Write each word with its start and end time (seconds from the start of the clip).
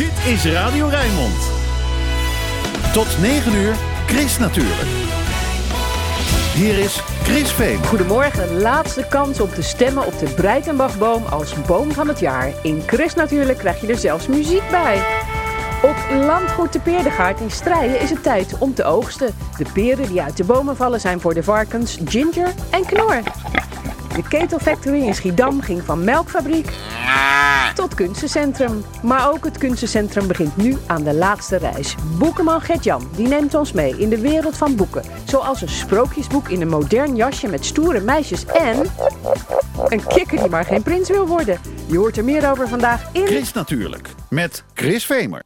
Dit 0.00 0.26
is 0.26 0.44
Radio 0.44 0.86
Rijnmond. 0.86 1.50
Tot 2.92 3.20
9 3.20 3.54
uur, 3.54 3.74
Chris 4.06 4.38
natuurlijk. 4.38 4.88
Hier 6.54 6.78
is 6.78 7.00
Chris 7.22 7.50
Veen. 7.50 7.84
Goedemorgen, 7.84 8.60
laatste 8.60 9.06
kans 9.08 9.40
om 9.40 9.50
te 9.50 9.62
stemmen 9.62 10.06
op 10.06 10.18
de 10.18 10.26
Breitenbachboom 10.34 11.24
als 11.24 11.62
boom 11.66 11.92
van 11.92 12.08
het 12.08 12.20
jaar. 12.20 12.52
In 12.62 12.82
Chris 12.86 13.14
natuurlijk 13.14 13.58
krijg 13.58 13.80
je 13.80 13.86
er 13.86 13.98
zelfs 13.98 14.26
muziek 14.26 14.70
bij. 14.70 15.02
Op 15.82 15.96
landgoed 16.10 16.72
de 16.72 16.80
Peerdegaard 16.80 17.40
in 17.40 17.50
Strijen 17.50 18.00
is 18.00 18.10
het 18.10 18.22
tijd 18.22 18.58
om 18.58 18.74
te 18.74 18.84
oogsten. 18.84 19.34
De 19.56 19.64
peren 19.72 20.08
die 20.08 20.22
uit 20.22 20.36
de 20.36 20.44
bomen 20.44 20.76
vallen 20.76 21.00
zijn 21.00 21.20
voor 21.20 21.34
de 21.34 21.42
varkens 21.42 21.98
Ginger 22.04 22.54
en 22.70 22.86
Knor. 22.86 23.22
De 24.14 24.22
Ketel 24.28 24.58
Factory 24.58 25.02
in 25.02 25.14
Schiedam 25.14 25.60
ging 25.60 25.82
van 25.84 26.04
melkfabriek 26.04 26.72
tot 27.74 27.94
kunstencentrum. 27.94 28.84
Maar 29.02 29.32
ook 29.32 29.44
het 29.44 29.58
kunstencentrum 29.58 30.26
begint 30.26 30.56
nu 30.56 30.76
aan 30.86 31.02
de 31.02 31.14
laatste 31.14 31.56
reis. 31.56 31.94
Boekenman 32.18 32.60
Gert-Jan 32.60 33.08
die 33.16 33.28
neemt 33.28 33.54
ons 33.54 33.72
mee 33.72 33.98
in 33.98 34.08
de 34.08 34.20
wereld 34.20 34.56
van 34.56 34.76
boeken. 34.76 35.02
Zoals 35.24 35.62
een 35.62 35.68
sprookjesboek 35.68 36.48
in 36.48 36.60
een 36.60 36.68
modern 36.68 37.16
jasje 37.16 37.48
met 37.48 37.64
stoere 37.64 38.00
meisjes 38.00 38.44
en... 38.46 38.82
een 39.88 40.06
kikker 40.06 40.38
die 40.38 40.48
maar 40.48 40.64
geen 40.64 40.82
prins 40.82 41.08
wil 41.08 41.26
worden. 41.26 41.58
Je 41.86 41.98
hoort 41.98 42.16
er 42.16 42.24
meer 42.24 42.50
over 42.50 42.68
vandaag 42.68 43.08
in... 43.12 43.26
Chris 43.26 43.52
natuurlijk, 43.52 44.08
met 44.28 44.64
Chris 44.74 45.06
Vemer. 45.06 45.42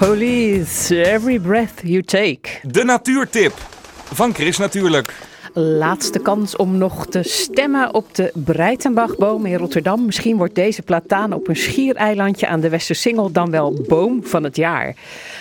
Police, 0.00 0.90
Every 0.90 1.38
Breath 1.38 1.82
You 1.84 2.02
Take. 2.02 2.40
De 2.62 2.84
natuurtip 2.84 3.52
van 4.12 4.34
Chris 4.34 4.58
natuurlijk. 4.58 5.19
Laatste 5.60 6.18
kans 6.18 6.56
om 6.56 6.78
nog 6.78 7.06
te 7.06 7.22
stemmen 7.22 7.94
op 7.94 8.14
de 8.14 8.32
Breitenbachboom 8.34 9.46
in 9.46 9.56
Rotterdam. 9.56 10.04
Misschien 10.04 10.36
wordt 10.36 10.54
deze 10.54 10.82
plataan 10.82 11.32
op 11.32 11.48
een 11.48 11.56
schiereilandje 11.56 12.48
aan 12.48 12.60
de 12.60 12.68
Westersingel 12.68 13.32
dan 13.32 13.50
wel 13.50 13.84
boom 13.88 14.24
van 14.24 14.44
het 14.44 14.56
jaar. 14.56 14.94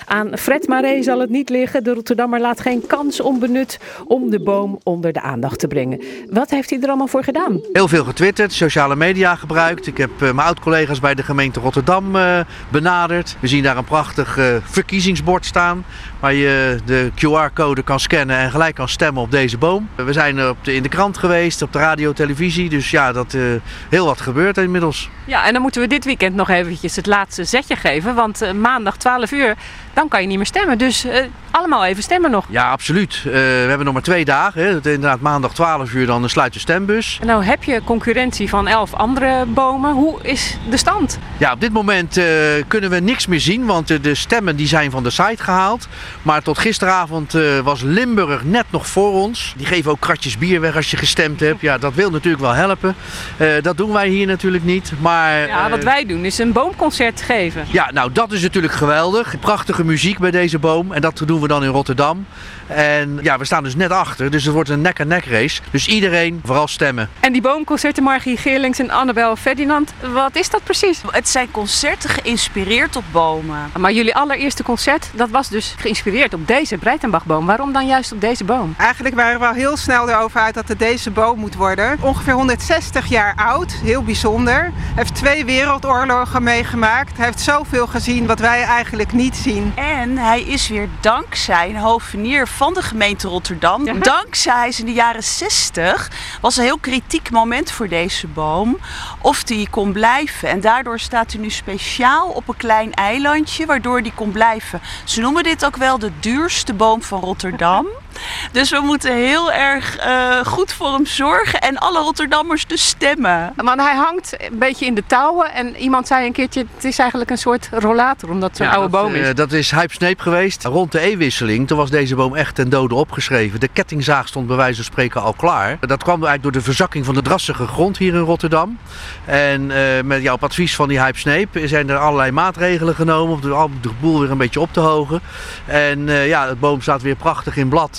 Aan 0.06 0.38
Fred 0.38 0.68
Maré 0.68 1.04
zal 1.04 1.20
het 1.20 1.30
niet 1.30 1.50
liggen. 1.50 1.84
De 1.84 1.94
Rotterdammer 1.94 2.40
laat 2.40 2.60
geen 2.60 2.84
kans 2.88 3.22
onbenut 3.22 3.80
om 4.06 4.30
de 4.30 4.40
boom 4.40 4.80
onder 4.84 5.14
de 5.14 5.22
aandacht 5.22 5.60
te 5.60 5.68
brengen. 5.68 6.02
Wat 6.30 6.50
heeft 6.50 6.70
hij 6.70 6.80
er 6.80 6.88
allemaal 6.88 7.08
voor 7.08 7.24
gedaan? 7.24 7.62
Heel 7.74 7.88
veel 7.88 8.04
getwitterd, 8.04 8.54
sociale 8.54 8.96
media 8.96 9.36
gebruikt. 9.36 9.88
Ik 9.88 9.98
heb 9.98 10.12
eh, 10.12 10.20
mijn 10.20 10.48
oud-collega's 10.48 11.00
bij 11.00 11.16
de 11.16 11.24
gemeente 11.24 11.60
Rotterdam 11.60 12.16
eh, 12.16 12.40
benaderd. 12.70 13.36
We 13.40 13.48
zien 13.48 13.64
daar 13.64 13.78
een 13.78 13.84
prachtig 13.84 14.38
eh, 14.38 14.56
verkiezingsbord 14.64 15.46
staan. 15.46 15.86
Waar 16.20 16.34
je 16.34 16.78
de 16.86 17.12
QR-code 17.16 17.84
kan 17.84 18.00
scannen 18.00 18.38
en 18.38 18.52
gelijk 18.52 18.76
kan 18.76 18.90
stemmen 18.90 19.24
op 19.24 19.32
deze 19.32 19.58
boom. 19.58 19.90
We 20.10 20.16
zijn 20.16 20.50
op 20.50 20.58
de, 20.62 20.74
in 20.74 20.84
de 20.84 20.90
krant 20.90 21.18
geweest, 21.18 21.62
op 21.62 21.74
de 21.74 21.80
radio, 21.80 22.14
televisie. 22.14 22.70
Dus 22.70 22.92
ja, 22.92 23.12
dat 23.12 23.34
eh 23.34 23.42
heel 23.90 24.06
wat 24.06 24.22
gebeurt 24.22 24.58
inmiddels. 24.58 25.10
Ja, 25.26 25.46
en 25.46 25.54
dan 25.54 25.62
moeten 25.62 25.82
we 25.82 25.88
dit 25.88 26.06
weekend 26.06 26.36
nog 26.36 26.50
eventjes 26.50 26.96
het 26.96 27.06
laatste 27.06 27.44
zetje 27.44 27.76
geven. 27.76 28.16
Want 28.16 28.42
eh, 28.42 28.52
maandag 28.52 28.98
12 28.98 29.32
uur, 29.32 29.56
dan 29.94 30.08
kan 30.08 30.22
je 30.22 30.28
niet 30.28 30.38
meer 30.38 30.46
stemmen. 30.46 30.78
Dus 30.78 31.06
eh, 31.06 31.26
allemaal 31.52 31.86
even 31.86 32.04
stemmen 32.04 32.32
nog. 32.32 32.46
Ja, 32.50 32.72
absoluut. 32.72 33.24
We 33.24 33.66
hebben 33.68 33.86
nog 33.86 33.94
maar 33.94 34.04
twee 34.04 34.26
dagen. 34.26 34.62
Hè. 34.62 34.70
Inderdaad, 34.70 35.20
maandag 35.20 35.54
12 35.54 35.94
uur 35.94 36.06
dan 36.06 36.30
sluit 36.30 36.54
de 36.54 36.60
stembus. 36.60 37.18
En 37.22 37.28
nou 37.28 37.44
heb 37.44 37.64
je 37.64 37.82
concurrentie 37.84 38.50
van 38.50 38.68
11 38.68 38.94
andere 38.94 39.46
bomen. 39.46 39.94
Hoe 39.94 40.20
is 40.22 40.58
de 40.70 40.78
stand? 40.78 41.20
Ja, 41.38 41.52
op 41.54 41.62
dit 41.62 41.74
moment 41.74 42.22
kunnen 42.68 42.90
we 42.90 43.00
niks 43.00 43.28
meer 43.28 43.40
zien, 43.40 43.66
want 43.66 44.04
de 44.04 44.16
stemmen 44.16 44.56
die 44.56 44.68
zijn 44.68 44.92
van 44.92 45.04
de 45.04 45.10
site 45.10 45.44
gehaald. 45.44 45.88
Maar 46.22 46.42
tot 46.42 46.58
gisteravond 46.58 47.38
was 47.64 47.82
Limburg 47.82 48.44
net 48.44 48.66
nog 48.70 48.88
voor 48.88 49.14
ons. 49.14 49.54
Die 49.58 49.66
geven 49.66 49.89
ook 49.90 50.00
kratjes 50.00 50.38
bier 50.38 50.62
weg 50.62 50.76
als 50.76 50.92
je 50.92 50.98
gestemd 50.98 51.40
hebt. 51.40 51.62
Ja, 51.62 51.78
dat 51.78 51.94
wil 51.94 52.10
natuurlijk 52.10 52.44
wel 52.44 52.54
helpen. 52.54 52.96
Eh, 53.38 53.48
dat 53.62 53.78
doen 53.78 53.92
wij 53.92 54.08
hier 54.08 54.28
natuurlijk 54.28 54.64
niet. 54.64 54.92
Maar, 55.02 55.48
Ja, 55.48 55.66
eh, 55.66 55.70
wat 55.70 55.84
wij 55.84 56.06
doen 56.06 56.26
is 56.26 56.38
een 56.38 56.52
boomconcert 56.52 57.22
geven. 57.22 57.66
Ja, 57.72 57.92
nou 57.94 58.12
dat 58.12 58.32
is 58.32 58.42
natuurlijk 58.42 58.74
geweldig. 58.74 59.40
Prachtige 59.40 59.86
muziek 59.86 60.18
bij 60.20 60.32
deze 60.32 60.60
boom. 60.60 60.92
En 60.92 61.02
dat 61.02 61.22
doen 61.26 61.42
we 61.42 61.48
dan 61.48 61.64
in 61.64 61.70
Rotterdam. 61.70 62.26
En 62.68 63.20
ja, 63.22 63.38
we 63.38 63.46
staan 63.46 63.64
dus 63.64 63.76
net 63.76 63.92
achter. 63.92 64.32
Dus 64.32 64.44
het 64.44 64.54
wordt 64.54 64.70
een 64.70 64.82
nek-aan-nek 64.82 65.26
race. 65.26 65.62
Dus 65.72 65.88
iedereen 65.88 66.42
vooral 66.44 66.68
stemmen. 66.68 67.10
En 67.20 67.32
die 67.32 67.42
boomconcerten, 67.42 68.04
Margie 68.04 68.38
Geerlings 68.38 68.80
en 68.80 68.90
Annabel 68.90 69.36
Ferdinand, 69.36 69.94
wat 70.14 70.36
is 70.36 70.50
dat 70.50 70.64
precies? 70.64 71.02
Het 71.12 71.30
zijn 71.30 71.52
concerten 71.52 72.10
geïnspireerd 72.10 72.96
op 72.96 73.04
bomen. 73.12 73.72
Maar 73.78 73.92
jullie 73.92 74.16
allereerste 74.16 74.64
concert, 74.64 75.10
dat 75.14 75.30
was 75.30 75.50
dus 75.50 75.76
geïnspireerd 75.78 76.34
op 76.34 76.48
deze 76.48 76.78
Breitenbachboom. 76.78 77.46
Waarom 77.46 77.74
dan 77.74 77.88
juist 77.88 78.12
op 78.12 78.22
deze 78.22 78.44
boom? 78.44 78.74
Eigenlijk 78.78 79.16
waren 79.16 79.40
we 79.40 79.46
al 79.46 79.54
heel 79.54 79.78
snel 79.80 80.10
erover 80.10 80.42
uit 80.42 80.54
dat 80.54 80.68
het 80.68 80.80
deze 80.80 81.12
boom 81.12 81.40
moet 81.40 81.56
worden. 81.56 81.98
Ongeveer 82.02 82.34
160 82.34 83.06
jaar 83.06 83.34
oud, 83.36 83.72
heel 83.72 84.04
bijzonder. 84.04 84.62
Hij 84.62 84.74
heeft 84.96 85.16
twee 85.16 85.46
wereldoorlogen 85.46 86.44
meegemaakt. 86.44 87.18
Hij 87.18 87.26
heeft 87.26 87.40
zoveel 87.40 87.88
gezien 87.88 88.26
wat 88.26 88.40
wij 88.40 88.64
eigenlijk 88.64 89.14
niet 89.14 89.36
zien. 89.36 89.72
En 89.76 90.18
hij 90.18 90.42
is 90.42 90.68
weer 90.68 90.90
dankzij 91.00 91.70
een 91.70 91.76
hovenier 91.76 92.48
van 92.48 92.74
de 92.74 92.82
gemeente 92.82 93.28
Rotterdam. 93.28 93.86
Ja. 93.86 93.94
Dankzij 93.94 94.68
is 94.68 94.80
in 94.80 94.86
de 94.86 94.94
jaren 94.94 95.24
60 95.24 96.12
was 96.42 96.58
een 96.58 96.64
heel 96.64 96.78
kritiek 96.78 97.32
moment 97.32 97.72
voor 97.72 97.88
deze 97.88 98.28
boom. 98.28 98.78
Of 99.22 99.44
die 99.44 99.70
kon 99.70 99.92
blijven. 99.92 100.50
En 100.50 100.62
daardoor 100.62 101.00
staat 101.00 101.32
hij 101.32 101.42
nu 101.42 101.50
speciaal 101.50 102.28
op 102.28 102.48
een 102.48 102.58
klein 102.58 102.94
eilandje 102.94 103.66
waardoor 103.66 104.02
die 104.04 104.14
kon 104.16 104.32
blijven. 104.32 104.82
Ze 105.04 105.22
noemen 105.22 105.44
dit 105.44 105.66
ook 105.66 105.78
wel 105.78 106.00
de 106.00 106.12
duurste 106.20 106.74
boom 106.74 107.04
van 107.04 107.20
Rotterdam. 107.20 107.86
Dus 108.52 108.70
we 108.70 108.80
moeten 108.80 109.16
heel 109.16 109.52
erg 109.52 109.98
eh, 109.98 110.46
goed 110.46 110.74
voor 110.74 110.94
hem 110.94 111.06
zorgen 111.06 111.60
en 111.62 111.78
alle 111.78 112.00
Rotterdammers 112.00 112.68
dus 112.68 112.88
stemmen. 112.88 113.54
Want 113.56 113.82
hij 113.82 113.96
hangt 113.96 114.36
een 114.38 114.58
beetje 114.60 114.86
in 114.86 114.94
de 114.94 115.04
touwen 115.08 115.54
en 115.54 115.76
iemand 115.76 116.08
zei 116.08 116.26
een 116.26 116.32
keertje, 116.32 116.66
het 116.76 116.84
is 116.84 117.00
eigenlijk 117.00 117.30
een 117.30 117.38
soort 117.38 117.70
rollator 117.72 118.30
omdat 118.30 118.58
het 118.58 118.68
oude 118.68 118.90
dat, 118.90 119.02
boom 119.02 119.16
is. 119.16 119.28
eh, 119.28 119.36
dat 119.36 119.52
is 119.52 119.72
Hype 119.72 119.94
Sneep 119.94 120.20
geweest. 120.20 120.64
Rond 120.64 120.92
de 120.92 121.00
E-wisseling, 121.00 121.68
toen 121.68 121.78
was 121.78 121.90
deze 121.90 122.16
boom 122.16 122.36
echt 122.36 122.56
ten 122.56 122.70
dode 122.70 122.96
opgeschreven. 122.96 123.60
De 123.60 123.68
kettingzaag 123.68 124.28
stond 124.28 124.48
bij 124.48 124.56
wijze 124.56 124.76
van 124.76 124.84
spreken 124.84 125.22
al 125.22 125.34
klaar. 125.34 125.78
Dat 125.80 126.04
kwam 126.04 126.24
eigenlijk 126.24 126.44
door 126.44 126.52
de 126.52 126.62
verzakking 126.62 127.06
van 127.06 127.14
de 127.14 127.22
drassige 127.22 127.68
grond 127.68 127.98
hier 127.98 128.14
in 128.14 128.20
Rotterdam. 128.20 128.78
En 129.26 129.72
eh, 129.72 130.04
met 130.04 130.22
jouw 130.22 130.38
advies 130.40 130.76
van 130.76 130.88
die 130.88 131.00
Hype 131.02 131.18
Sneep 131.18 131.50
zijn 131.66 131.90
er 131.90 131.98
allerlei 131.98 132.32
maatregelen 132.32 132.96
genomen 132.96 133.34
om 133.34 133.42
de, 133.42 133.56
om 133.56 133.74
de 133.82 133.90
boel 134.00 134.20
weer 134.20 134.32
een 134.32 134.38
beetje 134.38 134.60
op 134.60 134.74
te 134.74 134.80
hogen. 134.80 135.22
En 135.66 136.10
eh, 136.10 136.28
ja, 136.28 136.48
het 136.48 136.60
boom 136.60 136.82
staat 136.82 137.02
weer 137.02 137.16
prachtig 137.16 137.58
in 137.58 137.70
blad. 137.70 137.99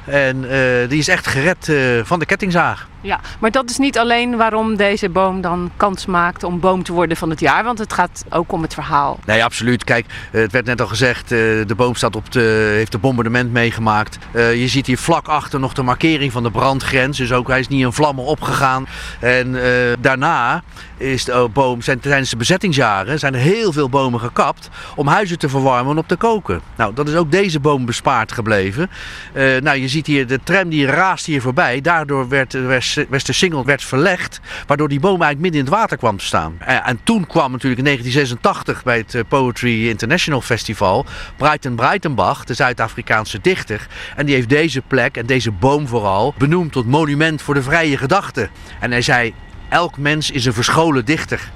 En 0.05 0.49
eh, 0.49 0.89
die 0.89 0.99
is 0.99 1.07
echt 1.07 1.27
gered 1.27 1.69
eh, 1.69 1.77
van 2.03 2.19
de 2.19 2.25
kettingzaag. 2.25 2.89
Ja, 3.03 3.19
maar 3.39 3.51
dat 3.51 3.69
is 3.69 3.77
niet 3.77 3.97
alleen 3.97 4.37
waarom 4.37 4.75
deze 4.75 5.09
boom 5.09 5.41
dan 5.41 5.71
kans 5.77 6.05
maakt 6.05 6.43
om 6.43 6.59
boom 6.59 6.83
te 6.83 6.93
worden 6.93 7.17
van 7.17 7.29
het 7.29 7.39
jaar, 7.39 7.63
want 7.63 7.79
het 7.79 7.93
gaat 7.93 8.25
ook 8.29 8.51
om 8.51 8.61
het 8.61 8.73
verhaal. 8.73 9.19
Nee, 9.25 9.43
absoluut. 9.43 9.83
Kijk, 9.83 10.05
eh, 10.31 10.41
het 10.41 10.51
werd 10.51 10.65
net 10.65 10.81
al 10.81 10.87
gezegd, 10.87 11.29
de 11.29 11.73
boom 11.75 11.95
staat 11.95 12.15
op 12.15 12.31
de, 12.31 12.71
heeft 12.75 12.93
een 12.93 12.99
bombardement 12.99 13.51
meegemaakt. 13.51 14.17
Je 14.33 14.67
ziet 14.67 14.85
hier 14.85 14.97
vlak 14.97 15.27
achter 15.27 15.59
nog 15.59 15.73
de 15.73 15.81
markering 15.81 16.31
van 16.31 16.43
de 16.43 16.51
brandgrens. 16.51 17.17
Dus 17.17 17.31
ook 17.31 17.47
hij 17.47 17.59
is 17.59 17.67
niet 17.67 17.81
in 17.81 17.91
vlammen 17.91 18.23
opgegaan. 18.23 18.87
En 19.19 19.57
daarna 19.99 20.63
is 20.97 21.25
de 21.25 21.49
boom, 21.53 21.81
zijn, 21.81 21.99
tijdens 21.99 22.29
de 22.29 22.37
bezettingsjaren 22.37 23.19
zijn 23.19 23.33
er 23.33 23.39
heel 23.39 23.71
veel 23.71 23.89
bomen 23.89 24.19
gekapt 24.19 24.69
om 24.95 25.07
huizen 25.07 25.39
te 25.39 25.49
verwarmen 25.49 25.91
en 25.91 25.97
op 25.97 26.07
te 26.07 26.15
koken. 26.15 26.61
Nou, 26.75 26.93
dat 26.93 27.07
is 27.07 27.15
ook 27.15 27.31
deze 27.31 27.59
boom 27.59 27.85
bespaard 27.85 28.31
gebleven. 28.31 28.89
Nou, 29.33 29.77
je 29.77 29.87
ziet 29.91 30.07
hier 30.07 30.27
de 30.27 30.39
tram 30.43 30.69
die 30.69 30.85
raast 30.85 31.25
hier 31.25 31.41
voorbij. 31.41 31.81
Daardoor 31.81 32.29
werd 32.29 32.51
de 32.51 32.79
Westersingel 33.09 33.65
werd 33.65 33.83
verlegd, 33.83 34.39
waardoor 34.67 34.87
die 34.87 34.99
boom 34.99 35.21
eigenlijk 35.21 35.41
midden 35.41 35.59
in 35.59 35.65
het 35.65 35.75
water 35.75 35.97
kwam 35.97 36.17
te 36.17 36.25
staan. 36.25 36.55
En, 36.59 36.83
en 36.83 36.99
toen 37.03 37.27
kwam 37.27 37.51
natuurlijk 37.51 37.79
in 37.79 37.85
1986 37.85 38.83
bij 38.83 38.97
het 38.97 39.15
eh, 39.15 39.21
Poetry 39.27 39.89
International 39.89 40.41
Festival 40.41 41.05
Breiten 41.37 41.75
Breitenbach, 41.75 42.43
de 42.43 42.53
Zuid-Afrikaanse 42.53 43.39
dichter. 43.41 43.87
En 44.15 44.25
die 44.25 44.35
heeft 44.35 44.49
deze 44.49 44.81
plek 44.81 45.17
en 45.17 45.25
deze 45.25 45.51
boom 45.51 45.87
vooral 45.87 46.33
benoemd 46.37 46.71
tot 46.71 46.85
monument 46.85 47.41
voor 47.41 47.53
de 47.53 47.63
vrije 47.63 47.97
gedachte. 47.97 48.49
En 48.79 48.91
hij 48.91 49.01
zei, 49.01 49.33
elk 49.69 49.97
mens 49.97 50.31
is 50.31 50.45
een 50.45 50.53
verscholen 50.53 51.05
dichter. 51.05 51.51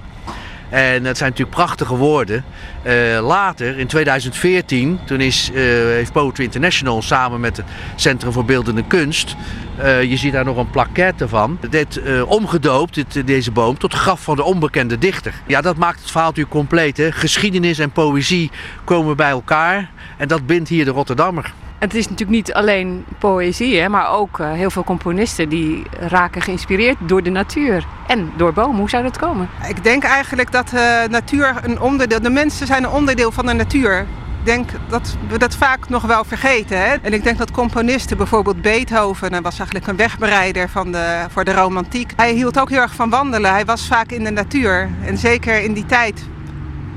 En 0.69 1.03
dat 1.03 1.17
zijn 1.17 1.29
natuurlijk 1.29 1.57
prachtige 1.57 1.95
woorden. 1.95 2.43
Eh, 2.83 2.93
later, 3.21 3.77
in 3.77 3.87
2014, 3.87 4.99
toen 5.05 5.21
is, 5.21 5.49
eh, 5.53 5.61
heeft 5.71 6.11
Poetry 6.11 6.43
International 6.43 7.01
samen 7.01 7.39
met 7.39 7.57
het 7.57 7.65
Centrum 7.95 8.31
voor 8.31 8.45
Beeldende 8.45 8.83
Kunst, 8.87 9.35
eh, 9.77 10.03
je 10.03 10.17
ziet 10.17 10.33
daar 10.33 10.45
nog 10.45 10.57
een 10.57 10.69
plaquette 10.69 11.27
van, 11.27 11.57
dit 11.69 12.01
omgedoopt, 12.25 12.93
dit, 12.93 13.27
deze 13.27 13.51
boom, 13.51 13.77
tot 13.77 13.93
graf 13.93 14.21
van 14.21 14.35
de 14.35 14.43
onbekende 14.43 14.97
dichter. 14.97 15.33
Ja, 15.47 15.61
dat 15.61 15.77
maakt 15.77 15.99
het 15.99 16.11
verhaal 16.11 16.29
natuurlijk 16.29 16.55
compleet. 16.55 16.97
Hè? 16.97 17.11
Geschiedenis 17.11 17.79
en 17.79 17.91
poëzie 17.91 18.51
komen 18.83 19.15
bij 19.15 19.29
elkaar 19.29 19.89
en 20.17 20.27
dat 20.27 20.45
bindt 20.45 20.69
hier 20.69 20.85
de 20.85 20.91
Rotterdammer. 20.91 21.53
Het 21.85 21.95
is 21.95 22.09
natuurlijk 22.09 22.37
niet 22.37 22.53
alleen 22.53 23.05
poëzie, 23.19 23.79
hè, 23.79 23.89
maar 23.89 24.09
ook 24.09 24.39
eh, 24.39 24.51
heel 24.51 24.69
veel 24.69 24.83
componisten 24.83 25.49
die 25.49 25.83
raken 25.99 26.41
geïnspireerd 26.41 26.97
door 26.99 27.23
de 27.23 27.29
natuur 27.29 27.85
en 28.07 28.31
door 28.37 28.53
bomen. 28.53 28.77
Hoe 28.77 28.89
zou 28.89 29.03
dat 29.03 29.17
komen? 29.17 29.49
Ik 29.67 29.83
denk 29.83 30.03
eigenlijk 30.03 30.51
dat 30.51 30.69
de 30.69 31.07
natuur 31.09 31.55
een 31.63 31.81
onderdeel, 31.81 32.21
de 32.21 32.29
mensen 32.29 32.67
zijn 32.67 32.83
een 32.83 32.89
onderdeel 32.89 33.31
van 33.31 33.45
de 33.45 33.53
natuur. 33.53 33.99
Ik 34.39 34.45
denk 34.45 34.69
dat 34.89 35.17
we 35.27 35.37
dat 35.37 35.55
vaak 35.55 35.89
nog 35.89 36.03
wel 36.03 36.23
vergeten. 36.23 36.77
Hè? 36.77 36.95
En 37.01 37.13
ik 37.13 37.23
denk 37.23 37.37
dat 37.37 37.51
componisten, 37.51 38.17
bijvoorbeeld 38.17 38.61
Beethoven, 38.61 39.31
hij 39.31 39.41
was 39.41 39.57
eigenlijk 39.57 39.87
een 39.87 39.95
wegbereider 39.95 40.69
van 40.69 40.91
de, 40.91 41.25
voor 41.29 41.43
de 41.43 41.53
romantiek. 41.53 42.11
Hij 42.15 42.33
hield 42.33 42.59
ook 42.59 42.69
heel 42.69 42.81
erg 42.81 42.95
van 42.95 43.09
wandelen. 43.09 43.51
Hij 43.51 43.65
was 43.65 43.87
vaak 43.87 44.11
in 44.11 44.23
de 44.23 44.31
natuur. 44.31 44.89
En 45.05 45.17
zeker 45.17 45.63
in 45.63 45.73
die 45.73 45.85
tijd, 45.85 46.23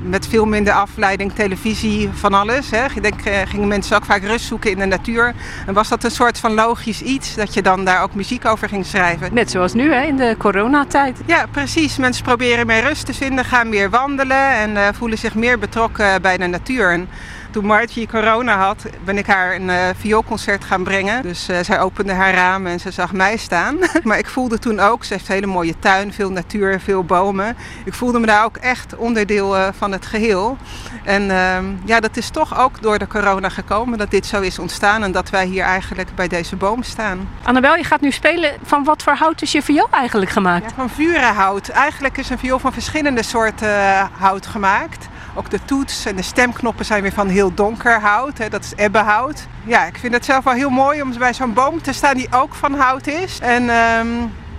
met 0.01 0.27
veel 0.27 0.45
minder 0.45 0.73
afleiding, 0.73 1.33
televisie, 1.33 2.09
van 2.13 2.33
alles. 2.33 2.69
Hè? 2.69 2.85
Ik 2.85 3.03
denk, 3.03 3.21
eh, 3.21 3.37
gingen 3.45 3.67
mensen 3.67 3.95
ook 3.95 4.05
vaak 4.05 4.23
rust 4.23 4.45
zoeken 4.45 4.71
in 4.71 4.79
de 4.79 4.85
natuur. 4.85 5.33
En 5.65 5.73
was 5.73 5.89
dat 5.89 6.03
een 6.03 6.11
soort 6.11 6.39
van 6.39 6.53
logisch 6.53 7.01
iets, 7.01 7.35
dat 7.35 7.53
je 7.53 7.61
dan 7.61 7.85
daar 7.85 8.03
ook 8.03 8.13
muziek 8.13 8.45
over 8.45 8.69
ging 8.69 8.85
schrijven. 8.85 9.33
Net 9.33 9.51
zoals 9.51 9.73
nu 9.73 9.93
hè, 9.93 10.03
in 10.03 10.17
de 10.17 10.35
coronatijd. 10.37 11.17
Ja, 11.25 11.45
precies. 11.51 11.97
Mensen 11.97 12.23
proberen 12.23 12.67
meer 12.67 12.83
rust 12.83 13.05
te 13.05 13.13
vinden, 13.13 13.45
gaan 13.45 13.69
meer 13.69 13.89
wandelen 13.89 14.51
en 14.51 14.77
eh, 14.77 14.87
voelen 14.93 15.17
zich 15.17 15.35
meer 15.35 15.59
betrokken 15.59 16.21
bij 16.21 16.37
de 16.37 16.47
natuur. 16.47 16.91
En 16.91 17.09
toen 17.51 17.65
Margie 17.65 18.07
corona 18.07 18.57
had, 18.57 18.85
ben 19.03 19.17
ik 19.17 19.27
haar 19.27 19.55
een 19.55 19.69
eh, 19.69 19.89
vioolconcert 19.97 20.63
gaan 20.63 20.83
brengen. 20.83 21.21
Dus 21.21 21.47
eh, 21.47 21.57
zij 21.61 21.79
opende 21.79 22.13
haar 22.13 22.33
raam 22.33 22.67
en 22.67 22.79
ze 22.79 22.91
zag 22.91 23.13
mij 23.13 23.37
staan. 23.37 23.77
maar 24.03 24.17
ik 24.17 24.27
voelde 24.27 24.59
toen 24.59 24.79
ook, 24.79 25.03
ze 25.03 25.13
heeft 25.13 25.27
een 25.27 25.33
hele 25.33 25.45
mooie 25.47 25.79
tuin, 25.79 26.13
veel 26.13 26.31
natuur, 26.31 26.79
veel 26.79 27.03
bomen. 27.03 27.57
Ik 27.85 27.93
voelde 27.93 28.19
me 28.19 28.25
daar 28.25 28.43
ook 28.43 28.57
echt 28.57 28.95
onderdeel 28.95 29.57
eh, 29.57 29.67
van 29.77 29.91
het 29.91 30.05
geheel. 30.05 30.57
En 31.03 31.31
ehm, 31.31 31.65
ja, 31.85 31.99
dat 31.99 32.17
is 32.17 32.29
toch 32.29 32.59
ook 32.59 32.81
door 32.81 32.99
de 32.99 33.07
corona 33.07 33.49
gekomen 33.49 33.97
dat 33.97 34.11
dit 34.11 34.25
zo 34.25 34.41
is 34.41 34.59
ontstaan 34.59 35.03
en 35.03 35.11
dat 35.11 35.29
wij 35.29 35.45
hier 35.45 35.63
eigenlijk 35.63 36.09
bij 36.15 36.27
deze 36.27 36.55
boom 36.55 36.83
staan. 36.83 37.29
Annabel, 37.43 37.75
je 37.75 37.83
gaat 37.83 38.01
nu 38.01 38.11
spelen. 38.11 38.51
Van 38.63 38.83
wat 38.83 39.03
voor 39.03 39.13
hout 39.13 39.41
is 39.41 39.51
je 39.51 39.61
viool 39.61 39.87
eigenlijk 39.91 40.31
gemaakt? 40.31 40.69
Ja, 40.69 40.75
van 40.75 40.89
vurenhout. 40.89 41.69
Eigenlijk 41.69 42.17
is 42.17 42.29
een 42.29 42.37
viool 42.39 42.59
van 42.59 42.73
verschillende 42.73 43.23
soorten 43.23 44.09
hout 44.17 44.45
gemaakt. 44.45 45.07
Ook 45.35 45.49
de 45.49 45.59
toets 45.65 46.05
en 46.05 46.15
de 46.15 46.21
stemknoppen 46.21 46.85
zijn 46.85 47.01
weer 47.01 47.11
van 47.11 47.27
heel 47.27 47.38
donker 47.47 47.99
hout. 48.01 48.37
Hè. 48.37 48.49
Dat 48.49 48.63
is 48.63 48.73
ebbenhout. 48.75 49.47
Ja, 49.63 49.85
ik 49.85 49.97
vind 49.97 50.13
het 50.13 50.25
zelf 50.25 50.43
wel 50.43 50.53
heel 50.53 50.69
mooi 50.69 51.01
om 51.01 51.17
bij 51.17 51.33
zo'n 51.33 51.53
boom 51.53 51.81
te 51.81 51.93
staan 51.93 52.17
die 52.17 52.27
ook 52.31 52.55
van 52.55 52.73
hout 52.73 53.07
is. 53.07 53.39
En 53.39 53.69
ehm, 53.69 54.07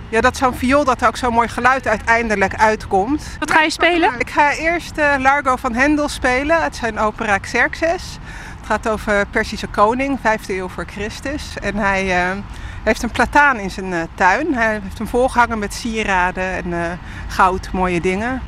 ja, 0.09 0.21
dat 0.21 0.37
zo'n 0.37 0.55
viool 0.55 0.83
dat 0.83 1.01
er 1.01 1.07
ook 1.07 1.17
zo'n 1.17 1.33
mooi 1.33 1.47
geluid 1.47 1.87
uiteindelijk 1.87 2.55
uitkomt. 2.55 3.23
Wat 3.39 3.51
ga 3.51 3.61
je 3.61 3.69
spelen? 3.69 4.11
Ik 4.17 4.29
ga 4.29 4.53
eerst 4.53 4.97
eh, 4.97 5.13
Largo 5.17 5.55
van 5.55 5.73
Hendel 5.73 6.09
spelen 6.09 6.57
uit 6.57 6.75
zijn 6.75 6.99
opera 6.99 7.37
Xerxes. 7.37 8.19
Het 8.57 8.65
gaat 8.65 8.89
over 8.89 9.25
Persische 9.25 9.67
koning, 9.67 10.19
5e 10.19 10.47
eeuw 10.47 10.67
voor 10.67 10.85
Christus. 10.85 11.53
En 11.61 11.75
hij 11.75 12.29
eh, 12.29 12.37
heeft 12.83 13.03
een 13.03 13.11
plataan 13.11 13.57
in 13.57 13.71
zijn 13.71 13.93
eh, 13.93 14.01
tuin. 14.15 14.53
Hij 14.53 14.79
heeft 14.83 14.97
hem 14.97 15.07
volgehangen 15.07 15.59
met 15.59 15.73
sieraden 15.73 16.43
en 16.43 16.73
eh, 16.73 16.91
goud, 17.27 17.71
mooie 17.71 18.01
dingen. 18.01 18.41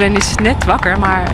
Iedereen 0.00 0.28
is 0.28 0.34
net 0.34 0.64
wakker, 0.64 0.98
maar 0.98 1.32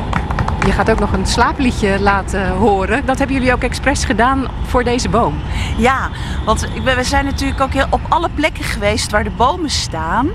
je 0.65 0.73
gaat 0.73 0.91
ook 0.91 0.99
nog 0.99 1.13
een 1.13 1.27
slaapliedje 1.27 2.01
laten 2.01 2.49
horen. 2.49 3.07
Dat 3.07 3.19
hebben 3.19 3.37
jullie 3.37 3.53
ook 3.53 3.63
expres 3.63 4.05
gedaan 4.05 4.47
voor 4.63 4.85
deze 4.85 5.09
boom. 5.09 5.35
Ja, 5.77 6.11
want 6.45 6.69
we 6.85 7.05
zijn 7.05 7.25
natuurlijk 7.25 7.61
ook 7.61 7.73
heel 7.73 7.87
op 7.91 8.01
alle 8.09 8.29
plekken 8.35 8.65
geweest 8.65 9.11
waar 9.11 9.25
de 9.25 9.31
bomen 9.31 9.71
staan. 9.71 10.29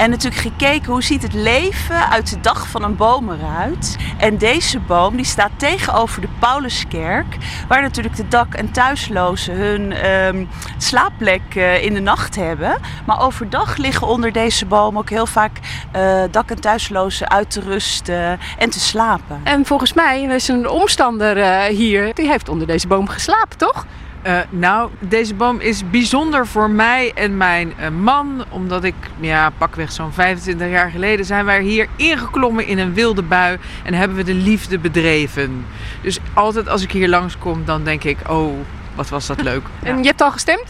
En 0.00 0.10
natuurlijk 0.10 0.42
gekeken 0.42 0.92
hoe 0.92 1.02
ziet 1.02 1.22
het 1.22 1.32
leven 1.32 2.10
uit 2.10 2.30
de 2.30 2.40
dag 2.40 2.68
van 2.68 2.82
een 2.82 2.96
boom 2.96 3.30
eruit. 3.30 3.96
En 4.18 4.38
deze 4.38 4.78
boom 4.78 5.16
die 5.16 5.24
staat 5.24 5.50
tegenover 5.56 6.20
de 6.20 6.28
Pauluskerk. 6.38 7.36
Waar 7.68 7.82
natuurlijk 7.82 8.16
de 8.16 8.28
dak- 8.28 8.54
en 8.54 8.70
thuislozen 8.70 9.54
hun 9.54 9.92
ehm, 9.92 10.44
slaapplek 10.78 11.54
eh, 11.54 11.84
in 11.84 11.94
de 11.94 12.00
nacht 12.00 12.36
hebben. 12.36 12.78
Maar 13.06 13.20
overdag 13.20 13.76
liggen 13.76 14.06
onder 14.06 14.32
deze 14.32 14.66
boom 14.66 14.98
ook 14.98 15.10
heel 15.10 15.26
vaak 15.26 15.58
eh, 15.92 16.22
dak- 16.30 16.50
en 16.50 16.60
thuislozen 16.60 17.30
uit 17.30 17.50
te 17.50 17.60
rusten 17.60 18.38
en 18.58 18.70
te 18.70 18.80
slapen. 18.80 19.40
En 19.42 19.66
volgens 19.66 19.92
mij 19.92 20.22
is 20.22 20.48
een 20.48 20.68
omstander 20.68 21.36
eh, 21.38 21.76
hier, 21.76 22.14
die 22.14 22.28
heeft 22.28 22.48
onder 22.48 22.66
deze 22.66 22.86
boom 22.86 23.08
geslapen, 23.08 23.58
toch? 23.58 23.86
Eh, 24.22 24.38
nou, 24.50 24.90
deze 24.98 25.34
boom 25.34 25.60
is 25.60 25.90
bijzonder 25.90 26.46
voor 26.46 26.70
mij 26.70 27.12
en 27.14 27.36
mijn 27.36 27.72
eh, 27.76 27.88
man. 27.88 28.44
Omdat 28.48 28.84
ik, 28.84 28.94
ja, 29.20 29.50
pakweg 29.58 29.92
zo'n 29.92 30.12
25 30.12 30.68
jaar 30.68 30.90
geleden 30.90 31.24
zijn 31.26 31.44
wij 31.44 31.62
hier 31.62 31.88
ingeklommen 31.96 32.66
in 32.66 32.78
een 32.78 32.94
wilde 32.94 33.22
bui. 33.22 33.58
En 33.84 33.94
hebben 33.94 34.16
we 34.16 34.22
de 34.22 34.34
liefde 34.34 34.78
bedreven. 34.78 35.66
Dus 36.02 36.18
altijd 36.34 36.68
als 36.68 36.82
ik 36.82 36.92
hier 36.92 37.08
langskom, 37.08 37.64
dan 37.64 37.84
denk 37.84 38.04
ik, 38.04 38.18
oh, 38.28 38.58
wat 38.94 39.08
was 39.08 39.26
dat 39.26 39.42
leuk. 39.42 39.62
Ja. 39.82 39.88
En 39.88 39.98
je 39.98 40.08
hebt 40.08 40.20
al 40.20 40.30
gestemd? 40.30 40.64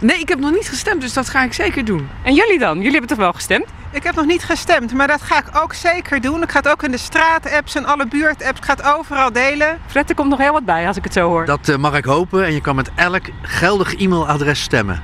Nee, 0.00 0.18
ik 0.18 0.28
heb 0.28 0.38
nog 0.38 0.50
niet 0.50 0.68
gestemd, 0.68 1.00
dus 1.00 1.12
dat 1.12 1.28
ga 1.28 1.44
ik 1.44 1.52
zeker 1.52 1.84
doen. 1.84 2.08
En 2.22 2.34
jullie 2.34 2.58
dan? 2.58 2.76
Jullie 2.76 2.90
hebben 2.90 3.08
toch 3.08 3.18
wel 3.18 3.32
gestemd? 3.32 3.66
Ik 3.92 4.02
heb 4.02 4.14
nog 4.14 4.26
niet 4.26 4.44
gestemd, 4.44 4.92
maar 4.92 5.06
dat 5.06 5.22
ga 5.22 5.38
ik 5.38 5.62
ook 5.62 5.74
zeker 5.74 6.20
doen. 6.20 6.42
Ik 6.42 6.50
ga 6.50 6.58
het 6.58 6.68
ook 6.68 6.82
in 6.82 6.90
de 6.90 6.98
straat-apps 6.98 7.74
en 7.74 7.84
alle 7.84 8.06
buurt-apps. 8.06 8.58
Ik 8.58 8.64
ga 8.64 8.74
het 8.74 8.82
overal 8.82 9.32
delen. 9.32 9.80
Fred, 9.86 10.08
er 10.08 10.14
komt 10.14 10.28
nog 10.28 10.38
heel 10.38 10.52
wat 10.52 10.64
bij 10.64 10.86
als 10.86 10.96
ik 10.96 11.04
het 11.04 11.12
zo 11.12 11.28
hoor. 11.28 11.46
Dat 11.46 11.68
eh, 11.68 11.76
mag 11.76 11.96
ik 11.96 12.04
hopen 12.04 12.44
en 12.44 12.52
je 12.52 12.60
kan 12.60 12.76
met 12.76 12.90
elk 12.94 13.24
geldig 13.42 13.94
e-mailadres 13.94 14.62
stemmen. 14.62 15.02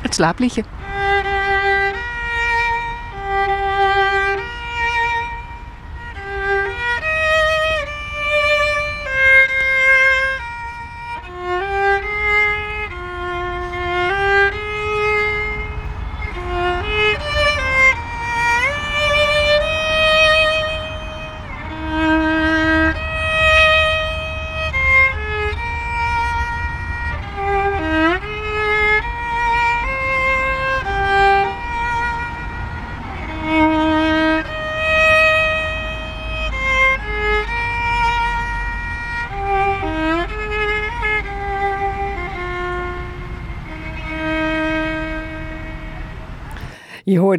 Het 0.00 0.14
slaapliedje. 0.14 0.64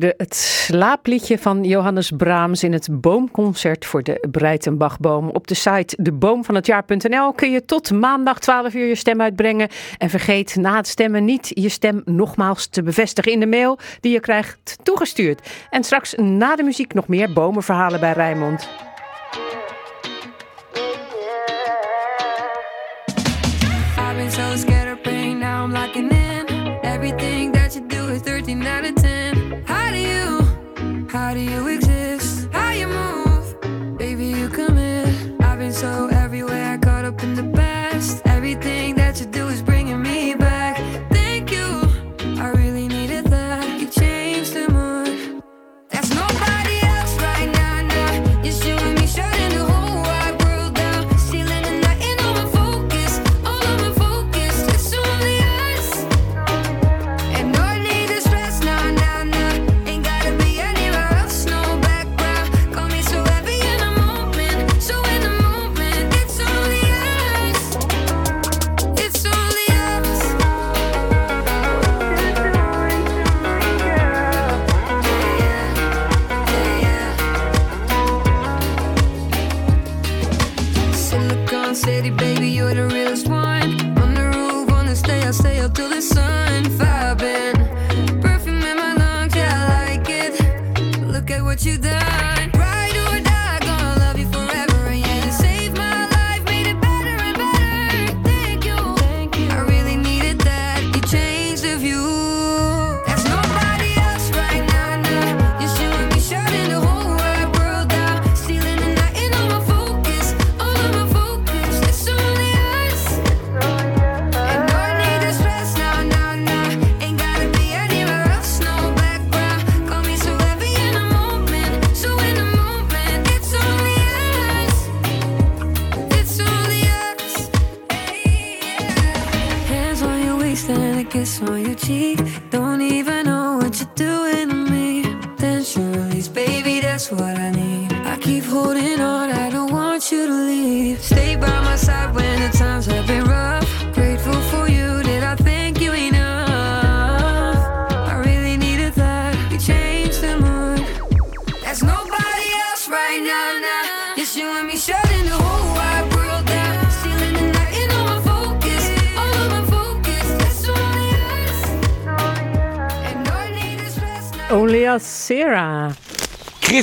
Hoorde 0.02 0.14
het 0.18 0.36
slaapliedje 0.36 1.38
van 1.38 1.64
Johannes 1.64 2.12
Brahms 2.18 2.64
in 2.64 2.74
het 2.74 2.88
boomconcert 2.92 3.86
voor 3.86 4.04
de 4.04 4.28
Breitenbachboom. 4.32 5.30
Op 5.30 5.48
de 5.48 5.54
site 5.54 5.98
deboomvanhetjaar.nl 6.02 7.34
kun 7.34 7.52
je 7.52 7.66
tot 7.66 7.92
maandag 7.92 8.40
12 8.40 8.74
uur 8.74 8.88
je 8.88 8.96
stem 8.96 9.22
uitbrengen. 9.22 9.70
En 9.98 10.10
vergeet 10.10 10.56
na 10.56 10.76
het 10.76 10.88
stemmen 10.88 11.26
niet 11.26 11.52
je 11.54 11.70
stem 11.70 12.02
nogmaals 12.06 12.68
te 12.68 12.84
bevestigen 12.84 13.32
in 13.32 13.40
de 13.40 13.48
mail 13.48 13.78
die 14.00 14.12
je 14.12 14.20
krijgt 14.20 14.78
toegestuurd. 14.84 15.50
En 15.70 15.84
straks 15.84 16.14
na 16.16 16.56
de 16.56 16.64
muziek 16.64 16.94
nog 16.94 17.08
meer 17.08 17.34
bomenverhalen 17.34 18.00
bij 18.00 18.12
Rijnmond. 18.12 18.70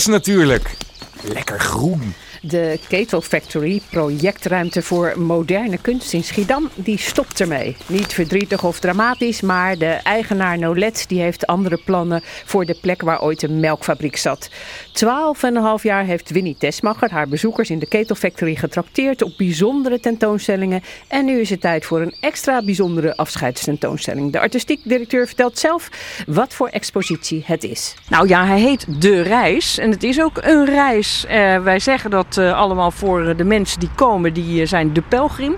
Natuurlijk. 0.07 0.77
Lekker 1.23 1.61
groen. 1.61 2.15
De 2.53 2.79
Ketel 2.89 3.21
Factory, 3.21 3.81
projectruimte 3.91 4.83
voor 4.83 5.13
moderne 5.17 5.79
kunst 5.79 6.13
in 6.13 6.25
Schiedam, 6.25 6.69
die 6.75 6.99
stopt 6.99 7.41
ermee. 7.41 7.77
Niet 7.87 8.13
verdrietig 8.13 8.65
of 8.65 8.79
dramatisch, 8.79 9.41
maar 9.41 9.79
de 9.79 9.87
eigenaar 9.87 10.59
Nolet 10.59 11.05
die 11.09 11.21
heeft 11.21 11.47
andere 11.47 11.81
plannen 11.85 12.23
voor 12.45 12.65
de 12.65 12.77
plek 12.81 13.03
waar 13.03 13.23
ooit 13.23 13.43
een 13.43 13.61
melkfabriek 13.61 14.17
zat. 14.17 14.51
Twaalf 14.93 15.43
en 15.43 15.57
een 15.57 15.63
half 15.63 15.83
jaar 15.83 16.05
heeft 16.05 16.31
Winnie 16.31 16.57
Tesmacher 16.59 17.11
haar 17.11 17.29
bezoekers 17.29 17.71
in 17.71 17.79
de 17.79 17.87
Ketel 17.87 18.17
Factory 18.17 18.55
getrakteerd 18.55 19.23
op 19.23 19.33
bijzondere 19.37 20.01
tentoonstellingen. 20.01 20.83
En 21.09 21.25
nu 21.25 21.41
is 21.41 21.51
het 21.51 21.61
tijd 21.61 21.85
voor 21.85 22.01
een 22.01 22.15
extra 22.21 22.63
bijzondere 22.65 23.17
afscheidstentoonstelling. 23.17 24.33
De 24.33 24.41
artistiek 24.41 24.81
directeur 24.85 25.27
vertelt 25.27 25.59
zelf 25.59 25.89
wat 26.27 26.55
voor 26.55 26.69
expositie 26.69 27.43
het 27.47 27.65
is. 27.65 27.95
Nou 28.09 28.29
ja, 28.29 28.47
hij 28.47 28.61
heet 28.61 29.01
De 29.01 29.21
Reis. 29.21 29.79
En 29.79 29.91
het 29.91 30.03
is 30.03 30.21
ook 30.21 30.39
een 30.41 30.65
reis. 30.65 31.27
Eh, 31.27 31.63
wij 31.63 31.79
zeggen 31.79 32.11
dat 32.11 32.41
allemaal 32.51 32.91
voor 32.91 33.27
eh, 33.27 33.37
de 33.37 33.45
mensen 33.45 33.81
die 33.81 33.91
komen, 33.95 34.33
die 34.33 34.61
eh, 34.61 34.67
zijn 34.67 34.93
de 34.93 35.03
pelgrim. 35.09 35.57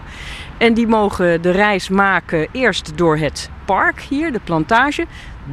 En 0.59 0.75
die 0.75 0.87
mogen 0.87 1.43
de 1.43 1.51
reis 1.51 1.89
maken 1.89 2.49
eerst 2.53 2.99
door 2.99 3.17
het 3.17 3.51
park 3.65 4.01
hier, 4.01 4.33
de 4.33 4.41
plantage. 4.45 5.07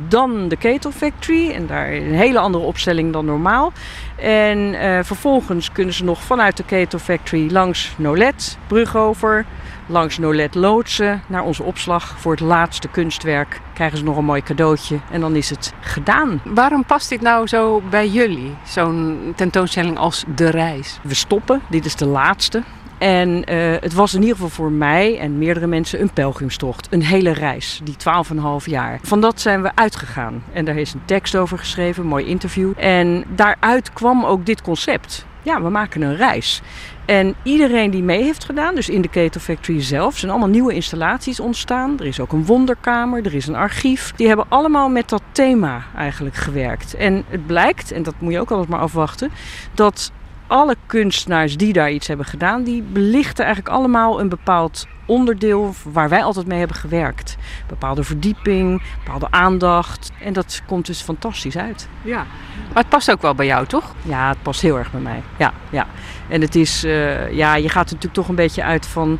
Dan 0.08 0.48
de 0.48 0.56
Ketel 0.56 0.92
Factory. 0.92 1.52
En 1.52 1.68
daar 1.68 1.92
een 1.92 2.14
hele 2.14 2.40
andere 2.40 2.64
opstelling 2.64 3.14
dan 3.14 3.26
normaal. 3.26 3.72
En 4.16 4.74
eh, 4.74 5.00
vervolgens 5.04 5.72
kunnen 5.72 5.94
ze 5.94 6.04
nog 6.04 6.22
vanuit 6.22 6.58
de 6.58 6.64
Ketel 6.64 7.00
Factory 7.00 7.52
langs 7.52 7.94
Nolet, 7.98 8.58
brug 8.68 8.98
over. 8.98 9.46
Langs 9.86 10.18
Nolet 10.18 10.56
loodsen 10.56 11.22
naar 11.28 11.44
onze 11.44 11.64
opslag 11.64 12.20
voor 12.20 12.32
het 12.32 12.42
laatste 12.42 12.88
kunstwerk. 12.88 13.62
Krijgen 13.74 13.98
ze 13.98 14.04
nog 14.04 14.18
een 14.18 14.26
mooi 14.26 14.42
cadeautje 14.42 15.00
en 15.12 15.22
dan 15.22 15.36
is 15.36 15.50
het 15.50 15.74
gedaan. 15.80 16.42
Waarom 16.44 16.86
past 16.86 17.10
dit 17.10 17.22
nou 17.22 17.48
zo 17.48 17.82
bij 17.90 18.08
jullie, 18.08 18.56
zo'n 18.66 19.34
tentoonstelling 19.36 19.98
als 19.98 20.24
De 20.36 20.50
Reis? 20.50 21.00
We 21.04 21.14
stoppen, 21.14 21.62
dit 21.70 21.86
is 21.86 21.96
de 21.96 22.06
laatste. 22.06 22.64
En 23.02 23.44
eh, 23.44 23.58
het 23.80 23.94
was 23.94 24.14
in 24.14 24.20
ieder 24.20 24.36
geval 24.36 24.50
voor 24.50 24.72
mij 24.72 25.20
en 25.20 25.38
meerdere 25.38 25.68
mensen 25.68 26.02
een 26.02 26.14
pelgrimstocht. 26.14 26.88
Een 26.92 27.04
hele 27.04 27.32
reis, 27.32 27.82
die 27.84 27.96
12,5 28.34 28.66
jaar. 28.66 29.00
Van 29.04 29.22
dat 29.22 29.42
zijn 29.42 29.62
we 29.62 29.72
uitgegaan. 29.76 30.44
En 30.54 30.66
daar 30.66 30.78
is 30.78 30.94
een 30.94 31.06
tekst 31.06 31.36
over 31.36 31.58
geschreven, 31.58 32.04
een 32.04 32.10
mooi 32.10 32.26
interview. 32.26 32.74
En 32.78 33.24
daaruit 33.36 33.94
kwam 33.94 34.26
ook 34.26 34.46
dit 34.46 34.62
concept. 34.62 35.26
Ja, 35.44 35.62
we 35.62 35.70
maken 35.70 36.02
een 36.02 36.16
reis. 36.16 36.62
En 37.06 37.36
iedereen 37.44 37.92
die 37.92 38.04
mee 38.04 38.24
heeft 38.24 38.46
gedaan, 38.46 38.76
dus 38.76 38.90
in 38.90 39.02
de 39.02 39.10
Ketel 39.10 39.42
Factory 39.42 39.82
zelf, 39.82 40.18
zijn 40.18 40.32
allemaal 40.32 40.50
nieuwe 40.50 40.74
installaties 40.74 41.40
ontstaan. 41.40 42.00
Er 42.00 42.06
is 42.06 42.20
ook 42.20 42.32
een 42.32 42.46
wonderkamer, 42.46 43.26
er 43.26 43.36
is 43.36 43.48
een 43.48 43.56
archief. 43.56 44.14
Die 44.16 44.28
hebben 44.28 44.46
allemaal 44.50 44.90
met 44.90 45.10
dat 45.10 45.24
thema 45.32 45.84
eigenlijk 45.96 46.36
gewerkt. 46.36 46.94
En 46.94 47.24
het 47.28 47.46
blijkt, 47.46 47.92
en 47.92 48.04
dat 48.04 48.14
moet 48.20 48.34
je 48.34 48.40
ook 48.40 48.52
altijd 48.52 48.70
maar 48.70 48.80
afwachten, 48.80 49.32
dat 49.74 50.12
alle 50.52 50.76
kunstenaars 50.86 51.58
die 51.58 51.74
daar 51.74 51.92
iets 51.92 52.08
hebben 52.08 52.26
gedaan, 52.26 52.64
die 52.64 52.82
belichten 52.82 53.46
eigenlijk 53.46 53.76
allemaal 53.76 54.20
een 54.20 54.30
bepaald 54.30 54.88
onderdeel 55.06 55.74
waar 55.92 56.10
wij 56.10 56.24
altijd 56.24 56.48
mee 56.48 56.60
hebben 56.60 56.78
gewerkt. 56.78 57.38
Bepaalde 57.68 58.04
verdieping, 58.04 58.82
bepaalde 59.04 59.28
aandacht. 59.30 60.12
En 60.22 60.34
dat 60.34 60.62
komt 60.68 60.86
dus 60.86 61.02
fantastisch 61.02 61.58
uit. 61.58 61.88
Ja, 62.02 62.26
maar 62.74 62.84
het 62.84 62.90
past 62.90 63.12
ook 63.12 63.22
wel 63.22 63.36
bij 63.36 63.46
jou, 63.46 63.66
toch? 63.66 63.96
Ja, 64.02 64.30
het 64.30 64.42
past 64.42 64.62
heel 64.62 64.78
erg 64.78 64.92
bij 64.92 65.02
mij. 65.02 65.22
Ja, 65.38 65.54
ja. 65.70 65.88
En 66.28 66.42
het 66.42 66.56
is, 66.56 66.84
eh, 66.84 67.32
ja, 67.32 67.56
je 67.56 67.70
gaat 67.70 67.86
natuurlijk 67.86 68.14
toch 68.14 68.28
een 68.28 68.36
beetje 68.36 68.64
uit 68.64 68.86
van 68.86 69.20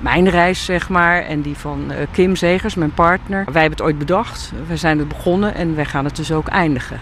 mijn 0.00 0.28
reis, 0.28 0.64
zeg 0.64 0.88
maar, 0.88 1.22
en 1.22 1.40
die 1.40 1.56
van 1.56 1.90
eh, 1.90 2.06
Kim 2.10 2.36
Zegers, 2.36 2.74
mijn 2.74 2.94
partner. 2.94 3.44
Wij 3.44 3.60
hebben 3.60 3.78
het 3.78 3.86
ooit 3.86 3.98
bedacht, 3.98 4.52
wij 4.66 4.76
zijn 4.76 4.98
het 4.98 5.08
begonnen 5.08 5.54
en 5.54 5.74
wij 5.74 5.84
gaan 5.84 6.04
het 6.04 6.16
dus 6.16 6.32
ook 6.32 6.48
eindigen. 6.48 7.00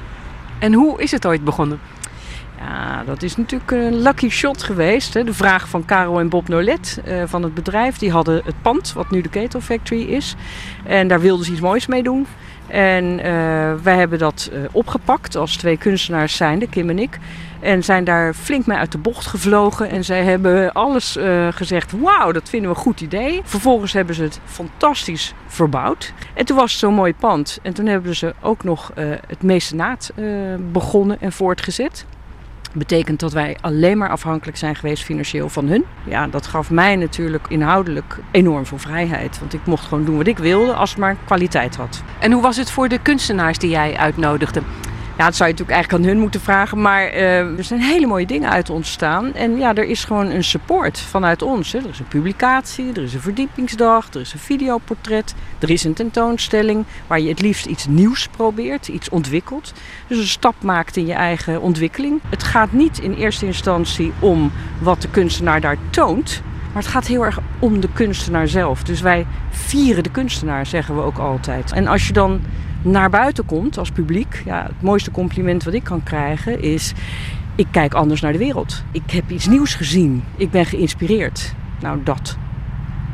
En 0.59 0.73
hoe 0.73 1.03
is 1.03 1.11
het 1.11 1.27
ooit 1.27 1.45
begonnen? 1.45 1.81
Ja, 2.67 3.03
dat 3.05 3.23
is 3.23 3.37
natuurlijk 3.37 3.71
een 3.71 4.03
lucky 4.03 4.29
shot 4.29 4.63
geweest. 4.63 5.15
Hè. 5.15 5.25
De 5.25 5.35
vraag 5.35 5.69
van 5.69 5.85
Caro 5.85 6.19
en 6.19 6.29
Bob 6.29 6.49
Nolet 6.49 7.01
eh, 7.05 7.23
van 7.27 7.43
het 7.43 7.55
bedrijf. 7.55 7.99
Die 7.99 8.11
hadden 8.11 8.43
het 8.45 8.63
pand, 8.63 8.93
wat 8.93 9.11
nu 9.11 9.21
de 9.21 9.29
Ketel 9.29 9.61
Factory 9.61 10.03
is. 10.03 10.35
En 10.85 11.09
daar 11.09 11.21
wilden 11.21 11.45
ze 11.45 11.53
iets 11.53 11.61
moois 11.61 11.87
mee 11.87 12.03
doen. 12.03 12.27
En 12.67 13.19
eh, 13.19 13.25
wij 13.83 13.97
hebben 13.97 14.19
dat 14.19 14.51
eh, 14.53 14.61
opgepakt 14.73 15.37
als 15.37 15.57
twee 15.57 15.77
kunstenaars 15.77 16.37
zijnde, 16.37 16.69
Kim 16.69 16.91
en 16.91 16.99
ik. 16.99 17.19
En 17.61 17.85
zijn 17.85 18.05
daar 18.05 18.35
flink 18.35 18.67
mee 18.67 18.79
uit 18.79 18.93
de 18.93 18.99
bocht 18.99 19.27
gevlogen. 19.27 19.91
En 19.91 20.05
zij 20.05 20.25
hebben 20.25 20.73
alles 20.73 21.19
gezegd, 21.51 21.93
wauw, 21.93 22.33
dat 22.33 22.49
vinden 22.49 22.71
we 22.71 22.77
een 22.77 22.83
goed 22.83 23.01
idee. 23.01 23.41
Vervolgens 23.45 23.93
hebben 23.93 24.15
ze 24.15 24.23
het 24.23 24.41
fantastisch 24.45 25.35
verbouwd. 25.47 26.13
En 26.35 26.45
toen 26.45 26.57
was 26.57 26.71
het 26.71 26.81
zo'n 26.81 26.95
mooi 26.95 27.15
pand. 27.15 27.59
En 27.63 27.75
toen 27.75 27.87
hebben 27.87 28.17
ze 28.17 28.35
ook 28.41 28.65
nog 28.65 28.93
het 29.27 29.43
mecenaat 29.43 30.13
begonnen 30.73 31.21
en 31.21 31.33
voortgezet. 31.33 32.07
Betekent 32.75 33.21
dat 33.21 33.33
wij 33.33 33.57
alleen 33.61 33.99
maar 33.99 34.11
afhankelijk 34.11 34.57
zijn 34.57 34.75
geweest 34.75 35.05
financieel 35.05 35.49
van 35.49 35.67
hun. 35.67 35.85
Ja, 36.05 36.27
dat 36.27 36.47
gaf 36.47 36.71
mij 36.71 36.97
natuurlijk 36.97 37.47
inhoudelijk 37.49 38.19
enorm 38.31 38.67
veel 38.67 38.79
vrijheid. 38.79 39.39
Want 39.39 39.55
ik 39.55 39.67
mocht 39.67 39.85
gewoon 39.85 40.05
doen 40.05 40.17
wat 40.17 40.27
ik 40.27 40.39
wilde 40.39 40.73
als 40.73 40.91
het 40.91 40.99
maar 40.99 41.17
kwaliteit 41.25 41.77
had. 41.77 42.03
En 42.21 42.33
hoe 42.33 42.43
was 42.43 42.57
het 42.57 42.71
voor 42.71 42.89
de 42.89 42.99
kunstenaars 42.99 43.59
die 43.59 43.71
jij 43.71 43.97
uitnodigde? 43.97 44.63
Ja, 45.23 45.29
dat 45.29 45.37
zou 45.37 45.49
je 45.49 45.55
natuurlijk 45.55 45.79
eigenlijk 45.79 46.05
aan 46.05 46.15
hun 46.15 46.23
moeten 46.23 46.41
vragen. 46.41 46.81
Maar 46.81 47.07
eh, 47.07 47.59
er 47.59 47.65
zijn 47.65 47.81
hele 47.81 48.07
mooie 48.07 48.27
dingen 48.27 48.51
uit 48.51 48.71
ontstaan. 48.71 49.35
En 49.35 49.57
ja, 49.57 49.75
er 49.75 49.85
is 49.85 50.05
gewoon 50.05 50.31
een 50.31 50.45
support 50.45 51.01
vanuit 51.01 51.43
ons. 51.43 51.73
Hè. 51.73 51.79
Er 51.79 51.89
is 51.89 51.99
een 51.99 52.09
publicatie, 52.09 52.93
er 52.93 53.03
is 53.03 53.15
een 53.15 53.21
verdiepingsdag, 53.21 54.15
er 54.15 54.21
is 54.21 54.33
een 54.33 54.39
videoportret. 54.39 55.35
Er 55.59 55.71
is 55.71 55.85
een 55.85 55.93
tentoonstelling 55.93 56.85
waar 57.07 57.21
je 57.21 57.29
het 57.29 57.41
liefst 57.41 57.67
iets 57.67 57.87
nieuws 57.87 58.29
probeert, 58.29 58.89
iets 58.89 59.09
ontwikkelt. 59.09 59.73
Dus 60.07 60.19
een 60.19 60.27
stap 60.27 60.55
maakt 60.63 60.97
in 60.97 61.07
je 61.07 61.13
eigen 61.13 61.61
ontwikkeling. 61.61 62.21
Het 62.29 62.43
gaat 62.43 62.73
niet 62.73 62.99
in 62.99 63.15
eerste 63.15 63.47
instantie 63.47 64.13
om 64.19 64.53
wat 64.79 65.03
de 65.03 65.09
kunstenaar 65.09 65.61
daar 65.61 65.77
toont. 65.91 66.43
Maar 66.73 66.83
het 66.83 66.93
gaat 66.93 67.07
heel 67.07 67.25
erg 67.25 67.39
om 67.59 67.81
de 67.81 67.89
kunstenaar 67.93 68.49
zelf. 68.49 68.83
Dus 68.83 69.01
wij 69.01 69.27
vieren 69.51 70.03
de 70.03 70.11
kunstenaar, 70.11 70.67
zeggen 70.67 70.95
we 70.95 71.03
ook 71.03 71.19
altijd. 71.19 71.73
En 71.73 71.87
als 71.87 72.07
je 72.07 72.13
dan 72.13 72.41
naar 72.83 73.11
buiten 73.11 73.45
komt 73.45 73.79
als 73.79 73.91
publiek, 73.91 74.43
ja, 74.45 74.63
het 74.63 74.83
mooiste 74.83 75.11
compliment 75.11 75.65
wat 75.65 75.75
ik 75.75 75.85
kan 75.85 76.03
krijgen 76.03 76.63
is: 76.63 76.93
ik 77.55 77.67
kijk 77.71 77.95
anders 77.95 78.21
naar 78.21 78.33
de 78.33 78.39
wereld. 78.39 78.85
Ik 78.93 79.11
heb 79.11 79.31
iets 79.31 79.47
nieuws 79.47 79.75
gezien. 79.75 80.25
Ik 80.37 80.51
ben 80.51 80.67
geïnspireerd. 80.67 81.55
Nou, 81.81 82.03
dat. 82.05 82.37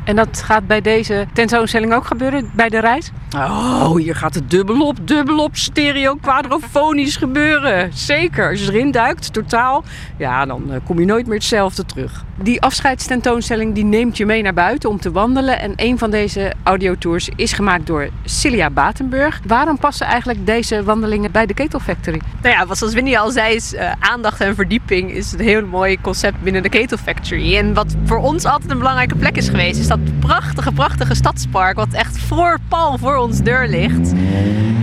En 0.09 0.15
dat 0.15 0.41
gaat 0.41 0.67
bij 0.67 0.81
deze 0.81 1.27
tentoonstelling 1.33 1.93
ook 1.93 2.05
gebeuren, 2.05 2.51
bij 2.53 2.69
de 2.69 2.79
reis? 2.79 3.11
Oh, 3.35 3.95
hier 3.95 4.15
gaat 4.15 4.35
het 4.35 4.49
dubbelop, 4.49 5.07
dubbelop, 5.07 5.55
stereo, 5.55 6.15
quadrofonisch 6.15 7.15
gebeuren. 7.15 7.89
Zeker. 7.93 8.49
Als 8.49 8.59
je 8.59 8.71
erin 8.71 8.91
duikt, 8.91 9.33
totaal, 9.33 9.83
ja, 10.17 10.45
dan 10.45 10.73
eh, 10.73 10.79
kom 10.85 10.99
je 10.99 11.05
nooit 11.05 11.25
meer 11.25 11.35
hetzelfde 11.35 11.85
terug. 11.85 12.23
Die 12.41 12.61
afscheidstentoonstelling 12.61 13.75
die 13.75 13.83
neemt 13.83 14.17
je 14.17 14.25
mee 14.25 14.41
naar 14.41 14.53
buiten 14.53 14.89
om 14.89 14.99
te 14.99 15.11
wandelen. 15.11 15.59
En 15.59 15.73
een 15.75 15.97
van 15.97 16.11
deze 16.11 16.53
audiotours 16.63 17.29
is 17.35 17.53
gemaakt 17.53 17.87
door 17.87 18.09
Cilia 18.23 18.69
Batenburg. 18.69 19.41
Waarom 19.47 19.77
passen 19.77 20.05
eigenlijk 20.05 20.45
deze 20.45 20.83
wandelingen 20.83 21.31
bij 21.31 21.45
de 21.45 21.53
Ketel 21.53 21.79
Factory? 21.79 22.21
Nou 22.41 22.55
ja, 22.55 22.65
wat 22.65 22.77
zoals 22.77 22.93
Winnie 22.93 23.19
al 23.19 23.31
zei, 23.31 23.55
is 23.55 23.73
eh, 23.73 23.91
aandacht 23.99 24.41
en 24.41 24.55
verdieping 24.55 25.11
is 25.11 25.31
een 25.31 25.39
heel 25.39 25.65
mooi 25.65 26.01
concept 26.01 26.41
binnen 26.41 26.63
de 26.63 26.69
Ketel 26.69 26.97
Factory. 26.97 27.57
En 27.57 27.73
wat 27.73 27.95
voor 28.05 28.17
ons 28.17 28.45
altijd 28.45 28.71
een 28.71 28.77
belangrijke 28.77 29.15
plek 29.15 29.37
is 29.37 29.49
geweest, 29.49 29.79
is 29.79 29.87
dat 29.87 29.98
prachtige, 30.19 30.71
prachtige 30.71 31.15
stadspark. 31.15 31.75
Wat 31.75 31.93
echt 31.93 32.17
voor 32.19 32.57
pal 32.67 32.97
voor 32.97 33.15
ons 33.15 33.41
deur 33.41 33.67
ligt. 33.67 34.13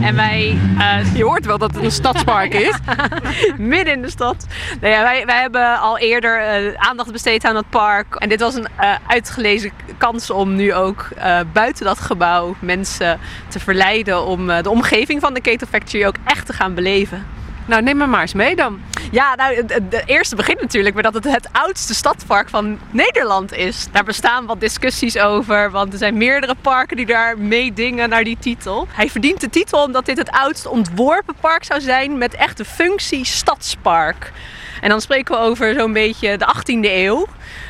En 0.03 0.15
wij... 0.15 0.59
eh, 0.79 1.17
Je 1.17 1.25
hoort 1.25 1.47
wel 1.47 1.59
dat 1.59 1.75
het 1.75 1.85
een 1.85 1.91
stadspark 1.91 2.55
is. 2.69 2.75
midden 3.59 3.95
in 3.95 4.03
de 4.03 4.11
stad. 4.11 4.47
Nou 4.81 4.93
ja, 4.95 5.03
wij, 5.03 5.27
wij 5.27 5.41
hebben 5.41 5.81
al 5.81 5.99
eerder 5.99 6.41
eh, 6.41 6.75
aandacht 6.77 7.13
besteed 7.13 7.45
aan 7.45 7.55
dat 7.55 7.71
park. 7.71 8.15
En 8.15 8.29
dit 8.29 8.41
was 8.41 8.55
een 8.55 8.67
eh, 8.77 8.95
uitgelezen 9.07 9.71
kans 9.99 10.31
om 10.31 10.55
nu 10.55 10.75
ook 10.75 11.09
buiten 11.53 11.85
dat 11.85 12.01
gebouw 12.01 12.55
mensen 12.59 13.19
te 13.49 13.61
verleiden 13.61 14.25
om 14.27 14.47
de 14.47 14.71
omgeving 14.71 15.21
van 15.21 15.35
de 15.35 15.41
Ketel 15.41 15.67
Factory 15.71 16.05
ook 16.05 16.17
echt 16.25 16.47
te 16.47 16.53
gaan 16.53 16.75
beleven. 16.75 17.27
Nou, 17.67 17.83
neem 17.83 17.97
me 17.97 18.07
maar 18.07 18.21
eens 18.21 18.35
mee 18.35 18.57
dan. 18.57 18.81
Ja, 19.11 19.35
nou, 19.35 19.55
het 19.55 20.03
eerste 20.07 20.37
begint 20.37 20.61
natuurlijk 20.61 20.95
met 20.95 21.05
dat 21.05 21.15
het 21.15 21.25
het 21.25 21.49
oudste 21.53 21.95
stadspark 21.95 22.49
van 22.49 22.79
Nederland 22.91 23.53
is. 23.53 23.87
Daar 23.93 24.05
bestaan 24.05 24.47
wat 24.47 24.61
discussies 24.61 25.19
over, 25.19 25.71
want 25.71 25.93
er 25.93 25.99
zijn 25.99 26.17
meerdere 26.17 26.55
parken 26.61 26.97
die 26.97 27.07
daar 27.07 27.39
meedingen 27.39 28.09
naar 28.09 28.25
die 28.25 28.39
titel. 28.41 28.87
Hij 28.91 29.11
verdient 29.11 29.41
de 29.41 29.51
titel 29.51 29.83
omdat 29.83 30.07
dit 30.07 30.19
het 30.19 30.31
oudst 30.31 30.67
ontworpen 30.67 31.35
park 31.41 31.65
zou 31.65 31.81
zijn 31.81 32.19
met 32.19 32.35
echt 32.35 32.57
de 32.57 32.65
functie 32.65 33.25
stadspark. 33.25 34.33
En 34.81 34.89
dan 34.89 35.01
spreken 35.01 35.35
we 35.35 35.41
over 35.41 35.75
zo'n 35.75 35.93
beetje 35.93 36.37
de 36.37 36.47
18e 36.57 36.91
eeuw. 36.91 37.27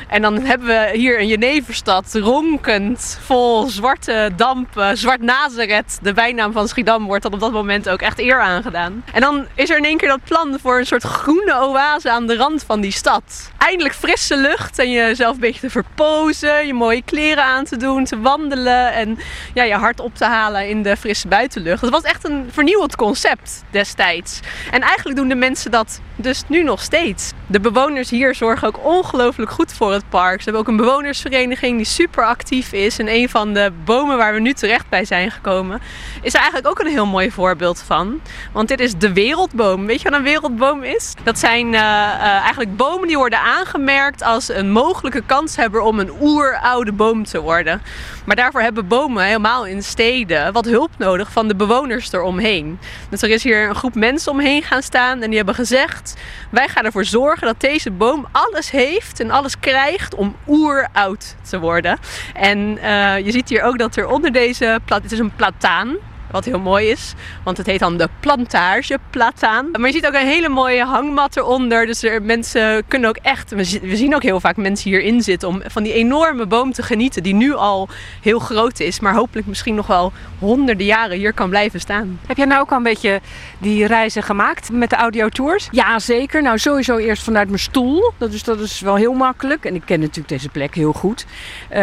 En 0.07 0.21
dan 0.21 0.41
hebben 0.41 0.67
we 0.67 0.89
hier 0.93 1.19
een 1.19 1.27
Jeneverstad, 1.27 2.13
ronkend, 2.13 3.19
vol 3.21 3.67
zwarte 3.67 4.31
dampen, 4.35 4.97
zwart 4.97 5.21
Nazareth. 5.21 5.99
De 6.01 6.13
bijnaam 6.13 6.51
van 6.51 6.67
Schiedam 6.67 7.05
wordt 7.05 7.23
dan 7.23 7.33
op 7.33 7.39
dat 7.39 7.51
moment 7.51 7.89
ook 7.89 8.01
echt 8.01 8.19
eer 8.19 8.39
aangedaan. 8.39 9.03
En 9.13 9.21
dan 9.21 9.45
is 9.55 9.69
er 9.69 9.77
in 9.77 9.85
één 9.85 9.97
keer 9.97 10.09
dat 10.09 10.23
plan 10.23 10.57
voor 10.61 10.77
een 10.77 10.85
soort 10.85 11.03
groene 11.03 11.61
oase 11.61 12.11
aan 12.11 12.27
de 12.27 12.35
rand 12.35 12.63
van 12.63 12.81
die 12.81 12.91
stad. 12.91 13.51
Eindelijk 13.57 13.95
frisse 13.95 14.37
lucht 14.37 14.79
en 14.79 14.91
jezelf 14.91 15.33
een 15.33 15.39
beetje 15.39 15.59
te 15.59 15.69
verpozen, 15.69 16.67
je 16.67 16.73
mooie 16.73 17.01
kleren 17.01 17.43
aan 17.43 17.63
te 17.63 17.77
doen, 17.77 18.05
te 18.05 18.19
wandelen 18.19 18.93
en 18.93 19.17
ja, 19.53 19.63
je 19.63 19.73
hart 19.73 19.99
op 19.99 20.15
te 20.15 20.25
halen 20.25 20.69
in 20.69 20.83
de 20.83 20.97
frisse 20.97 21.27
buitenlucht. 21.27 21.81
Het 21.81 21.89
was 21.89 22.01
echt 22.03 22.29
een 22.29 22.49
vernieuwend 22.51 22.95
concept 22.95 23.63
destijds. 23.71 24.39
En 24.71 24.81
eigenlijk 24.81 25.17
doen 25.17 25.27
de 25.27 25.35
mensen 25.35 25.71
dat 25.71 26.01
dus 26.15 26.43
nu 26.47 26.63
nog 26.63 26.81
steeds. 26.81 27.31
De 27.47 27.59
bewoners 27.59 28.09
hier 28.09 28.35
zorgen 28.35 28.67
ook 28.67 28.85
ongelooflijk 28.85 29.51
goed 29.51 29.73
voor 29.77 29.91
het 29.93 30.09
park. 30.09 30.37
Ze 30.37 30.43
hebben 30.43 30.61
ook 30.61 30.67
een 30.67 30.85
bewonersvereniging 30.85 31.77
die 31.77 31.85
super 31.85 32.25
actief 32.25 32.71
is. 32.71 32.99
En 32.99 33.07
een 33.07 33.29
van 33.29 33.53
de 33.53 33.71
bomen 33.85 34.17
waar 34.17 34.33
we 34.33 34.39
nu 34.39 34.53
terecht 34.53 34.89
bij 34.89 35.05
zijn 35.05 35.31
gekomen, 35.31 35.81
is 36.21 36.33
er 36.33 36.39
eigenlijk 36.39 36.67
ook 36.67 36.79
een 36.79 36.91
heel 36.91 37.05
mooi 37.05 37.31
voorbeeld 37.31 37.83
van. 37.85 38.21
Want 38.51 38.67
dit 38.67 38.79
is 38.79 38.95
de 38.95 39.13
wereldboom. 39.13 39.85
Weet 39.85 40.01
je 40.01 40.09
wat 40.09 40.17
een 40.17 40.25
wereldboom 40.25 40.83
is? 40.83 41.13
Dat 41.23 41.39
zijn 41.39 41.73
eh, 41.73 41.81
eh, 41.81 42.21
eigenlijk 42.21 42.75
bomen 42.75 43.07
die 43.07 43.17
worden 43.17 43.39
aangemerkt 43.39 44.23
als 44.23 44.49
een 44.49 44.71
mogelijke 44.71 45.21
kanshebber 45.25 45.81
om 45.81 45.99
een 45.99 46.11
oeroude 46.21 46.91
boom 46.91 47.25
te 47.25 47.41
worden. 47.41 47.81
Maar 48.27 48.35
daarvoor 48.35 48.61
hebben 48.61 48.87
bomen 48.87 49.23
helemaal 49.23 49.65
in 49.65 49.83
steden 49.83 50.53
wat 50.53 50.65
hulp 50.65 50.89
nodig 50.97 51.31
van 51.31 51.47
de 51.47 51.55
bewoners 51.55 52.11
eromheen. 52.11 52.79
Dus 53.09 53.21
er 53.21 53.29
is 53.29 53.43
hier 53.43 53.69
een 53.69 53.75
groep 53.75 53.95
mensen 53.95 54.31
omheen 54.31 54.63
gaan 54.63 54.81
staan 54.81 55.21
en 55.21 55.27
die 55.27 55.37
hebben 55.37 55.55
gezegd: 55.55 56.15
wij 56.49 56.67
gaan 56.67 56.85
ervoor 56.85 57.05
zorgen 57.05 57.47
dat 57.47 57.59
deze 57.59 57.91
boom 57.91 58.27
alles 58.31 58.71
heeft 58.71 59.19
en 59.19 59.31
alles 59.31 59.59
krijgt 59.59 60.15
om 60.15 60.35
oeroud 60.47 61.35
te 61.49 61.59
worden. 61.59 61.97
En 62.33 62.77
eh, 62.77 63.25
je 63.25 63.31
ziet 63.31 63.49
hier 63.49 63.63
ook 63.63 63.77
dat 63.77 63.95
er 63.95 64.07
onder 64.07 64.31
deze 64.31 64.79
plat, 64.85 65.03
het 65.03 65.11
is 65.11 65.19
een 65.19 65.35
plataan. 65.35 65.97
Wat 66.31 66.45
heel 66.45 66.59
mooi 66.59 66.87
is, 66.87 67.13
want 67.43 67.57
het 67.57 67.65
heet 67.65 67.79
dan 67.79 67.97
de 67.97 68.09
plantageplataan. 68.19 69.69
Maar 69.71 69.85
je 69.85 69.95
ziet 69.95 70.07
ook 70.07 70.13
een 70.13 70.27
hele 70.27 70.49
mooie 70.49 70.83
hangmat 70.83 71.37
eronder. 71.37 71.85
Dus 71.85 72.03
er, 72.03 72.21
mensen 72.21 72.87
kunnen 72.87 73.09
ook 73.09 73.19
echt. 73.21 73.49
We 73.81 73.95
zien 73.95 74.15
ook 74.15 74.23
heel 74.23 74.39
vaak 74.39 74.57
mensen 74.57 74.89
hierin 74.89 75.21
zitten 75.21 75.47
om 75.47 75.61
van 75.65 75.83
die 75.83 75.93
enorme 75.93 76.45
boom 76.45 76.71
te 76.73 76.83
genieten. 76.83 77.23
Die 77.23 77.33
nu 77.33 77.53
al 77.53 77.89
heel 78.21 78.39
groot 78.39 78.79
is, 78.79 78.99
maar 78.99 79.13
hopelijk 79.13 79.47
misschien 79.47 79.75
nog 79.75 79.87
wel 79.87 80.11
honderden 80.39 80.85
jaren 80.85 81.17
hier 81.17 81.33
kan 81.33 81.49
blijven 81.49 81.79
staan. 81.79 82.19
Heb 82.27 82.37
jij 82.37 82.45
nou 82.45 82.61
ook 82.61 82.71
al 82.71 82.77
een 82.77 82.83
beetje 82.83 83.21
die 83.57 83.85
reizen 83.85 84.23
gemaakt 84.23 84.71
met 84.71 84.89
de 84.89 84.95
audiotours? 84.95 85.67
Ja, 85.71 85.99
zeker. 85.99 86.41
Nou, 86.41 86.57
sowieso 86.57 86.97
eerst 86.97 87.23
vanuit 87.23 87.47
mijn 87.47 87.59
stoel. 87.59 88.11
Dat 88.17 88.33
is, 88.33 88.43
dat 88.43 88.59
is 88.59 88.79
wel 88.79 88.95
heel 88.95 89.13
makkelijk. 89.13 89.65
En 89.65 89.75
ik 89.75 89.81
ken 89.85 89.99
natuurlijk 89.99 90.27
deze 90.27 90.49
plek 90.49 90.75
heel 90.75 90.93
goed. 90.93 91.25
Eh, 91.69 91.79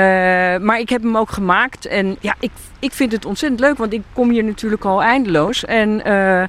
maar 0.59 0.79
ik 0.79 0.89
heb 0.89 1.03
hem 1.03 1.17
ook 1.17 1.31
gemaakt. 1.31 1.87
En 1.87 2.17
ja, 2.21 2.35
ik, 2.41 2.51
ik 2.79 2.93
vind 2.93 3.13
het 3.13 3.25
ontzettend 3.25 3.61
leuk. 3.61 3.79
Want 3.79 3.93
ik 3.93 4.03
kom 4.13 4.33
hier 4.35 4.45
natuurlijk 4.45 4.85
al 4.85 5.03
eindeloos. 5.03 5.65
En 5.65 6.05
eh, 6.05 6.45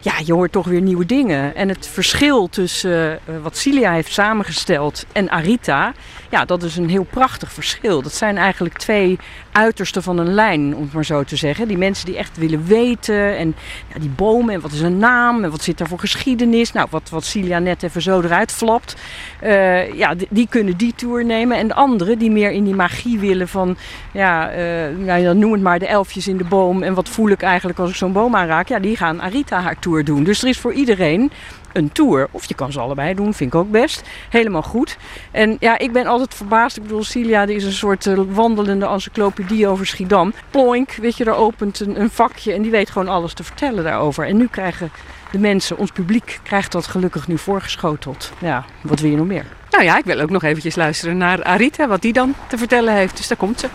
ja, 0.00 0.12
je 0.24 0.32
hoort 0.32 0.52
toch 0.52 0.66
weer 0.66 0.80
nieuwe 0.80 1.06
dingen. 1.06 1.54
En 1.54 1.68
het 1.68 1.86
verschil 1.86 2.48
tussen 2.48 3.12
eh, 3.12 3.34
wat 3.42 3.56
Cilia 3.56 3.92
heeft 3.92 4.12
samengesteld 4.12 5.04
en 5.12 5.30
Arita... 5.30 5.92
Ja, 6.30 6.44
dat 6.44 6.62
is 6.62 6.76
een 6.76 6.88
heel 6.88 7.06
prachtig 7.10 7.52
verschil. 7.52 8.02
Dat 8.02 8.14
zijn 8.14 8.36
eigenlijk 8.36 8.78
twee 8.78 9.18
uitersten 9.54 10.02
van 10.02 10.18
een 10.18 10.34
lijn, 10.34 10.76
om 10.76 10.82
het 10.82 10.92
maar 10.92 11.04
zo 11.04 11.22
te 11.22 11.36
zeggen. 11.36 11.68
Die 11.68 11.78
mensen 11.78 12.06
die 12.06 12.16
echt 12.16 12.38
willen 12.38 12.66
weten. 12.66 13.36
En 13.36 13.54
ja, 13.92 14.00
die 14.00 14.08
bomen, 14.08 14.54
en 14.54 14.60
wat 14.60 14.72
is 14.72 14.80
een 14.80 14.98
naam? 14.98 15.44
En 15.44 15.50
wat 15.50 15.62
zit 15.62 15.78
daar 15.78 15.88
voor 15.88 15.98
geschiedenis? 15.98 16.72
Nou, 16.72 16.86
wat, 16.90 17.10
wat 17.10 17.24
Cilia 17.24 17.58
net 17.58 17.82
even 17.82 18.02
zo 18.02 18.20
eruit 18.20 18.52
flapt. 18.52 18.96
eh, 19.40 19.92
ja, 19.92 20.14
die, 20.30 20.48
kunnen 20.48 20.76
die 20.76 20.94
tour 20.94 21.24
nemen. 21.24 21.56
En 21.56 21.68
de 21.68 21.74
anderen 21.74 22.18
die 22.18 22.30
meer 22.30 22.50
in 22.50 22.64
die 22.64 22.74
magie 22.74 23.18
willen 23.18 23.48
van... 23.48 23.76
Ja, 24.12 24.50
eh, 24.50 24.96
nou, 24.96 25.20
ja, 25.20 25.32
noem 25.32 25.52
het 25.52 25.62
maar 25.62 25.78
de 25.78 25.86
elfjes 25.86 26.28
in 26.28 26.36
de 26.36 26.44
boom. 26.44 26.82
En 26.82 26.94
wat 26.94 27.08
voel 27.08 27.28
ik 27.28 27.42
eigenlijk 27.42 27.78
als 27.78 27.90
ik 27.90 27.96
zo'n 27.96 28.12
boom 28.12 28.36
aanraak? 28.36 28.68
Ja, 28.68 28.78
die 28.78 28.96
gaan 28.96 29.22
Arita 29.22 29.60
haar 29.60 29.78
tour 29.78 30.04
doen. 30.04 30.24
Dus 30.24 30.42
er 30.42 30.48
is 30.48 30.58
voor 30.58 30.72
iedereen 30.72 31.30
een 31.74 31.92
tour. 31.92 32.28
Of 32.30 32.44
je 32.44 32.54
kan 32.54 32.72
ze 32.72 32.80
allebei 32.80 33.14
doen, 33.14 33.34
vind 33.34 33.54
ik 33.54 33.60
ook 33.60 33.70
best. 33.70 34.02
Helemaal 34.30 34.62
goed. 34.62 34.96
En 35.30 35.56
ja, 35.60 35.78
ik 35.78 35.92
ben 35.92 36.06
altijd 36.06 36.34
verbaasd. 36.34 36.76
Ik 36.76 36.82
bedoel, 36.82 37.04
Cilia 37.04 37.46
die 37.46 37.56
is 37.56 37.64
een 37.64 37.72
soort 37.72 38.06
eh, 38.06 38.20
wandelende 38.28 38.86
encyclopedie 38.86 39.68
over 39.68 39.86
Schiedam. 39.86 40.32
Ploink, 40.50 40.92
weet 40.92 41.16
je, 41.16 41.24
daar 41.24 41.36
opent 41.36 41.80
een, 41.80 42.00
een 42.00 42.10
vakje 42.10 42.52
en 42.52 42.62
die 42.62 42.70
weet 42.70 42.90
gewoon 42.90 43.08
alles 43.08 43.34
te 43.34 43.44
vertellen 43.44 43.84
daarover. 43.84 44.26
En 44.26 44.36
nu 44.36 44.46
krijgen 44.46 44.90
de 45.30 45.38
mensen, 45.38 45.78
ons 45.78 45.90
publiek, 45.90 46.40
krijgt 46.42 46.72
dat 46.72 46.86
gelukkig 46.86 47.28
nu 47.28 47.38
voorgeschoteld. 47.38 48.32
Ja, 48.38 48.64
wat 48.82 49.00
wil 49.00 49.10
je 49.10 49.16
nog 49.16 49.26
meer? 49.26 49.46
Nou 49.70 49.84
ja, 49.84 49.98
ik 49.98 50.04
wil 50.04 50.20
ook 50.20 50.30
nog 50.30 50.42
eventjes 50.42 50.76
luisteren 50.76 51.16
naar 51.16 51.44
Arita, 51.44 51.88
wat 51.88 52.02
die 52.02 52.12
dan 52.12 52.34
te 52.48 52.58
vertellen 52.58 52.94
heeft. 52.94 53.16
Dus 53.16 53.28
daar 53.28 53.38
komt 53.38 53.60
ze. 53.60 53.68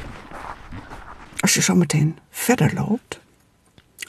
Als 1.39 1.53
je 1.53 1.61
zo 1.61 1.75
meteen 1.75 2.17
verder 2.29 2.73
loopt, 2.73 3.19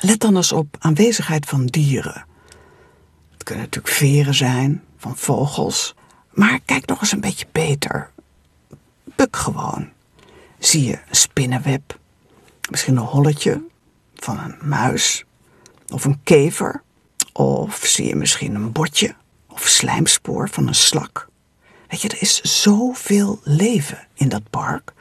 let 0.00 0.20
dan 0.20 0.36
eens 0.36 0.52
op 0.52 0.76
aanwezigheid 0.78 1.46
van 1.46 1.66
dieren. 1.66 2.24
Het 3.40 3.48
kunnen 3.48 3.64
natuurlijk 3.64 3.94
veren 3.94 4.34
zijn, 4.34 4.84
van 4.96 5.16
vogels. 5.16 5.94
Maar 6.30 6.60
kijk 6.64 6.86
nog 6.86 7.00
eens 7.00 7.12
een 7.12 7.20
beetje 7.20 7.46
beter. 7.52 8.10
Buk 9.04 9.36
gewoon. 9.36 9.88
Zie 10.58 10.84
je 10.84 10.98
een 11.08 11.16
spinnenweb, 11.16 11.98
misschien 12.70 12.96
een 12.96 13.02
holletje 13.02 13.62
van 14.14 14.38
een 14.38 14.68
muis 14.68 15.24
of 15.88 16.04
een 16.04 16.20
kever. 16.22 16.82
Of 17.32 17.80
zie 17.84 18.06
je 18.06 18.16
misschien 18.16 18.54
een 18.54 18.72
botje 18.72 19.14
of 19.48 19.66
slijmspoor 19.66 20.48
van 20.48 20.66
een 20.68 20.74
slak. 20.74 21.28
Weet 21.88 22.02
je, 22.02 22.08
er 22.08 22.22
is 22.22 22.40
zoveel 22.40 23.40
leven 23.44 24.06
in 24.14 24.28
dat 24.28 24.50
park. 24.50 24.92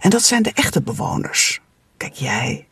En 0.00 0.10
dat 0.10 0.22
zijn 0.22 0.42
de 0.42 0.52
echte 0.52 0.82
bewoners. 0.82 1.60
Kijk, 1.96 2.14
jij 2.14 2.66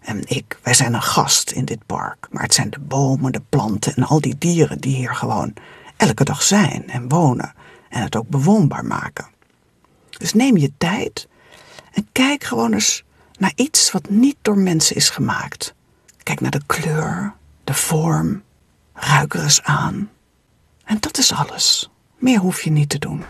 en 0.00 0.22
ik, 0.24 0.58
wij 0.62 0.74
zijn 0.74 0.94
een 0.94 1.02
gast 1.02 1.50
in 1.50 1.64
dit 1.64 1.86
park. 1.86 2.26
Maar 2.30 2.42
het 2.42 2.54
zijn 2.54 2.70
de 2.70 2.78
bomen, 2.78 3.32
de 3.32 3.42
planten 3.48 3.94
en 3.94 4.04
al 4.04 4.20
die 4.20 4.38
dieren 4.38 4.80
die 4.80 4.96
hier 4.96 5.14
gewoon 5.14 5.54
elke 5.96 6.24
dag 6.24 6.42
zijn 6.42 6.90
en 6.90 7.08
wonen. 7.08 7.54
En 7.88 8.02
het 8.02 8.16
ook 8.16 8.28
bewoonbaar 8.28 8.84
maken. 8.84 9.28
Dus 10.10 10.34
neem 10.34 10.56
je 10.56 10.72
tijd 10.78 11.28
en 11.92 12.08
kijk 12.12 12.44
gewoon 12.44 12.72
eens 12.72 13.04
naar 13.38 13.52
iets 13.54 13.90
wat 13.90 14.10
niet 14.10 14.36
door 14.42 14.58
mensen 14.58 14.96
is 14.96 15.10
gemaakt. 15.10 15.74
Kijk 16.22 16.40
naar 16.40 16.50
de 16.50 16.62
kleur, 16.66 17.34
de 17.64 17.74
vorm, 17.74 18.42
ruik 18.94 19.34
er 19.34 19.42
eens 19.42 19.62
aan. 19.62 20.10
En 20.84 20.96
dat 21.00 21.18
is 21.18 21.32
alles. 21.32 21.90
Meer 22.16 22.38
hoef 22.38 22.62
je 22.62 22.70
niet 22.70 22.88
te 22.88 22.98
doen. 22.98 23.24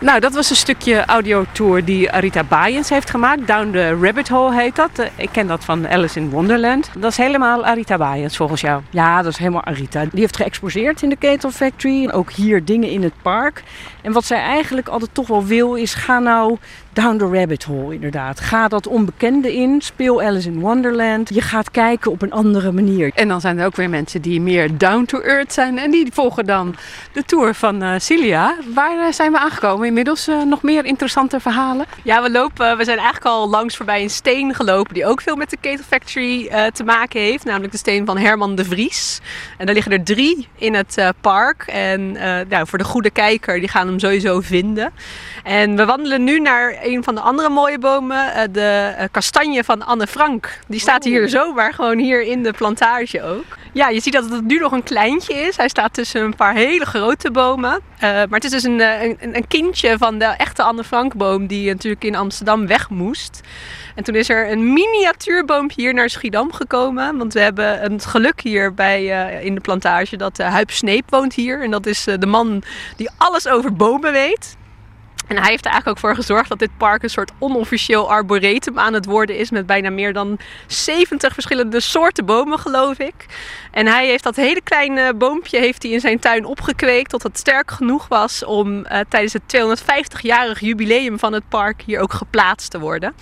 Nou, 0.00 0.20
dat 0.20 0.32
was 0.32 0.50
een 0.50 0.56
stukje 0.56 1.04
audiotour 1.04 1.84
die 1.84 2.12
Arita 2.12 2.44
Bayens 2.44 2.88
heeft 2.88 3.10
gemaakt. 3.10 3.46
Down 3.46 3.70
the 3.70 3.98
Rabbit 4.00 4.28
Hole 4.28 4.54
heet 4.54 4.76
dat. 4.76 4.90
Eh, 4.98 5.06
Ik 5.16 5.28
ken 5.32 5.46
dat 5.46 5.64
van 5.64 5.88
Alice 5.88 6.18
in 6.20 6.30
Wonderland. 6.30 6.90
Dat 6.98 7.10
is 7.10 7.16
helemaal 7.16 7.64
Arita 7.64 7.96
Bayens 7.96 8.36
volgens 8.36 8.60
jou. 8.60 8.82
Ja, 8.90 9.22
dat 9.22 9.32
is 9.32 9.38
helemaal 9.38 9.64
Arita. 9.64 10.04
Die 10.04 10.20
heeft 10.20 10.36
geëxposeerd 10.36 11.02
in 11.02 11.08
de 11.08 11.16
Ketel 11.16 11.50
Factory. 11.50 12.08
Ook 12.08 12.32
hier 12.32 12.64
dingen 12.64 12.88
in 12.90 13.02
het 13.02 13.12
park. 13.22 13.62
En 14.02 14.12
wat 14.12 14.24
zij 14.24 14.38
eigenlijk 14.40 14.88
altijd 14.88 15.10
toch 15.14 15.26
wel 15.26 15.44
wil 15.44 15.74
is... 15.74 15.94
ga 15.94 16.18
nou 16.18 16.56
down 16.98 17.16
the 17.16 17.26
rabbit 17.26 17.64
hole 17.64 17.94
inderdaad. 17.94 18.40
Ga 18.40 18.68
dat 18.68 18.86
onbekende 18.86 19.54
in. 19.54 19.80
Speel 19.80 20.22
Alice 20.22 20.48
in 20.48 20.60
Wonderland. 20.60 21.34
Je 21.34 21.40
gaat 21.40 21.70
kijken 21.70 22.10
op 22.10 22.22
een 22.22 22.32
andere 22.32 22.72
manier. 22.72 23.10
En 23.14 23.28
dan 23.28 23.40
zijn 23.40 23.58
er 23.58 23.66
ook 23.66 23.76
weer 23.76 23.90
mensen 23.90 24.22
die 24.22 24.40
meer 24.40 24.78
down 24.78 25.04
to 25.04 25.20
earth 25.20 25.52
zijn. 25.52 25.78
En 25.78 25.90
die 25.90 26.08
volgen 26.12 26.46
dan 26.46 26.74
de 27.12 27.24
tour 27.24 27.54
van 27.54 27.82
eh, 27.82 27.94
Cilia. 27.98 28.56
Waar 28.74 29.06
eh, 29.06 29.12
zijn 29.12 29.32
we 29.32 29.38
aangekomen? 29.38 29.86
Inmiddels 29.86 30.28
eh, 30.28 30.42
nog 30.42 30.62
meer 30.62 30.84
interessante 30.84 31.40
verhalen. 31.40 31.86
Ja, 32.02 32.22
we, 32.22 32.30
lopen, 32.30 32.76
we 32.76 32.84
zijn 32.84 32.98
eigenlijk 32.98 33.26
al 33.26 33.48
langs 33.48 33.76
voorbij 33.76 34.02
een 34.02 34.10
steen 34.10 34.54
gelopen 34.54 34.94
die 34.94 35.06
ook 35.06 35.20
veel 35.20 35.36
met 35.36 35.50
de 35.50 35.56
Ketel 35.60 35.84
Factory 35.84 36.46
eh, 36.46 36.66
te 36.66 36.84
maken 36.84 37.20
heeft. 37.20 37.44
Namelijk 37.44 37.72
de 37.72 37.78
steen 37.78 38.06
van 38.06 38.18
Herman 38.18 38.54
de 38.54 38.64
Vries. 38.64 39.20
En 39.58 39.66
daar 39.66 39.74
liggen 39.74 39.92
er 39.92 40.04
drie 40.04 40.48
in 40.56 40.74
het 40.74 40.98
eh, 40.98 41.08
park. 41.20 41.62
En 41.66 42.16
eh, 42.16 42.46
nou, 42.48 42.66
voor 42.66 42.78
de 42.78 42.84
goede 42.84 43.10
kijker, 43.10 43.60
die 43.60 43.68
gaan 43.68 43.86
hem 43.86 43.98
sowieso 43.98 44.40
vinden. 44.40 44.92
En 45.44 45.76
we 45.76 45.84
wandelen 45.84 46.24
nu 46.24 46.40
naar 46.40 46.76
een 46.88 47.04
van 47.04 47.14
de 47.14 47.20
andere 47.20 47.48
mooie 47.48 47.78
bomen, 47.78 48.34
eh, 48.34 48.42
de 48.52 48.94
eh, 48.96 49.06
kastanje 49.10 49.64
van 49.64 49.86
Anne 49.86 50.06
Frank. 50.06 50.58
Die 50.66 50.80
staat 50.80 51.04
hier 51.04 51.28
zomaar 51.28 51.74
gewoon 51.74 51.98
hier 51.98 52.22
in 52.22 52.42
de 52.42 52.52
plantage 52.52 53.22
ook. 53.22 53.44
Ja, 53.72 53.88
je 53.88 54.00
ziet 54.00 54.12
dat 54.12 54.30
het 54.30 54.44
nu 54.44 54.58
nog 54.58 54.72
een 54.72 54.82
kleintje 54.82 55.34
is. 55.34 55.56
Hij 55.56 55.68
staat 55.68 55.94
tussen 55.94 56.22
een 56.22 56.36
paar 56.36 56.54
hele 56.54 56.84
grote 56.84 57.30
bomen. 57.30 57.80
Eh, 57.98 58.10
maar 58.10 58.26
het 58.30 58.44
is 58.44 58.50
dus 58.50 58.62
een, 58.62 58.80
een, 58.80 59.16
een 59.20 59.46
kindje 59.48 59.98
van 59.98 60.18
de 60.18 60.24
echte 60.24 60.62
Anne 60.62 60.84
Frankboom 60.84 61.46
die 61.46 61.68
natuurlijk 61.68 62.04
in 62.04 62.14
Amsterdam 62.14 62.66
weg 62.66 62.90
moest. 62.90 63.40
En 63.94 64.04
toen 64.04 64.14
is 64.14 64.28
er 64.28 64.50
een 64.50 64.72
miniatuurboompje 64.72 65.82
hier 65.82 65.94
naar 65.94 66.10
Schiedam 66.10 66.52
gekomen. 66.52 67.16
Want 67.16 67.32
we 67.32 67.40
hebben 67.40 67.92
het 67.92 68.06
geluk 68.06 68.40
hier 68.40 68.74
bij, 68.74 69.04
in 69.44 69.54
de 69.54 69.60
plantage 69.60 70.16
dat 70.16 70.40
uh, 70.40 70.48
Huip 70.48 70.70
Sneep 70.70 71.10
woont 71.10 71.34
hier. 71.34 71.62
En 71.62 71.70
dat 71.70 71.86
is 71.86 72.04
de 72.04 72.26
man 72.26 72.62
die 72.96 73.10
alles 73.16 73.48
over 73.48 73.72
bomen 73.72 74.12
weet. 74.12 74.56
En 75.28 75.36
hij 75.36 75.50
heeft 75.50 75.64
er 75.64 75.70
eigenlijk 75.70 75.88
ook 75.88 75.98
voor 75.98 76.14
gezorgd 76.14 76.48
dat 76.48 76.58
dit 76.58 76.76
park 76.76 77.02
een 77.02 77.10
soort 77.10 77.32
onofficieel 77.38 78.10
arboretum 78.10 78.78
aan 78.78 78.94
het 78.94 79.04
worden 79.04 79.36
is. 79.36 79.50
Met 79.50 79.66
bijna 79.66 79.90
meer 79.90 80.12
dan 80.12 80.38
70 80.66 81.32
verschillende 81.32 81.80
soorten 81.80 82.24
bomen, 82.24 82.58
geloof 82.58 82.98
ik. 82.98 83.26
En 83.70 83.86
hij 83.86 84.06
heeft 84.06 84.22
dat 84.24 84.36
hele 84.36 84.60
kleine 84.60 85.14
boompje 85.14 85.58
heeft 85.58 85.82
hij 85.82 85.92
in 85.92 86.00
zijn 86.00 86.18
tuin 86.18 86.44
opgekweekt. 86.44 87.10
Tot 87.10 87.22
het 87.22 87.38
sterk 87.38 87.70
genoeg 87.70 88.08
was 88.08 88.44
om 88.44 88.84
eh, 88.84 89.00
tijdens 89.08 89.32
het 89.32 89.56
250-jarig 89.56 90.60
jubileum 90.60 91.18
van 91.18 91.32
het 91.32 91.48
park 91.48 91.82
hier 91.86 92.00
ook 92.00 92.12
geplaatst 92.12 92.70
te 92.70 92.78
worden. 92.78 93.14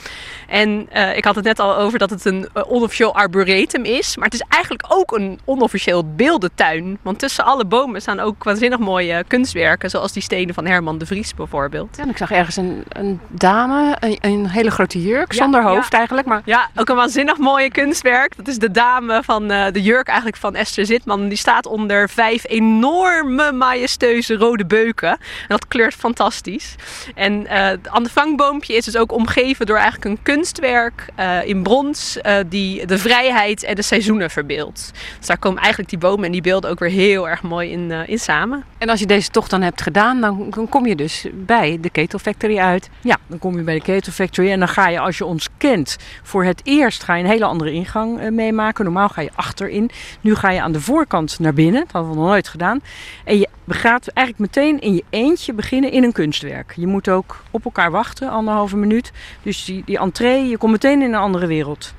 En 0.48 0.86
eh, 0.90 1.16
ik 1.16 1.24
had 1.24 1.34
het 1.34 1.44
net 1.44 1.58
al 1.58 1.76
over 1.76 1.98
dat 1.98 2.10
het 2.10 2.24
een 2.24 2.48
eh, 2.52 2.70
onofficieel 2.70 3.14
arboretum 3.14 3.84
is. 3.84 4.16
Maar 4.16 4.24
het 4.24 4.34
is 4.34 4.44
eigenlijk 4.48 4.84
ook 4.88 5.12
een 5.12 5.40
onofficieel 5.44 6.14
beeldentuin. 6.14 6.98
Want 7.02 7.18
tussen 7.18 7.44
alle 7.44 7.64
bomen 7.64 8.00
staan 8.00 8.20
ook 8.20 8.44
waanzinnig 8.44 8.78
mooie 8.78 9.24
kunstwerken. 9.26 9.90
Zoals 9.90 10.12
die 10.12 10.22
stenen 10.22 10.54
van 10.54 10.66
Herman 10.66 10.98
de 10.98 11.06
Vries 11.06 11.34
bijvoorbeeld. 11.34 11.95
En 11.96 12.08
ik 12.08 12.16
zag 12.16 12.30
ergens 12.30 12.56
een, 12.56 12.84
een 12.88 13.20
dame, 13.28 13.96
een, 14.00 14.18
een 14.20 14.48
hele 14.48 14.70
grote 14.70 15.02
jurk, 15.02 15.32
Ja, 15.32 15.42
zonder 15.42 15.62
ja. 15.62 15.68
hoofd 15.68 15.92
eigenlijk. 15.92 16.26
Maar 16.26 16.42
Ja, 16.44 16.70
ook 16.74 16.88
een 16.88 16.96
waanzinnig 16.96 17.38
mooie 17.38 17.70
kunstwerk. 17.70 18.36
Dat 18.36 18.48
is 18.48 18.58
de 18.58 18.70
dame 18.70 19.22
van 19.22 19.50
eh, 19.50 19.72
de 19.72 19.82
jurk 19.82 20.06
eigenlijk 20.06 20.36
van 20.36 20.54
Esther 20.54 20.86
Zitman. 20.86 21.28
Die 21.28 21.38
staat 21.38 21.66
onder 21.66 22.08
vijf 22.08 22.44
enorme 22.48 23.52
majestueuze 23.52 24.34
rode 24.34 24.66
beuken. 24.66 25.08
En 25.08 25.18
dat 25.48 25.68
kleurt 25.68 25.94
fantastisch. 25.94 26.74
En 27.14 27.46
eh, 27.46 27.66
het 27.66 28.10
vangboompje 28.12 28.74
is 28.74 28.84
dus 28.84 28.96
ook 28.96 29.12
omgeven 29.12 29.66
door 29.66 29.76
eigenlijk 29.76 30.04
een 30.04 30.22
kunstwerk 30.22 31.06
eh, 31.14 31.44
in 31.44 31.62
brons 31.62 32.18
die 32.46 32.86
de 32.86 32.98
vrijheid 32.98 33.62
en 33.62 33.74
de 33.74 33.82
seizoenen 33.82 34.30
verbeeldt. 34.30 34.92
Dus 35.18 35.26
daar 35.26 35.38
komen 35.38 35.58
eigenlijk 35.58 35.90
die 35.90 35.98
bomen 35.98 36.24
en 36.24 36.32
die 36.32 36.40
beelden 36.40 36.70
ook 36.70 36.78
weer 36.78 36.90
heel 36.90 37.28
erg 37.28 37.42
mooi 37.42 37.70
in, 37.70 37.90
in 37.90 38.18
samen. 38.18 38.64
En 38.78 38.88
als 38.88 39.00
je 39.00 39.06
deze 39.06 39.30
tocht 39.30 39.50
dan 39.50 39.62
hebt 39.62 39.82
gedaan, 39.82 40.20
dan, 40.20 40.46
dan 40.50 40.68
kom 40.68 40.86
je 40.86 40.96
dus 40.96 41.26
bij 41.32 41.78
de 41.86 42.00
Ketel 42.00 42.18
Factory 42.18 42.58
uit. 42.58 42.90
Ja, 43.00 43.16
dan 43.26 43.38
kom 43.38 43.56
je 43.56 43.62
bij 43.62 43.74
de 43.74 43.80
Ketel 43.80 44.12
Factory 44.12 44.50
en 44.50 44.58
dan 44.58 44.68
ga 44.68 44.88
je, 44.88 45.00
als 45.00 45.18
je 45.18 45.24
ons 45.24 45.48
kent, 45.58 45.96
voor 46.22 46.44
het 46.44 46.60
eerst 46.64 47.02
ga 47.02 47.14
je 47.14 47.24
een 47.24 47.30
hele 47.30 47.44
andere 47.44 47.72
ingang 47.72 48.20
eh, 48.20 48.30
meemaken. 48.30 48.84
Normaal 48.84 49.08
ga 49.08 49.20
je 49.20 49.30
achterin. 49.34 49.90
Nu 50.20 50.34
ga 50.34 50.50
je 50.50 50.62
aan 50.62 50.72
de 50.72 50.80
voorkant 50.80 51.38
naar 51.38 51.54
binnen. 51.54 51.80
Dat 51.80 51.92
hadden 51.92 52.10
we 52.10 52.16
nog 52.16 52.26
nooit 52.26 52.48
gedaan. 52.48 52.80
En 53.24 53.38
je 53.38 53.48
gaat 53.68 54.08
eigenlijk 54.08 54.54
meteen 54.54 54.80
in 54.80 54.94
je 54.94 55.04
eentje 55.10 55.52
beginnen 55.52 55.92
in 55.92 56.02
een 56.02 56.12
kunstwerk. 56.12 56.72
Je 56.76 56.86
moet 56.86 57.08
ook 57.08 57.42
op 57.50 57.64
elkaar 57.64 57.90
wachten, 57.90 58.30
anderhalve 58.30 58.76
minuut. 58.76 59.12
Dus 59.42 59.64
die, 59.64 59.82
die 59.86 59.98
entree, 59.98 60.48
je 60.48 60.58
komt 60.58 60.72
meteen 60.72 61.02
in 61.02 61.12
een 61.12 61.20
andere 61.20 61.46
wereld. 61.46 61.94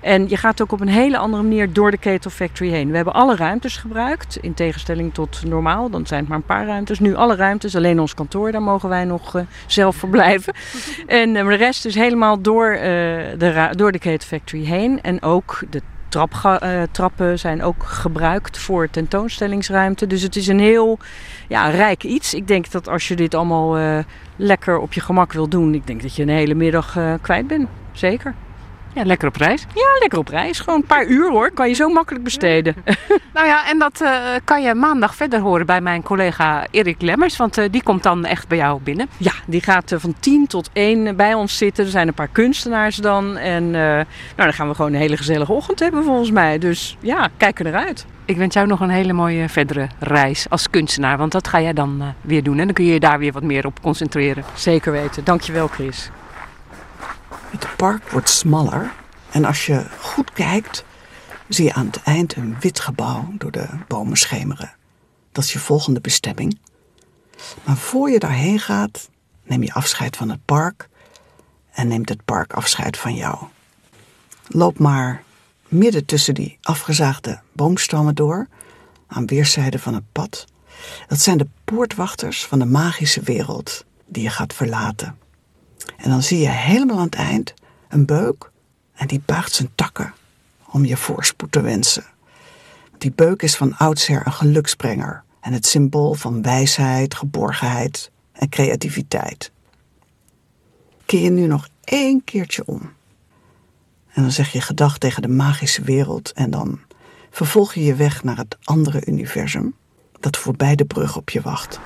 En 0.00 0.28
je 0.28 0.36
gaat 0.36 0.62
ook 0.62 0.72
op 0.72 0.80
een 0.80 0.88
hele 0.88 1.18
andere 1.18 1.42
manier 1.42 1.72
door 1.72 1.90
de 1.90 1.98
Ketel 1.98 2.30
Factory 2.30 2.70
heen. 2.70 2.90
We 2.90 2.96
hebben 2.96 3.14
alle 3.14 3.36
ruimtes 3.36 3.76
gebruikt, 3.76 4.38
in 4.40 4.54
tegenstelling 4.54 5.14
tot 5.14 5.42
normaal. 5.44 5.90
Dan 5.90 6.06
zijn 6.06 6.20
het 6.20 6.28
maar 6.28 6.38
een 6.38 6.44
paar 6.44 6.66
ruimtes. 6.66 6.98
Nu 6.98 7.14
alle 7.14 7.36
ruimtes, 7.36 7.76
alleen 7.76 8.00
ons 8.00 8.14
kantoor, 8.14 8.52
daar 8.52 8.62
mogen 8.62 8.88
wij 8.88 9.04
nog 9.04 9.36
eh, 9.36 9.42
zelf 9.66 9.96
verblijven. 9.96 10.54
en 11.06 11.36
eh, 11.36 11.46
de 11.46 11.56
rest 11.56 11.84
is 11.84 11.94
helemaal 11.94 12.40
door, 12.40 12.70
eh, 12.70 12.80
de, 13.38 13.68
door 13.76 13.92
de 13.92 13.98
Ketel 13.98 14.28
Factory 14.28 14.64
heen. 14.64 15.02
En 15.02 15.22
ook 15.22 15.62
de 15.70 15.82
eh, 16.42 16.82
trappen 16.90 17.38
zijn 17.38 17.62
ook 17.62 17.82
gebruikt 17.82 18.58
voor 18.58 18.90
tentoonstellingsruimte. 18.90 20.06
Dus 20.06 20.22
het 20.22 20.36
is 20.36 20.46
een 20.46 20.60
heel 20.60 20.98
ja, 21.48 21.68
rijk 21.68 22.04
iets. 22.04 22.34
Ik 22.34 22.46
denk 22.46 22.70
dat 22.70 22.88
als 22.88 23.08
je 23.08 23.16
dit 23.16 23.34
allemaal 23.34 24.02
lekker 24.36 24.78
op 24.78 24.92
je 24.92 25.00
gemak 25.00 25.32
wil 25.32 25.48
doen, 25.48 25.74
ik 25.74 25.86
denk 25.86 26.02
dat 26.02 26.16
je 26.16 26.22
een 26.22 26.28
hele 26.28 26.54
middag 26.54 26.98
kwijt 27.20 27.46
bent. 27.46 27.68
Zeker. 27.92 28.34
Ja, 28.92 29.04
lekker 29.04 29.28
op 29.28 29.36
reis. 29.36 29.66
Ja, 29.74 29.98
lekker 30.00 30.18
op 30.18 30.28
reis. 30.28 30.60
Gewoon 30.60 30.78
een 30.78 30.86
paar 30.86 31.06
uur 31.06 31.30
hoor. 31.30 31.50
Kan 31.50 31.68
je 31.68 31.74
zo 31.74 31.88
makkelijk 31.88 32.24
besteden. 32.24 32.74
Nou 33.34 33.46
ja, 33.46 33.68
en 33.68 33.78
dat 33.78 34.00
eh, 34.00 34.12
kan 34.44 34.62
je 34.62 34.74
maandag 34.74 35.14
verder 35.14 35.40
horen 35.40 35.66
bij 35.66 35.80
mijn 35.80 36.02
collega 36.02 36.66
Erik 36.70 37.02
Lemmers. 37.02 37.36
Want 37.36 37.58
eh, 37.58 37.64
die 37.70 37.82
komt 37.82 38.02
dan 38.02 38.24
echt 38.24 38.48
bij 38.48 38.58
jou 38.58 38.80
binnen. 38.80 39.08
Ja, 39.16 39.32
die 39.46 39.62
gaat 39.62 39.92
eh, 39.92 39.98
van 39.98 40.14
10 40.20 40.46
tot 40.46 40.70
1 40.72 41.16
bij 41.16 41.34
ons 41.34 41.56
zitten. 41.56 41.84
Er 41.84 41.90
zijn 41.90 42.08
een 42.08 42.14
paar 42.14 42.28
kunstenaars 42.28 42.96
dan. 42.96 43.36
En 43.36 43.70
nou, 43.70 44.04
dan 44.36 44.52
gaan 44.52 44.68
we 44.68 44.74
gewoon 44.74 44.92
een 44.92 45.00
hele 45.00 45.16
gezellige 45.16 45.52
ochtend 45.52 45.80
hebben 45.80 46.04
volgens 46.04 46.30
mij. 46.30 46.58
Dus 46.58 46.96
ja, 47.00 47.28
kijk 47.36 47.58
er 47.58 47.64
naar 47.64 47.86
uit. 47.86 48.06
Ik 48.24 48.36
wens 48.36 48.54
jou 48.54 48.66
nog 48.66 48.80
een 48.80 48.90
hele 48.90 49.12
mooie 49.12 49.48
verdere 49.48 49.88
reis 49.98 50.46
als 50.48 50.70
kunstenaar. 50.70 51.18
Want 51.18 51.32
dat 51.32 51.48
ga 51.48 51.60
jij 51.60 51.72
dan 51.72 52.14
weer 52.20 52.42
doen. 52.42 52.58
En 52.58 52.64
dan 52.64 52.74
kun 52.74 52.84
je 52.84 52.92
je 52.92 53.00
daar 53.00 53.18
weer 53.18 53.32
wat 53.32 53.42
meer 53.42 53.66
op 53.66 53.82
concentreren. 53.82 54.44
Zeker 54.54 54.92
weten. 54.92 55.24
Dankjewel 55.24 55.66
Chris. 55.66 56.10
Het 57.50 57.76
park 57.76 58.10
wordt 58.10 58.28
smaller 58.28 58.92
en 59.30 59.44
als 59.44 59.66
je 59.66 59.86
goed 60.00 60.32
kijkt, 60.32 60.84
zie 61.48 61.64
je 61.64 61.72
aan 61.72 61.86
het 61.86 62.02
eind 62.02 62.36
een 62.36 62.56
wit 62.60 62.80
gebouw 62.80 63.28
door 63.32 63.50
de 63.50 63.68
bomen 63.88 64.16
schemeren. 64.16 64.72
Dat 65.32 65.44
is 65.44 65.52
je 65.52 65.58
volgende 65.58 66.00
bestemming. 66.00 66.58
Maar 67.64 67.76
voor 67.76 68.10
je 68.10 68.18
daarheen 68.18 68.58
gaat, 68.58 69.08
neem 69.42 69.62
je 69.62 69.72
afscheid 69.72 70.16
van 70.16 70.28
het 70.28 70.44
park 70.44 70.88
en 71.70 71.88
neemt 71.88 72.08
het 72.08 72.24
park 72.24 72.52
afscheid 72.52 72.96
van 72.96 73.14
jou. 73.14 73.38
Loop 74.46 74.78
maar 74.78 75.22
midden 75.68 76.04
tussen 76.04 76.34
die 76.34 76.58
afgezaagde 76.62 77.40
boomstammen 77.52 78.14
door, 78.14 78.48
aan 79.06 79.26
weerszijden 79.26 79.80
van 79.80 79.94
het 79.94 80.12
pad. 80.12 80.44
Dat 81.08 81.18
zijn 81.18 81.38
de 81.38 81.46
poortwachters 81.64 82.44
van 82.46 82.58
de 82.58 82.64
magische 82.64 83.20
wereld 83.20 83.84
die 84.06 84.22
je 84.22 84.30
gaat 84.30 84.54
verlaten. 84.54 85.18
En 85.96 86.10
dan 86.10 86.22
zie 86.22 86.38
je 86.38 86.48
helemaal 86.48 86.98
aan 86.98 87.04
het 87.04 87.14
eind 87.14 87.54
een 87.88 88.06
beuk 88.06 88.50
en 88.94 89.06
die 89.06 89.22
buigt 89.24 89.52
zijn 89.52 89.70
takken 89.74 90.14
om 90.70 90.84
je 90.84 90.96
voorspoed 90.96 91.52
te 91.52 91.60
wensen. 91.60 92.04
Die 92.98 93.12
beuk 93.12 93.42
is 93.42 93.56
van 93.56 93.76
oudsher 93.76 94.26
een 94.26 94.32
geluksbrenger 94.32 95.22
en 95.40 95.52
het 95.52 95.66
symbool 95.66 96.14
van 96.14 96.42
wijsheid, 96.42 97.14
geborgenheid 97.14 98.10
en 98.32 98.48
creativiteit. 98.48 99.52
Keer 101.06 101.20
je 101.20 101.30
nu 101.30 101.46
nog 101.46 101.68
één 101.84 102.24
keertje 102.24 102.62
om. 102.66 102.92
En 104.12 104.22
dan 104.22 104.30
zeg 104.30 104.52
je 104.52 104.60
gedag 104.60 104.98
tegen 104.98 105.22
de 105.22 105.28
magische 105.28 105.82
wereld 105.82 106.32
en 106.32 106.50
dan 106.50 106.80
vervolg 107.30 107.74
je 107.74 107.84
je 107.84 107.94
weg 107.94 108.24
naar 108.24 108.36
het 108.36 108.56
andere 108.64 109.06
universum 109.06 109.74
dat 110.20 110.36
voorbij 110.36 110.76
de 110.76 110.84
brug 110.84 111.16
op 111.16 111.30
je 111.30 111.40
wacht. 111.40 111.80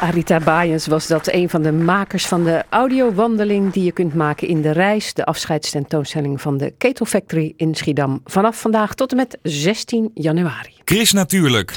Arita 0.00 0.38
Baaiens 0.38 0.86
was 0.86 1.06
dat 1.06 1.32
een 1.32 1.48
van 1.50 1.62
de 1.62 1.72
makers 1.72 2.26
van 2.26 2.44
de 2.44 2.64
audiowandeling 2.68 3.72
die 3.72 3.84
je 3.84 3.92
kunt 3.92 4.14
maken 4.14 4.48
in 4.48 4.62
de 4.62 4.70
reis. 4.70 5.14
De 5.14 5.24
afscheidstentoonstelling 5.24 6.40
van 6.40 6.56
de 6.56 6.74
Ketel 6.78 7.06
Factory 7.06 7.52
in 7.56 7.74
Schiedam. 7.74 8.20
Vanaf 8.24 8.60
vandaag 8.60 8.94
tot 8.94 9.10
en 9.10 9.16
met 9.16 9.38
16 9.42 10.10
januari. 10.14 10.72
Chris 10.84 11.12
Natuurlijk. 11.12 11.72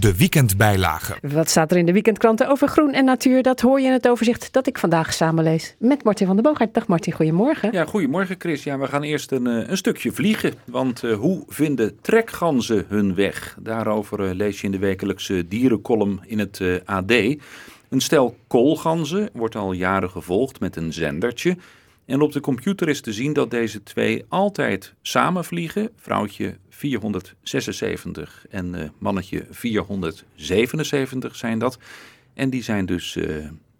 De 0.00 0.16
weekendbijlage. 0.16 1.16
Wat 1.22 1.48
staat 1.48 1.70
er 1.70 1.76
in 1.76 1.86
de 1.86 1.92
weekendkranten 1.92 2.48
over 2.48 2.68
groen 2.68 2.92
en 2.92 3.04
natuur? 3.04 3.42
Dat 3.42 3.60
hoor 3.60 3.80
je 3.80 3.86
in 3.86 3.92
het 3.92 4.08
overzicht 4.08 4.52
dat 4.52 4.66
ik 4.66 4.78
vandaag 4.78 5.12
samenlees 5.12 5.74
met 5.78 6.04
Martin 6.04 6.26
van 6.26 6.36
der 6.36 6.44
Boogaard. 6.44 6.74
Dag 6.74 6.86
Martin, 6.86 7.12
goedemorgen. 7.12 7.72
Ja, 7.72 7.84
goedemorgen 7.84 8.36
Chris. 8.38 8.64
Ja, 8.64 8.78
we 8.78 8.86
gaan 8.86 9.02
eerst 9.02 9.32
een, 9.32 9.46
eh, 9.46 9.68
een 9.68 9.76
stukje 9.76 10.12
vliegen. 10.12 10.54
Want 10.64 11.04
eh, 11.04 11.12
hoe 11.12 11.44
vinden 11.48 12.00
trekganzen 12.00 12.84
hun 12.88 13.14
weg? 13.14 13.56
Daarover 13.58 14.24
eh, 14.24 14.34
lees 14.34 14.60
je 14.60 14.66
in 14.66 14.72
de 14.72 14.78
wekelijkse 14.78 15.48
dierencolumn 15.48 16.20
in 16.26 16.38
het 16.38 16.60
AD. 16.84 17.10
Een 17.10 18.00
stel 18.00 18.36
koolganzen 18.46 19.30
wordt 19.32 19.56
al 19.56 19.72
jaren 19.72 20.10
gevolgd 20.10 20.60
met 20.60 20.76
een 20.76 20.92
zendertje. 20.92 21.56
En 22.06 22.20
op 22.20 22.32
de 22.32 22.40
computer 22.40 22.88
is 22.88 23.00
te 23.00 23.12
zien 23.12 23.32
dat 23.32 23.50
deze 23.50 23.82
twee 23.82 24.24
altijd 24.28 24.94
samen 25.02 25.44
vliegen. 25.44 25.90
Vrouwtje 25.96 26.56
476 26.80 28.46
en 28.50 28.74
eh, 28.74 28.88
mannetje 28.98 29.46
477 29.50 31.36
zijn 31.36 31.58
dat. 31.58 31.78
En 32.34 32.50
die 32.50 32.62
zijn 32.62 32.86
dus 32.86 33.16
eh, 33.16 33.34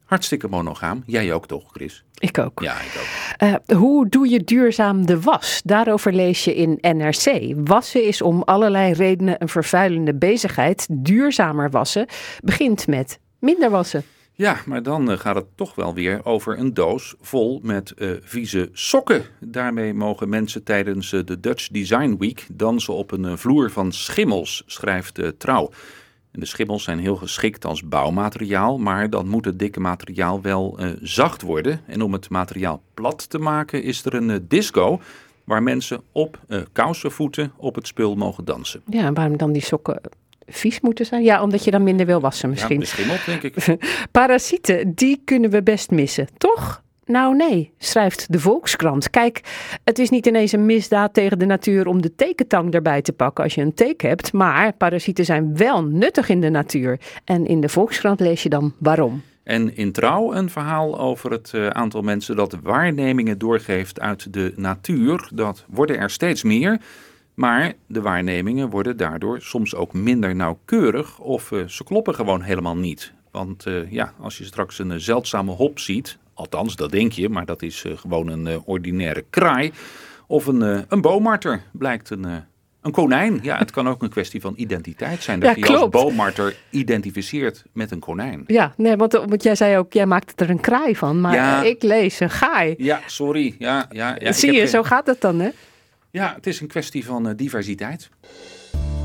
hartstikke 0.05 0.49
monogaam. 0.49 1.03
Jij 1.07 1.33
ook 1.33 1.47
toch, 1.47 1.65
Chris? 1.73 2.05
Ik 2.19 2.39
ook. 2.39 2.61
Ja, 2.63 2.75
ik 2.75 2.97
ook. 2.99 3.07
Eh, 3.37 3.55
hoe 3.77 4.09
doe 4.09 4.29
je 4.29 4.45
duurzaam 4.45 5.07
de 5.07 5.21
was? 5.21 5.61
Daarover 5.65 6.13
lees 6.13 6.45
je 6.45 6.55
in 6.55 6.79
NRC. 6.81 7.55
Wassen 7.65 8.05
is 8.05 8.23
om 8.23 8.43
allerlei 8.43 8.93
redenen 8.93 9.37
een 9.39 9.49
vervuilende 9.49 10.15
bezigheid. 10.15 10.87
Duurzamer 10.91 11.71
wassen 11.71 12.07
begint 12.45 12.87
met 12.87 13.19
minder 13.39 13.71
wassen. 13.71 14.05
Ja, 14.41 14.57
maar 14.67 14.83
dan 14.83 15.11
eh, 15.11 15.19
gaat 15.19 15.35
het 15.35 15.47
toch 15.55 15.75
wel 15.75 15.95
weer 15.95 16.25
over 16.25 16.59
een 16.59 16.75
doos 16.75 17.15
vol 17.21 17.61
met 17.63 17.91
eh, 17.91 18.11
vieze 18.23 18.69
sokken. 18.73 19.23
Daarmee 19.41 19.95
mogen 19.95 20.29
mensen 20.29 20.63
tijdens 20.63 21.13
eh, 21.13 21.21
de 21.25 21.41
Dutch 21.41 21.69
Design 21.69 22.17
Week 22.19 22.47
dansen 22.53 22.95
op 22.95 23.11
een 23.13 23.39
vloer 23.39 23.71
van 23.71 23.93
schimmels, 23.93 24.63
schrijft 24.67 25.39
Trouw. 25.39 25.71
En 26.31 26.41
de 26.41 26.47
schimmels 26.47 26.83
zijn 26.83 26.99
heel 26.99 27.17
geschikt 27.17 27.65
als 27.65 27.89
bouwmateriaal, 27.89 28.79
maar 28.79 29.11
dan 29.11 29.29
moet 29.29 29.45
het 29.45 29.59
dikke 29.59 29.81
materiaal 29.81 30.43
wel 30.43 30.79
zacht 31.01 31.43
worden. 31.43 31.81
En 31.87 32.03
om 32.03 32.13
het 32.13 32.31
materiaal 32.31 32.83
plat 32.95 33.31
te 33.31 33.39
maken 33.39 33.83
is 33.83 34.05
er 34.05 34.15
een 34.15 34.45
disco 34.49 35.01
waar 35.45 35.63
mensen 35.63 36.01
op 36.13 36.39
kousenvoeten 36.73 37.53
op 37.57 37.75
het 37.75 37.87
spul 37.87 38.15
mogen 38.15 38.45
dansen. 38.45 38.83
Ja, 38.87 39.13
waarom 39.13 39.37
dan 39.37 39.53
die 39.53 39.63
sokken 39.63 40.01
vies 40.51 40.81
moeten 40.81 41.07
zijn? 41.07 41.23
Ja, 41.23 41.43
omdat 41.43 41.65
je 41.65 41.71
dan 41.71 41.83
minder 41.83 42.07
wil 42.07 42.21
wassen 42.21 42.51
misschien. 42.51 42.75
Ja, 42.75 42.81
beschimmeld 42.81 43.25
denk 43.27 43.43
ik. 43.43 43.79
Parasieten, 44.11 44.95
die 44.95 45.23
kunnen 45.25 45.51
we 45.51 45.63
best 45.63 45.91
missen, 45.91 46.29
toch? 46.39 46.83
Nou 47.11 47.37
nee, 47.37 47.73
schrijft 47.79 48.33
de 48.33 48.41
Volkskrant. 48.41 49.11
Kijk, 49.11 49.41
het 49.85 49.99
is 49.99 50.11
niet 50.11 50.27
ineens 50.27 50.53
een 50.53 50.67
misdaad 50.67 51.15
tegen 51.15 51.39
de 51.39 51.47
natuur 51.47 51.87
om 51.87 52.03
de 52.03 52.15
tekentang 52.15 52.75
erbij 52.75 53.03
te 53.03 53.13
pakken 53.13 53.45
als 53.45 53.55
je 53.55 53.61
een 53.61 53.75
teek 53.75 54.01
hebt. 54.01 54.33
Maar 54.33 54.73
parasieten 54.73 55.25
zijn 55.25 55.57
wel 55.57 55.85
nuttig 55.85 56.29
in 56.29 56.41
de 56.41 56.51
natuur. 56.51 57.01
En 57.25 57.47
in 57.47 57.61
de 57.61 57.69
Volkskrant 57.69 58.21
lees 58.21 58.43
je 58.43 58.49
dan 58.49 58.75
waarom. 58.79 59.23
En 59.43 59.77
in 59.77 59.93
Trouw 59.93 60.35
een 60.35 60.51
verhaal 60.51 60.99
over 60.99 61.31
het 61.31 61.51
eh, 61.55 61.67
aantal 61.67 62.03
mensen 62.03 62.37
dat 62.37 62.57
waarnemingen 62.63 63.39
doorgeeft 63.39 64.01
uit 64.01 64.33
de 64.33 64.53
natuur. 64.57 65.29
Dat 65.35 65.65
worden 65.69 65.99
er 65.99 66.11
steeds 66.11 66.43
meer. 66.43 66.81
Maar 67.41 67.73
de 67.87 68.01
waarnemingen 68.01 68.71
worden 68.71 68.97
daardoor 68.97 69.41
soms 69.41 69.75
ook 69.75 69.93
minder 69.93 70.35
nauwkeurig 70.35 71.19
of 71.19 71.53
eh, 71.53 71.67
ze 71.67 71.85
kloppen 71.85 72.15
gewoon 72.15 72.43
helemaal 72.43 72.77
niet. 72.77 73.13
Want 73.31 73.67
eh, 73.67 73.93
ja, 73.93 74.13
als 74.21 74.39
je 74.39 74.45
straks 74.45 74.79
een 74.79 74.91
eh, 74.91 74.99
zeldzame 74.99 75.51
hop 75.53 75.79
ziet, 75.79 76.19
althans 76.35 76.77
dat 76.77 76.91
denk 76.91 77.13
je, 77.13 77.29
maar 77.29 77.45
dat 77.47 77.63
is 77.63 77.85
gewoon 77.95 78.29
een 78.29 78.63
ordinaire 78.65 79.25
kraai. 79.31 79.73
Of 80.27 80.47
een, 80.47 80.85
een 80.89 81.01
boomarter 81.01 81.63
blijkt 81.73 82.11
een, 82.11 82.25
een 82.81 82.93
konijn. 82.93 83.39
Ja, 83.43 83.59
het 83.59 83.71
kan 83.71 83.89
ook 83.89 84.03
een 84.03 84.09
kwestie 84.11 84.41
van 84.41 84.53
identiteit 84.57 85.23
zijn. 85.23 85.41
Dat 85.41 85.57
Ja, 85.57 85.67
je 85.67 85.79
als 85.79 85.89
boomarter 85.89 86.57
identificeert 86.71 87.65
met 87.73 87.91
een 87.91 87.99
konijn. 87.99 88.45
Ja, 88.47 88.73
nee, 88.77 88.97
want, 88.97 89.13
want 89.13 89.43
jij 89.43 89.55
zei 89.55 89.79
ook, 89.79 89.93
jij 89.93 90.07
maakt 90.07 90.41
er 90.41 90.51
een 90.51 90.61
kraai 90.61 90.97
van. 90.97 91.21
Maar 91.21 91.35
Ja. 91.35 91.63
ik 91.63 91.83
lees 91.83 92.21
een 92.21 92.31
gaai. 92.31 92.75
Ja, 92.79 93.01
sorry. 93.07 93.55
Ja, 93.59 93.87
ja, 93.91 94.17
ja, 94.19 94.33
Zie 94.33 94.53
je, 94.53 94.59
geen- 94.59 94.69
zo 94.69 94.83
gaat 94.83 95.07
het 95.07 95.21
dan, 95.21 95.41
hè? 95.41 95.49
Ja, 96.13 96.33
het 96.35 96.47
is 96.47 96.61
een 96.61 96.67
kwestie 96.67 97.05
van 97.05 97.29
eh, 97.29 97.37
diversiteit. 97.37 98.09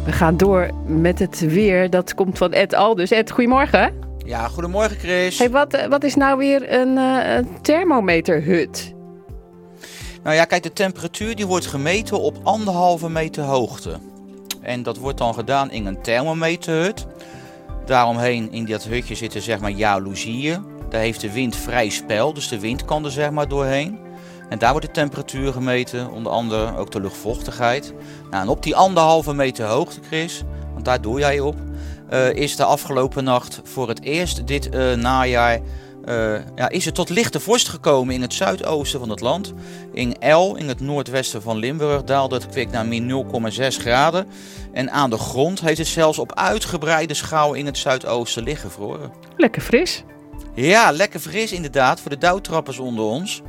We 0.05 0.11
gaan 0.11 0.37
door 0.37 0.69
met 0.85 1.19
het 1.19 1.39
weer. 1.39 1.89
Dat 1.89 2.13
komt 2.13 2.37
van 2.37 2.53
Ed 2.53 2.73
Aldus. 2.73 3.11
Ed, 3.11 3.31
goedemorgen. 3.31 3.93
Ja, 4.25 4.47
goedemorgen 4.47 4.97
Chris. 4.97 5.37
Hey, 5.37 5.49
wat, 5.49 5.73
eh, 5.73 5.87
wat 5.87 6.03
is 6.03 6.15
nou 6.15 6.37
weer 6.37 6.73
een, 6.73 6.97
eh, 6.97 7.35
een 7.35 7.61
thermometerhut? 7.61 8.93
Nou 10.23 10.35
ja, 10.35 10.45
kijk, 10.45 10.63
de 10.63 10.73
temperatuur 10.73 11.35
die 11.35 11.45
wordt 11.45 11.65
gemeten 11.65 12.19
op 12.19 12.39
anderhalve 12.43 13.09
meter 13.09 13.43
hoogte. 13.43 13.97
En 14.61 14.83
dat 14.83 14.97
wordt 14.97 15.17
dan 15.17 15.33
gedaan 15.33 15.71
in 15.71 15.85
een 15.85 16.01
thermometerhut. 16.01 17.05
Daaromheen 17.85 18.51
in 18.51 18.65
dat 18.65 18.83
hutje 18.83 19.15
zitten 19.15 19.41
zeg 19.41 19.59
maar 19.59 19.71
jaloezieën. 19.71 20.65
Daar 20.89 21.01
heeft 21.01 21.21
de 21.21 21.31
wind 21.31 21.55
vrij 21.55 21.89
spel, 21.89 22.33
dus 22.33 22.47
de 22.47 22.59
wind 22.59 22.85
kan 22.85 23.05
er 23.05 23.11
zeg 23.11 23.31
maar 23.31 23.47
doorheen. 23.47 24.04
En 24.49 24.59
daar 24.59 24.71
wordt 24.71 24.85
de 24.85 24.91
temperatuur 24.91 25.51
gemeten, 25.51 26.11
onder 26.11 26.31
andere 26.31 26.77
ook 26.77 26.91
de 26.91 27.01
luchtvochtigheid. 27.01 27.93
Nou, 28.29 28.43
en 28.43 28.49
op 28.49 28.63
die 28.63 28.75
anderhalve 28.75 29.33
meter 29.33 29.65
hoogte, 29.65 29.99
Chris, 30.07 30.43
want 30.73 30.85
daar 30.85 31.01
doe 31.01 31.19
jij 31.19 31.39
op, 31.39 31.55
eh, 32.09 32.33
is 32.33 32.55
de 32.55 32.63
afgelopen 32.63 33.23
nacht 33.23 33.61
voor 33.63 33.87
het 33.87 34.01
eerst 34.01 34.47
dit 34.47 34.69
eh, 34.69 34.93
najaar 34.93 35.59
eh, 36.05 36.35
ja, 36.55 36.69
is 36.69 36.85
het 36.85 36.95
tot 36.95 37.09
lichte 37.09 37.39
vorst 37.39 37.67
gekomen 37.67 38.13
in 38.13 38.21
het 38.21 38.33
zuidoosten 38.33 38.99
van 38.99 39.09
het 39.09 39.19
land. 39.19 39.53
In 39.93 40.19
El, 40.19 40.55
in 40.55 40.67
het 40.67 40.79
noordwesten 40.79 41.41
van 41.41 41.57
Limburg, 41.57 42.03
daalde 42.03 42.35
het 42.35 42.47
kwik 42.47 42.71
naar 42.71 42.85
min 42.85 43.25
0,6 43.51 43.77
graden. 43.77 44.27
En 44.73 44.91
aan 44.91 45.09
de 45.09 45.17
grond 45.17 45.61
heeft 45.61 45.77
het 45.77 45.87
zelfs 45.87 46.19
op 46.19 46.35
uitgebreide 46.35 47.13
schaal 47.13 47.53
in 47.53 47.65
het 47.65 47.77
zuidoosten 47.77 48.43
liggen 48.43 48.71
vroren. 48.71 49.11
Lekker 49.37 49.61
fris. 49.61 50.03
Ja, 50.53 50.91
lekker 50.91 51.19
fris 51.19 51.51
inderdaad 51.51 51.99
voor 51.99 52.09
de 52.09 52.17
dauwtrappers 52.17 52.79
onder 52.79 53.05
ons. 53.05 53.41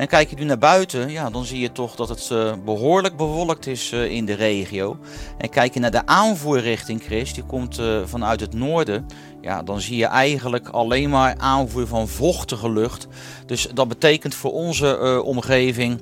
En 0.00 0.08
kijk 0.08 0.30
je 0.30 0.36
nu 0.36 0.44
naar 0.44 0.58
buiten, 0.58 1.10
ja, 1.10 1.30
dan 1.30 1.44
zie 1.44 1.60
je 1.60 1.72
toch 1.72 1.94
dat 1.94 2.08
het 2.08 2.28
eh, 2.30 2.52
behoorlijk 2.64 3.16
bewolkt 3.16 3.66
is 3.66 3.92
eh, 3.92 4.10
in 4.10 4.24
de 4.24 4.32
regio. 4.32 4.96
En 5.38 5.48
kijk 5.48 5.74
je 5.74 5.80
naar 5.80 5.90
de 5.90 6.06
aanvoerrichting, 6.06 7.02
Chris, 7.02 7.34
die 7.34 7.44
komt 7.44 7.78
eh, 7.78 8.00
vanuit 8.04 8.40
het 8.40 8.54
noorden. 8.54 9.06
Ja, 9.40 9.62
dan 9.62 9.80
zie 9.80 9.96
je 9.96 10.06
eigenlijk 10.06 10.68
alleen 10.68 11.10
maar 11.10 11.34
aanvoer 11.38 11.86
van 11.86 12.08
vochtige 12.08 12.70
lucht. 12.70 13.06
Dus 13.46 13.68
dat 13.74 13.88
betekent 13.88 14.34
voor 14.34 14.52
onze 14.52 15.22
omgeving 15.24 16.00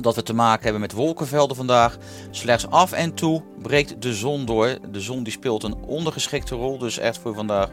dat 0.00 0.14
we 0.14 0.22
te 0.22 0.34
maken 0.34 0.62
hebben 0.62 0.80
met 0.80 0.92
wolkenvelden 0.92 1.56
vandaag. 1.56 1.96
Slechts 2.30 2.66
af 2.70 2.92
en 2.92 3.14
toe 3.14 3.42
breekt 3.62 4.02
de 4.02 4.14
zon 4.14 4.44
door. 4.44 4.78
De 4.90 5.00
zon 5.00 5.22
die 5.22 5.32
speelt 5.32 5.62
een 5.62 5.76
ondergeschikte 5.86 6.54
rol, 6.54 6.78
dus 6.78 6.98
echt 6.98 7.18
voor 7.18 7.34
vandaag. 7.34 7.68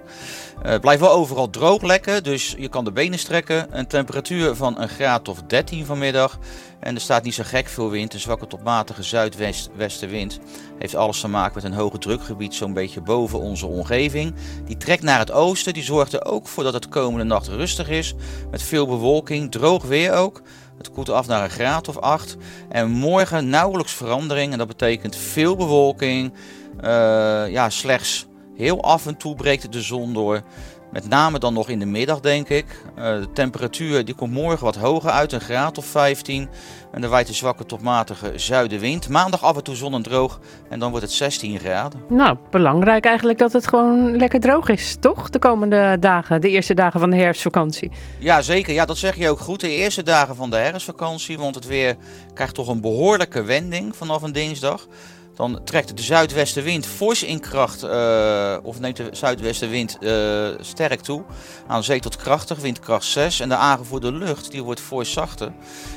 Het 0.62 0.82
blijft 0.82 1.02
wel 1.02 1.12
overal 1.12 1.50
droog 1.50 1.82
lekker, 1.82 2.24
dus 2.24 2.56
je 2.58 2.70
kan 2.70 2.84
de 2.84 2.92
benen 2.92 3.20
strekken. 3.20 3.68
Een 3.78 3.88
temperatuur 3.88 4.56
van 4.56 4.80
een 4.82 4.90
graad 4.90 5.28
of 5.28 5.42
13 5.48 5.86
vanmiddag. 5.86 6.40
En 6.80 6.96
er 6.96 7.02
staat 7.02 7.24
niet 7.24 7.34
zo 7.34 7.44
gek 7.46 7.68
veel 7.68 7.90
wind. 7.90 8.14
Een 8.14 8.20
zwakke 8.20 8.48
tot 8.48 8.64
matige 8.64 9.04
zuidwestenwind. 9.04 10.40
Heeft 10.78 10.96
alles 10.96 11.20
te 11.20 11.28
maken 11.28 11.54
met 11.56 11.64
een 11.64 11.78
hoge 11.78 11.98
drukgebied 11.98 12.54
zo'n 12.54 12.74
beetje 12.74 13.02
boven 13.02 13.40
onze 13.40 13.68
omgeving. 13.68 14.34
Die 14.66 14.78
trekt 14.78 15.04
naar 15.04 15.20
het 15.20 15.32
oosten. 15.32 15.74
Die 15.74 15.84
zorgt 15.84 16.14
er 16.14 16.26
ook 16.26 16.48
voor 16.48 16.64
dat 16.64 16.74
het 16.74 16.90
komende 16.90 17.26
nacht 17.26 17.48
rustig 17.48 17.90
is. 17.90 18.14
Met 18.52 18.62
veel 18.62 18.88
bewolking, 18.88 19.52
droog 19.52 19.84
weer 19.84 20.14
ook. 20.14 20.42
Het 20.80 20.92
koelt 20.92 21.10
af 21.10 21.28
naar 21.28 21.44
een 21.44 21.50
graad 21.50 21.88
of 21.88 21.98
8. 21.98 22.38
En 22.70 22.90
morgen 22.90 23.50
nauwelijks 23.50 23.94
verandering. 23.94 24.52
En 24.52 24.58
dat 24.58 24.68
betekent 24.68 25.16
veel 25.16 25.56
bewolking. 25.56 26.34
Eh, 26.80 27.50
ja, 27.50 27.70
slechts 27.70 28.28
heel 28.56 28.84
af 28.84 29.06
en 29.06 29.18
toe 29.18 29.36
breekt 29.36 29.72
de 29.72 29.82
zon 29.82 30.14
door. 30.14 30.42
Met 30.92 31.10
name 31.10 31.40
dan 31.40 31.54
nog 31.54 31.70
in 31.70 31.80
de 31.80 31.86
middag, 31.86 32.20
denk 32.20 32.50
ik. 32.50 32.66
Eh, 32.96 33.04
de 33.04 33.32
temperatuur 33.34 34.06
die 34.06 34.16
komt 34.16 34.34
morgen 34.34 34.66
wat 34.66 34.76
hoger 34.76 35.10
uit, 35.10 35.32
een 35.32 35.42
graad 35.42 35.78
of 35.78 35.86
15. 35.86 36.50
En 36.92 37.04
er 37.04 37.10
waait 37.10 37.28
een 37.28 37.34
zwakke 37.34 37.66
tot 37.66 37.82
matige 37.82 38.32
zuidenwind. 38.36 39.10
Maandag 39.10 39.44
af 39.44 39.56
en 39.56 39.64
toe 39.64 39.76
zon 39.76 39.94
en 39.94 40.02
droog. 40.02 40.40
En 40.70 40.80
dan 40.80 40.90
wordt 40.90 41.06
het 41.06 41.16
16 41.16 41.60
graden. 41.60 42.02
Nou, 42.10 42.38
belangrijk 42.50 43.06
eigenlijk 43.06 43.40
dat 43.40 43.54
het 43.54 43.68
gewoon 43.68 44.18
lekker 44.18 44.40
droog 44.40 44.70
is, 44.70 44.98
toch? 45.00 45.30
De 45.30 45.40
komende 45.40 45.98
dagen, 46.00 46.42
de 46.42 46.50
eerste 46.50 46.74
dagen 46.74 47.00
van 47.00 47.10
de 47.10 47.18
herfstvakantie. 47.18 47.92
Ja, 48.20 48.42
zeker. 48.42 48.74
Ja, 48.74 48.86
dat 48.86 48.98
zeg 48.98 49.16
je 49.16 49.30
ook 49.30 49.40
goed. 49.40 49.60
De 49.60 49.70
eerste 49.72 50.04
dagen 50.04 50.36
van 50.36 50.50
de 50.50 50.58
herfstvakantie. 50.58 51.38
Want 51.38 51.56
het 51.56 51.68
weer 51.68 51.96
krijgt 52.34 52.54
toch 52.54 52.68
een 52.68 52.82
behoorlijke 52.82 53.44
wending 53.44 53.96
vanaf 53.96 54.22
een 54.22 54.32
dinsdag. 54.32 54.88
Dan 55.40 55.60
trekt 55.64 55.98
de 55.98 56.04
zuidwestenwind 56.04 56.86
fors 56.86 57.24
in 57.24 57.40
kracht, 57.40 57.84
eh, 57.84 58.58
of 58.64 58.80
neemt 58.80 58.98
de 58.98 59.10
zuidwestenwind 59.12 59.98
eh, 60.02 60.48
sterk 60.60 61.02
toe. 61.02 61.24
Aan 61.68 61.84
zee 61.84 62.00
tot 62.00 62.16
krachtig, 62.16 62.60
windkracht 62.60 63.06
6. 63.06 63.40
En 63.40 63.50
de 63.50 63.56
aangevoerde 63.56 64.12
lucht 64.12 64.52
die 64.52 64.64
wordt 64.64 64.80
fors 64.80 65.12
zachter. 65.12 65.52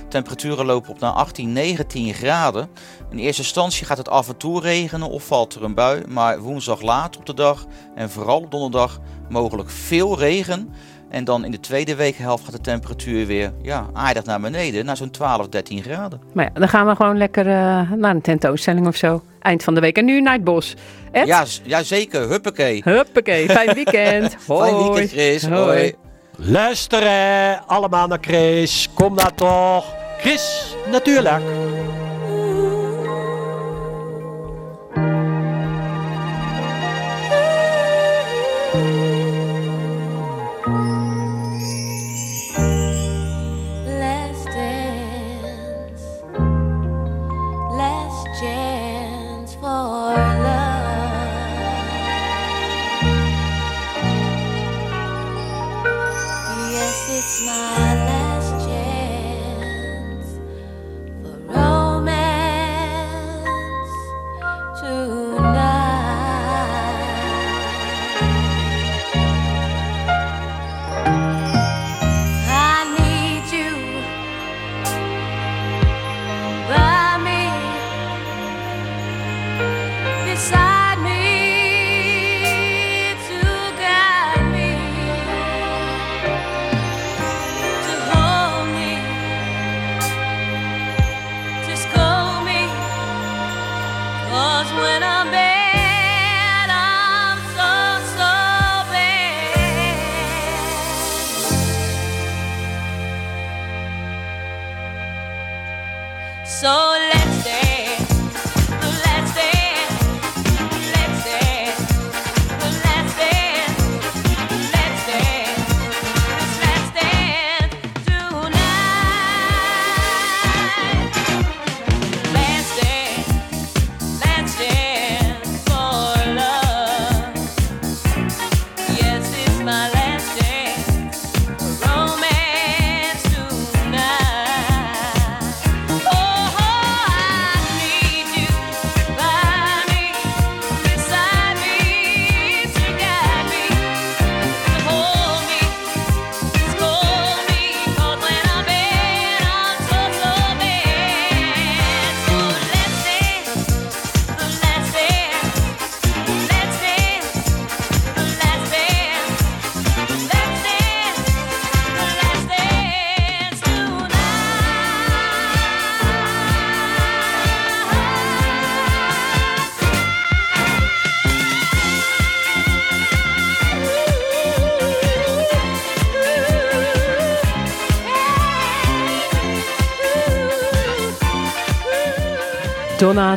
Temperaturen 0.08 0.66
lopen 0.66 0.90
op 0.90 1.00
naar 1.00 1.12
18, 1.12 1.52
19 1.52 2.14
graden. 2.14 2.68
In 3.10 3.18
eerste 3.18 3.42
instantie 3.42 3.86
gaat 3.86 3.98
het 3.98 4.08
af 4.08 4.28
en 4.28 4.36
toe 4.36 4.60
regenen 4.60 5.08
of 5.08 5.26
valt 5.26 5.54
er 5.54 5.64
een 5.64 5.74
bui. 5.74 6.02
Maar 6.08 6.40
woensdag 6.40 6.80
laat 6.80 7.16
op 7.16 7.26
de 7.26 7.34
dag 7.34 7.66
en 7.94 8.10
vooral 8.10 8.40
op 8.40 8.50
donderdag 8.50 9.00
mogelijk 9.28 9.70
veel 9.70 10.18
regen. 10.18 10.74
En 11.08 11.24
dan 11.24 11.44
in 11.44 11.50
de 11.50 11.60
tweede 11.60 11.94
weekhelft 11.94 12.44
gaat 12.44 12.52
de 12.52 12.60
temperatuur 12.60 13.26
weer 13.26 13.52
ja, 13.62 13.86
aardig 13.92 14.24
naar 14.24 14.40
beneden, 14.40 14.84
naar 14.84 14.96
zo'n 14.96 15.10
12, 15.10 15.48
13 15.48 15.82
graden. 15.82 16.20
Maar 16.32 16.44
ja, 16.44 16.50
dan 16.60 16.68
gaan 16.68 16.86
we 16.86 16.96
gewoon 16.96 17.16
lekker 17.16 17.46
eh, 17.46 17.90
naar 17.90 18.14
een 18.14 18.20
tentoonstelling 18.20 18.86
of 18.86 18.96
zo. 18.96 19.22
Eind 19.42 19.64
van 19.64 19.74
de 19.74 19.80
week. 19.80 19.96
En 19.96 20.04
nu 20.04 20.20
naar 20.20 20.32
het 20.32 20.44
bos. 20.44 20.74
Ed? 21.12 21.26
Ja, 21.26 21.44
ja, 21.62 21.82
zeker. 21.82 22.28
Huppakee. 22.28 22.82
Huppakee. 22.84 23.48
Fijn 23.48 23.74
weekend. 23.84 24.36
Hoi. 24.46 24.70
Fijn 24.70 24.82
weekend, 24.82 25.10
Chris. 25.10 25.46
Hoi. 25.46 25.60
Hoi. 25.62 25.94
Luisteren 26.36 27.66
allemaal 27.66 28.06
naar 28.06 28.18
Chris. 28.20 28.88
Kom 28.94 29.14
nou 29.14 29.30
toch. 29.34 29.84
Chris, 30.18 30.74
natuurlijk. 30.90 31.42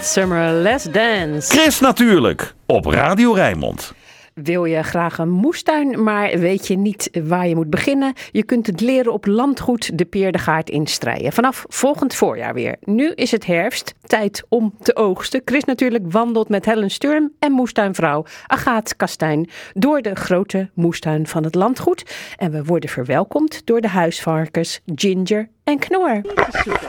Summer, 0.04 0.52
Let's 0.52 0.84
Dance. 0.84 1.58
Chris 1.58 1.80
natuurlijk, 1.80 2.54
op 2.66 2.86
Radio 2.86 3.34
Rijnmond. 3.34 3.94
Wil 4.34 4.66
je 4.66 4.84
graag 4.84 5.18
een 5.18 5.30
moestuin, 5.30 6.04
maar 6.04 6.40
weet 6.40 6.68
je 6.68 6.78
niet 6.78 7.10
waar 7.24 7.48
je 7.48 7.56
moet 7.56 7.70
beginnen? 7.70 8.14
Je 8.32 8.44
kunt 8.44 8.68
het 8.68 8.82
leren 8.82 9.14
op 9.14 9.26
landgoed 9.26 9.98
De 9.98 10.06
Peerdegaard 10.06 10.70
in 10.70 10.88
Strijen. 10.88 11.34
Vanaf 11.34 11.66
volgend 11.68 12.16
voorjaar 12.16 12.54
weer. 12.54 12.76
Nu 12.82 13.12
is 13.12 13.32
het 13.32 13.46
herfst, 13.46 13.94
tijd 14.08 14.44
om 14.50 14.74
te 14.82 14.96
oogsten. 14.96 15.42
Chris 15.46 15.64
natuurlijk 15.64 16.12
wandelt 16.12 16.50
met 16.50 16.66
Helen 16.66 16.92
Sturm 16.92 17.32
en 17.40 17.52
moestuinvrouw 17.52 18.26
Agaat 18.48 18.96
Kastijn 18.96 19.50
door 19.74 20.02
de 20.02 20.16
grote 20.16 20.70
moestuin 20.74 21.28
van 21.28 21.44
het 21.44 21.56
landgoed. 21.56 22.16
En 22.38 22.52
we 22.52 22.64
worden 22.64 22.90
verwelkomd 22.90 23.62
door 23.66 23.82
de 23.82 23.88
huisvarkens 23.88 24.80
Ginger 24.96 25.50
en 25.64 25.80
Knor. 25.80 26.22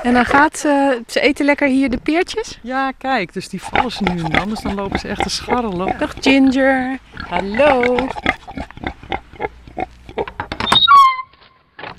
En 0.02 0.12
dan 0.12 0.24
gaat 0.24 0.58
ze, 0.58 1.02
ze 1.06 1.20
eten 1.20 1.44
lekker 1.44 1.68
hier 1.68 1.90
de 1.90 1.98
peertjes? 2.02 2.58
Ja, 2.62 2.92
kijk, 2.92 3.32
dus 3.32 3.48
die 3.48 3.62
vallen 3.62 3.92
ze 3.92 4.02
nu 4.02 4.22
en 4.22 4.30
dan, 4.30 4.48
dus 4.48 4.60
dan 4.60 4.74
lopen 4.74 4.98
ze 4.98 5.08
echt 5.08 5.22
te 5.22 5.30
scharrelen. 5.30 5.98
Dag 5.98 6.14
Ginger. 6.20 6.98
Hallo. 7.28 7.96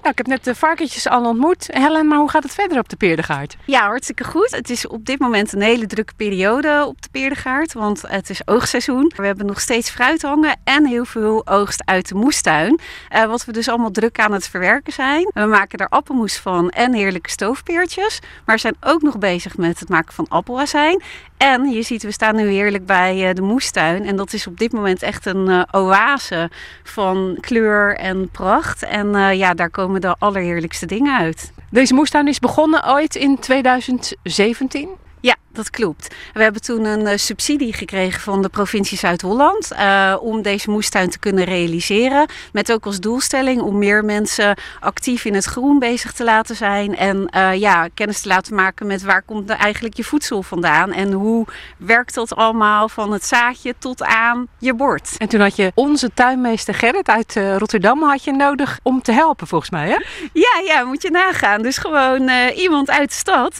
Nou, 0.07 0.19
ik 0.19 0.25
heb 0.27 0.37
net 0.37 0.53
de 0.53 0.59
varkentjes 0.59 1.07
al 1.07 1.25
ontmoet. 1.25 1.67
Helen, 1.71 2.07
maar 2.07 2.17
hoe 2.17 2.29
gaat 2.29 2.43
het 2.43 2.53
verder 2.53 2.79
op 2.79 2.89
de 2.89 2.95
Peerdegaard? 2.95 3.57
Ja, 3.65 3.81
hartstikke 3.87 4.23
goed. 4.23 4.51
Het 4.51 4.69
is 4.69 4.87
op 4.87 5.05
dit 5.05 5.19
moment 5.19 5.53
een 5.53 5.61
hele 5.61 5.85
drukke 5.85 6.13
periode 6.15 6.85
op 6.87 7.01
de 7.01 7.09
Peerdegaard, 7.11 7.73
want 7.73 8.01
het 8.07 8.29
is 8.29 8.47
oogstseizoen. 8.47 9.11
We 9.15 9.25
hebben 9.25 9.45
nog 9.45 9.59
steeds 9.59 9.89
fruit 9.89 10.21
hangen 10.21 10.59
en 10.63 10.85
heel 10.85 11.05
veel 11.05 11.47
oogst 11.47 11.81
uit 11.85 12.07
de 12.07 12.15
moestuin. 12.15 12.79
Eh, 13.09 13.25
wat 13.25 13.45
we 13.45 13.51
dus 13.51 13.67
allemaal 13.67 13.91
druk 13.91 14.19
aan 14.19 14.31
het 14.31 14.47
verwerken 14.47 14.93
zijn. 14.93 15.31
We 15.33 15.45
maken 15.45 15.79
er 15.79 15.89
appelmoes 15.89 16.37
van 16.37 16.69
en 16.69 16.93
heerlijke 16.93 17.29
stoofpeertjes. 17.29 18.19
Maar 18.45 18.59
zijn 18.59 18.75
ook 18.81 19.01
nog 19.01 19.17
bezig 19.17 19.57
met 19.57 19.79
het 19.79 19.89
maken 19.89 20.13
van 20.13 20.25
appelazijn. 20.29 21.01
En 21.37 21.69
je 21.69 21.81
ziet, 21.81 22.03
we 22.03 22.11
staan 22.11 22.35
nu 22.35 22.47
heerlijk 22.47 22.85
bij 22.85 23.29
eh, 23.29 23.35
de 23.35 23.41
moestuin. 23.41 24.05
En 24.05 24.15
dat 24.15 24.33
is 24.33 24.47
op 24.47 24.57
dit 24.57 24.71
moment 24.71 25.01
echt 25.01 25.25
een 25.25 25.47
eh, 25.47 25.63
oase 25.71 26.49
van 26.83 27.37
kleur 27.39 27.95
en 27.95 28.29
pracht. 28.29 28.83
En 28.83 29.35
ja, 29.37 29.53
daar 29.53 29.69
komen 29.69 29.96
de 29.99 30.15
allerheerlijkste 30.19 30.85
dingen 30.85 31.17
uit. 31.17 31.51
Deze 31.69 31.93
moestuin 31.93 32.27
is 32.27 32.39
begonnen 32.39 32.89
ooit 32.89 33.15
in 33.15 33.39
2017. 33.39 34.89
Ja, 35.21 35.35
dat 35.57 35.69
klopt. 35.69 36.15
We 36.33 36.43
hebben 36.43 36.61
toen 36.61 36.85
een 36.85 37.07
eh, 37.07 37.17
subsidie 37.17 37.73
gekregen 37.73 38.21
van 38.21 38.41
de 38.41 38.49
provincie 38.49 38.97
Zuid-Holland 38.97 39.71
eh, 39.71 40.15
om 40.19 40.41
deze 40.41 40.69
moestuin 40.69 41.09
te 41.09 41.19
kunnen 41.19 41.43
realiseren. 41.43 42.25
Met 42.51 42.71
ook 42.71 42.85
als 42.85 42.99
doelstelling 42.99 43.61
om 43.61 43.77
meer 43.77 44.05
mensen 44.05 44.57
actief 44.79 45.25
in 45.25 45.33
het 45.33 45.45
groen 45.45 45.79
bezig 45.79 46.11
te 46.13 46.23
laten 46.23 46.55
zijn. 46.55 46.95
En 46.95 47.27
eh, 47.29 47.53
ja, 47.53 47.87
kennis 47.93 48.21
te 48.21 48.27
laten 48.27 48.55
maken 48.55 48.87
met 48.87 49.01
waar 49.01 49.21
komt 49.21 49.45
nou 49.45 49.59
eigenlijk 49.59 49.95
je 49.95 50.03
voedsel 50.03 50.43
vandaan. 50.43 50.91
En 50.91 51.11
hoe 51.11 51.45
werkt 51.77 52.13
dat 52.13 52.35
allemaal 52.35 52.89
van 52.89 53.11
het 53.11 53.25
zaadje 53.25 53.75
tot 53.79 54.03
aan 54.03 54.47
je 54.57 54.73
bord. 54.73 55.15
En 55.17 55.27
toen 55.27 55.39
had 55.39 55.55
je 55.55 55.71
onze 55.75 56.13
tuinmeester 56.13 56.73
Gerrit 56.73 57.07
uit 57.07 57.39
Rotterdam 57.57 58.03
had 58.03 58.23
je 58.23 58.31
nodig 58.31 58.79
om 58.83 59.01
te 59.01 59.11
helpen, 59.11 59.47
volgens 59.47 59.69
mij, 59.69 59.87
hè? 59.89 59.97
Ja, 60.33 60.61
ja, 60.65 60.83
moet 60.83 61.01
je 61.01 61.11
nagaan. 61.11 61.61
Dus 61.61 61.77
gewoon 61.77 62.29
iemand 62.55 62.89
uit 62.89 63.09
de 63.09 63.15
stad. 63.15 63.59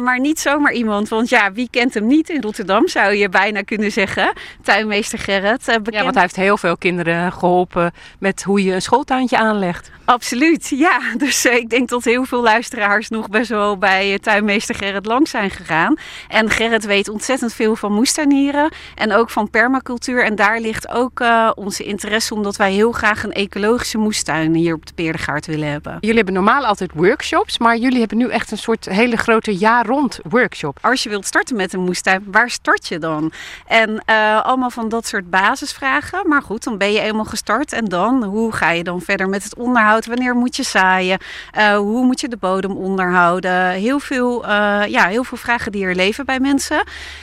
maar 0.00 0.20
niet 0.20 0.40
zomaar 0.40 0.72
iemand. 0.72 1.08
Want 1.08 1.28
ja, 1.34 1.52
wie 1.52 1.68
kent 1.70 1.94
hem 1.94 2.06
niet 2.06 2.28
in 2.28 2.40
Rotterdam, 2.40 2.88
zou 2.88 3.14
je 3.14 3.28
bijna 3.28 3.62
kunnen 3.62 3.92
zeggen. 3.92 4.32
Tuinmeester 4.62 5.18
Gerrit. 5.18 5.68
eh, 5.68 5.74
bekend 5.74 5.94
Ja, 5.94 6.02
want 6.02 6.14
hij 6.14 6.22
heeft 6.22 6.36
heel 6.36 6.56
veel 6.56 6.76
kinderen 6.76 7.32
geholpen 7.32 7.92
met 8.18 8.42
hoe 8.42 8.64
je 8.64 8.72
een 8.72 8.82
schooltuintje 8.82 9.38
aanlegt. 9.38 9.90
Absoluut, 10.04 10.68
ja. 10.68 11.00
Dus 11.16 11.44
eh, 11.44 11.54
ik 11.54 11.70
denk 11.70 11.88
dat 11.88 12.04
heel 12.04 12.24
veel 12.24 12.42
luisteraars 12.42 13.08
nog 13.08 13.28
best 13.28 13.48
wel 13.48 13.78
bij 13.78 14.12
eh, 14.12 14.18
tuinmeester 14.18 14.74
Gerrit 14.74 15.06
langs 15.06 15.30
zijn 15.30 15.50
gegaan. 15.50 15.96
En 16.28 16.50
Gerrit 16.50 16.84
weet 16.84 17.08
ontzettend 17.08 17.54
veel 17.54 17.76
van 17.76 17.92
moestuinieren 17.92 18.72
en 18.94 19.12
ook 19.12 19.30
van 19.30 19.50
permacultuur. 19.50 20.24
En 20.24 20.34
daar 20.34 20.60
ligt 20.60 20.88
ook 20.88 21.20
eh, 21.20 21.50
onze 21.54 21.84
interesse, 21.84 22.34
omdat 22.34 22.56
wij 22.56 22.72
heel 22.72 22.92
graag 22.92 23.24
een 23.24 23.32
ecologische 23.32 23.98
moestuin 23.98 24.54
hier 24.54 24.74
op 24.74 24.86
de 24.86 24.92
Peerdegaard 24.94 25.46
willen 25.46 25.68
hebben. 25.68 25.96
Jullie 26.00 26.16
hebben 26.16 26.34
normaal 26.34 26.66
altijd 26.66 26.90
workshops, 26.94 27.58
maar 27.58 27.76
jullie 27.76 27.98
hebben 27.98 28.18
nu 28.18 28.28
echt 28.28 28.50
een 28.50 28.58
soort 28.58 28.84
hele 28.84 29.16
grote 29.16 29.56
jaar-rond 29.56 30.20
workshop. 30.28 30.78
Als 30.80 31.02
je 31.02 31.08
wilt 31.08 31.23
starten 31.26 31.56
met 31.56 31.72
een 31.72 31.80
moestuin, 31.80 32.24
waar 32.26 32.50
start 32.50 32.88
je 32.88 32.98
dan? 32.98 33.32
En 33.66 34.02
eh, 34.04 34.42
allemaal 34.42 34.70
van 34.70 34.88
dat 34.88 35.06
soort 35.06 35.30
basisvragen. 35.30 36.28
Maar 36.28 36.42
goed, 36.42 36.64
dan 36.64 36.78
ben 36.78 36.92
je 36.92 37.00
eenmaal 37.00 37.24
gestart. 37.24 37.72
En 37.72 37.84
dan, 37.84 38.24
hoe 38.24 38.52
ga 38.52 38.70
je 38.70 38.84
dan 38.84 39.00
verder 39.00 39.28
met 39.28 39.44
het 39.44 39.56
onderhoud? 39.56 40.06
Wanneer 40.06 40.34
moet 40.34 40.56
je 40.56 40.62
zaaien? 40.62 41.18
Eh, 41.50 41.76
hoe 41.76 42.04
moet 42.04 42.20
je 42.20 42.28
de 42.28 42.36
bodem 42.36 42.76
onderhouden? 42.76 43.70
Heel 43.70 43.98
veel, 43.98 44.44
eh, 44.44 44.82
ja, 44.86 45.06
heel 45.06 45.24
veel 45.24 45.38
vragen 45.38 45.72
die 45.72 45.84
er 45.84 45.94
leven 45.94 46.24
bij 46.24 46.40
mensen. 46.40 46.82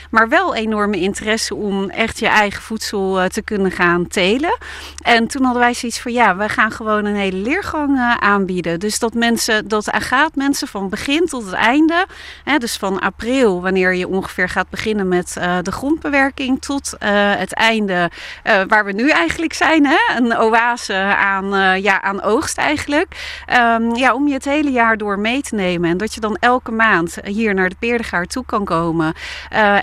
Maar 0.09 0.29
wel 0.29 0.55
enorme 0.55 0.99
interesse 0.99 1.55
om 1.55 1.89
echt 1.89 2.19
je 2.19 2.27
eigen 2.27 2.61
voedsel 2.61 3.27
te 3.29 3.41
kunnen 3.41 3.71
gaan 3.71 4.07
telen. 4.07 4.57
En 5.01 5.27
toen 5.27 5.43
hadden 5.43 5.61
wij 5.61 5.73
zoiets 5.73 5.99
van, 5.99 6.11
ja, 6.11 6.35
we 6.35 6.49
gaan 6.49 6.71
gewoon 6.71 7.05
een 7.05 7.15
hele 7.15 7.37
leergang 7.37 8.17
aanbieden. 8.19 8.79
Dus 8.79 8.99
dat 8.99 9.13
mensen, 9.13 9.67
dat 9.67 9.89
gaat 9.91 10.35
mensen 10.35 10.67
van 10.67 10.89
begin 10.89 11.25
tot 11.25 11.45
het 11.45 11.53
einde. 11.53 12.05
Hè, 12.43 12.57
dus 12.57 12.77
van 12.77 12.99
april, 12.99 13.61
wanneer 13.61 13.90
je 13.95 14.07
ongeveer 14.07 14.49
gaat 14.49 14.69
beginnen 14.69 15.07
met 15.07 15.37
eh, 15.37 15.57
de 15.61 15.71
grondbewerking, 15.71 16.61
tot 16.61 16.95
eh, 16.99 17.09
het 17.35 17.53
einde 17.53 18.11
eh, 18.43 18.61
waar 18.67 18.85
we 18.85 18.91
nu 18.91 19.09
eigenlijk 19.09 19.53
zijn. 19.53 19.85
Hè? 19.85 19.97
Een 20.15 20.37
oase 20.37 20.93
aan, 21.17 21.81
ja, 21.81 22.01
aan 22.01 22.21
oogst 22.21 22.57
eigenlijk. 22.57 23.41
Ehm, 23.45 23.95
ja, 23.95 24.13
om 24.13 24.27
je 24.27 24.33
het 24.33 24.45
hele 24.45 24.71
jaar 24.71 24.97
door 24.97 25.19
mee 25.19 25.41
te 25.41 25.55
nemen. 25.55 25.89
En 25.89 25.97
dat 25.97 26.13
je 26.13 26.19
dan 26.19 26.37
elke 26.39 26.71
maand 26.71 27.17
hier 27.23 27.53
naar 27.53 27.69
de 27.69 27.75
Peerdegaard 27.79 28.31
toe 28.31 28.45
kan 28.45 28.65
komen. 28.65 29.13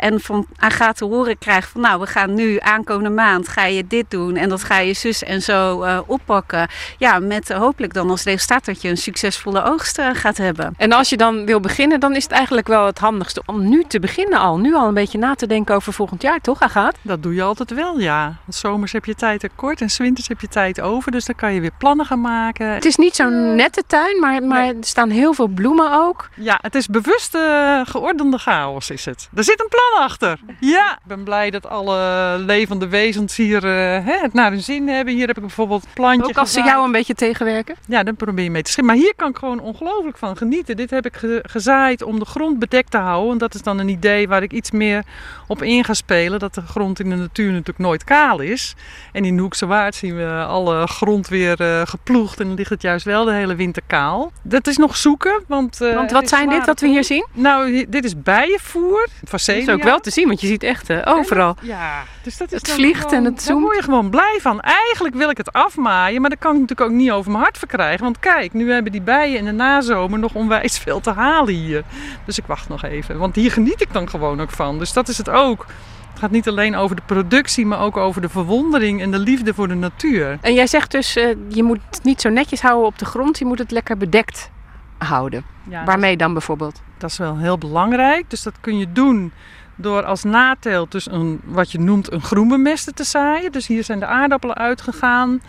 En 0.00 0.20
van 0.20 0.46
Agatha 0.56 0.92
te 0.92 1.04
horen 1.04 1.38
krijgt 1.38 1.70
van 1.70 1.80
nou, 1.80 2.00
we 2.00 2.06
gaan 2.06 2.34
nu 2.34 2.58
aankomende 2.60 3.10
maand 3.10 3.48
ga 3.48 3.64
je 3.64 3.86
dit 3.86 4.10
doen. 4.10 4.36
En 4.36 4.48
dat 4.48 4.64
ga 4.64 4.78
je 4.78 4.92
zus 4.92 5.22
en 5.22 5.42
zo 5.42 5.86
oppakken. 6.06 6.68
Ja, 6.98 7.18
met 7.18 7.48
hopelijk 7.48 7.94
dan 7.94 8.10
als 8.10 8.22
resultaat 8.22 8.64
dat 8.64 8.82
je 8.82 8.88
een 8.88 8.96
succesvolle 8.96 9.64
oogst 9.64 10.00
gaat 10.12 10.36
hebben. 10.36 10.74
En 10.76 10.92
als 10.92 11.08
je 11.08 11.16
dan 11.16 11.46
wil 11.46 11.60
beginnen, 11.60 12.00
dan 12.00 12.14
is 12.14 12.22
het 12.22 12.32
eigenlijk 12.32 12.66
wel 12.66 12.86
het 12.86 12.98
handigste 12.98 13.42
om 13.46 13.68
nu 13.68 13.84
te 13.88 14.00
beginnen 14.00 14.38
al. 14.38 14.58
Nu 14.58 14.74
al 14.74 14.88
een 14.88 14.94
beetje 14.94 15.18
na 15.18 15.34
te 15.34 15.46
denken 15.46 15.74
over 15.74 15.92
volgend 15.92 16.22
jaar, 16.22 16.40
toch 16.40 16.60
Agaat? 16.60 16.96
Dat 17.02 17.22
doe 17.22 17.34
je 17.34 17.42
altijd 17.42 17.74
wel, 17.74 17.98
ja. 18.00 18.24
Want 18.24 18.54
zomers 18.54 18.92
heb 18.92 19.04
je 19.04 19.14
tijd 19.14 19.40
tekort 19.40 19.80
en 19.80 19.90
's 19.90 19.98
winters 19.98 20.28
heb 20.28 20.40
je 20.40 20.48
tijd 20.48 20.80
over. 20.80 21.12
Dus 21.12 21.24
dan 21.24 21.34
kan 21.34 21.52
je 21.54 21.60
weer 21.60 21.70
plannen 21.78 22.06
gaan 22.06 22.20
maken. 22.20 22.66
Het 22.72 22.84
is 22.84 22.96
niet 22.96 23.14
zo'n 23.16 23.54
nette 23.54 23.82
tuin, 23.86 24.20
maar, 24.20 24.42
maar 24.42 24.66
er 24.66 24.74
staan 24.80 25.10
heel 25.10 25.32
veel 25.34 25.46
bloemen 25.46 25.92
ook. 25.92 26.28
Ja, 26.34 26.58
het 26.62 26.74
is 26.74 26.86
bewust 26.86 27.34
eh, 27.34 27.80
geordende 27.84 28.38
chaos 28.38 28.90
is 28.90 29.04
het. 29.04 29.28
Er 29.34 29.44
zit 29.44 29.60
een 29.60 29.68
plan 29.68 30.04
achter. 30.04 30.38
Ja, 30.60 30.92
ik 30.92 31.04
ben 31.06 31.22
blij 31.24 31.50
dat 31.50 31.66
alle 31.68 31.96
levende 32.38 32.88
wezens 32.88 33.36
hier 33.36 33.64
eh, 33.64 34.04
hè, 34.04 34.16
het 34.20 34.32
naar 34.32 34.50
hun 34.50 34.62
zin 34.62 34.88
hebben. 34.88 35.14
Hier 35.14 35.26
heb 35.26 35.36
ik 35.36 35.42
bijvoorbeeld 35.42 35.84
een 35.84 35.90
plantje 35.94 36.28
Ook 36.28 36.38
als 36.38 36.52
ze 36.52 36.62
jou 36.62 36.84
een 36.84 36.92
beetje 36.92 37.14
tegenwerken. 37.14 37.76
Ja, 37.86 38.02
dan 38.02 38.16
probeer 38.16 38.44
je 38.44 38.50
mee 38.50 38.62
te 38.62 38.70
schikken. 38.70 38.94
Maar 38.94 39.02
hier 39.04 39.14
kan 39.16 39.28
ik 39.30 39.36
gewoon 39.36 39.60
ongelooflijk 39.60 40.16
van 40.18 40.36
genieten. 40.36 40.76
Dit 40.76 40.90
heb 40.90 41.06
ik 41.06 41.16
ge- 41.16 41.44
gezaaid 41.48 42.02
om 42.02 42.18
de 42.18 42.24
grond 42.24 42.58
bedekt 42.58 42.90
te 42.90 42.96
houden. 42.98 43.32
En 43.32 43.38
dat 43.38 43.54
is 43.54 43.62
dan 43.62 43.77
een 43.78 43.88
idee 43.88 44.28
waar 44.28 44.42
ik 44.42 44.52
iets 44.52 44.70
meer 44.70 45.02
op 45.46 45.62
in 45.62 45.84
ga 45.84 45.94
spelen. 45.94 46.38
Dat 46.38 46.54
de 46.54 46.62
grond 46.62 47.00
in 47.00 47.10
de 47.10 47.16
natuur 47.16 47.50
natuurlijk 47.50 47.78
nooit 47.78 48.04
kaal 48.04 48.40
is. 48.40 48.74
En 49.12 49.24
in 49.24 49.38
Hoekse 49.38 49.66
Waard 49.66 49.94
zien 49.94 50.16
we 50.16 50.44
alle 50.48 50.86
grond 50.86 51.28
weer 51.28 51.60
eh, 51.60 51.80
geploegd. 51.84 52.40
En 52.40 52.46
dan 52.46 52.56
ligt 52.56 52.70
het 52.70 52.82
juist 52.82 53.04
wel 53.04 53.24
de 53.24 53.32
hele 53.32 53.54
winter 53.54 53.82
kaal. 53.86 54.32
Dat 54.42 54.66
is 54.66 54.76
nog 54.76 54.96
zoeken. 54.96 55.42
Want, 55.46 55.80
eh, 55.80 55.94
Want 55.94 56.10
wat 56.10 56.28
zijn 56.28 56.48
dit 56.48 56.66
wat 56.66 56.80
we 56.80 56.86
hier 56.88 57.04
zien? 57.04 57.26
Nou, 57.32 57.86
dit 57.88 58.04
is 58.04 58.22
bijenvoer. 58.22 59.08
Dat 59.30 59.48
is 59.48 59.68
ook 59.68 59.82
wel 59.82 59.98
te 60.00 60.10
zien, 60.10 60.26
want 60.26 60.40
je 60.40 60.46
ziet 60.46 60.62
echt 60.62 60.90
eh, 60.90 60.98
overal. 61.04 61.56
Ja, 61.62 62.02
dus 62.22 62.36
dat 62.36 62.52
is 62.52 62.60
Het 62.60 62.70
vliegt 62.70 63.00
gewoon- 63.02 63.14
en 63.14 63.24
het 63.24 63.34
Daar 63.36 63.44
zoomt. 63.44 63.62
word 63.62 63.76
je 63.76 63.82
gewoon 63.82 64.10
blij 64.10 64.38
van. 64.40 64.60
Eigenlijk 64.60 65.14
wil 65.14 65.30
ik 65.30 65.36
het 65.36 65.52
afmaaien, 65.52 66.20
maar 66.20 66.30
dat 66.30 66.38
kan 66.38 66.54
ik 66.54 66.60
natuurlijk 66.60 66.90
ook 66.90 66.96
niet 66.96 67.10
over 67.10 67.30
mijn 67.30 67.42
hart 67.42 67.58
verkrijgen. 67.58 68.04
Want 68.04 68.18
kijk, 68.18 68.52
nu 68.52 68.72
hebben 68.72 68.92
die 68.92 69.00
bijen 69.00 69.38
in 69.38 69.44
de 69.44 69.52
nazomer 69.52 70.18
nog 70.18 70.34
onwijs 70.34 70.78
veel 70.78 71.00
te 71.00 71.10
halen 71.12 71.54
hier. 71.54 71.82
Dus 72.24 72.38
ik 72.38 72.44
wacht 72.46 72.68
nog 72.68 72.84
even. 72.84 73.18
Want 73.18 73.34
hier 73.34 73.52
geniet 73.52 73.67
ik 73.76 73.92
dan 73.92 74.10
gewoon 74.10 74.40
ook 74.40 74.50
van. 74.50 74.78
Dus 74.78 74.92
dat 74.92 75.08
is 75.08 75.18
het 75.18 75.28
ook. 75.28 75.66
Het 76.10 76.18
gaat 76.18 76.30
niet 76.30 76.48
alleen 76.48 76.76
over 76.76 76.96
de 76.96 77.02
productie, 77.06 77.66
maar 77.66 77.80
ook 77.80 77.96
over 77.96 78.20
de 78.20 78.28
verwondering 78.28 79.02
en 79.02 79.10
de 79.10 79.18
liefde 79.18 79.54
voor 79.54 79.68
de 79.68 79.74
natuur. 79.74 80.38
En 80.40 80.54
jij 80.54 80.66
zegt 80.66 80.90
dus, 80.90 81.16
eh, 81.16 81.28
je 81.48 81.62
moet 81.62 81.80
het 81.90 82.04
niet 82.04 82.20
zo 82.20 82.28
netjes 82.28 82.60
houden 82.60 82.86
op 82.86 82.98
de 82.98 83.04
grond, 83.04 83.38
je 83.38 83.44
moet 83.44 83.58
het 83.58 83.70
lekker 83.70 83.96
bedekt 83.96 84.50
houden. 84.98 85.44
Ja, 85.68 85.84
Waarmee 85.84 86.16
dan 86.16 86.32
bijvoorbeeld? 86.32 86.82
Dat 86.98 87.10
is 87.10 87.18
wel 87.18 87.38
heel 87.38 87.58
belangrijk. 87.58 88.30
Dus 88.30 88.42
dat 88.42 88.54
kun 88.60 88.78
je 88.78 88.92
doen 88.92 89.32
door 89.76 90.04
als 90.04 90.22
nateelt 90.22 90.92
dus 90.92 91.10
een, 91.10 91.40
wat 91.44 91.70
je 91.72 91.80
noemt 91.80 92.12
een 92.12 92.22
groenbemester 92.22 92.94
te 92.94 93.04
zaaien. 93.04 93.52
Dus 93.52 93.66
hier 93.66 93.84
zijn 93.84 93.98
de 93.98 94.06
aardappelen 94.06 94.56
uitgegaan. 94.56 95.40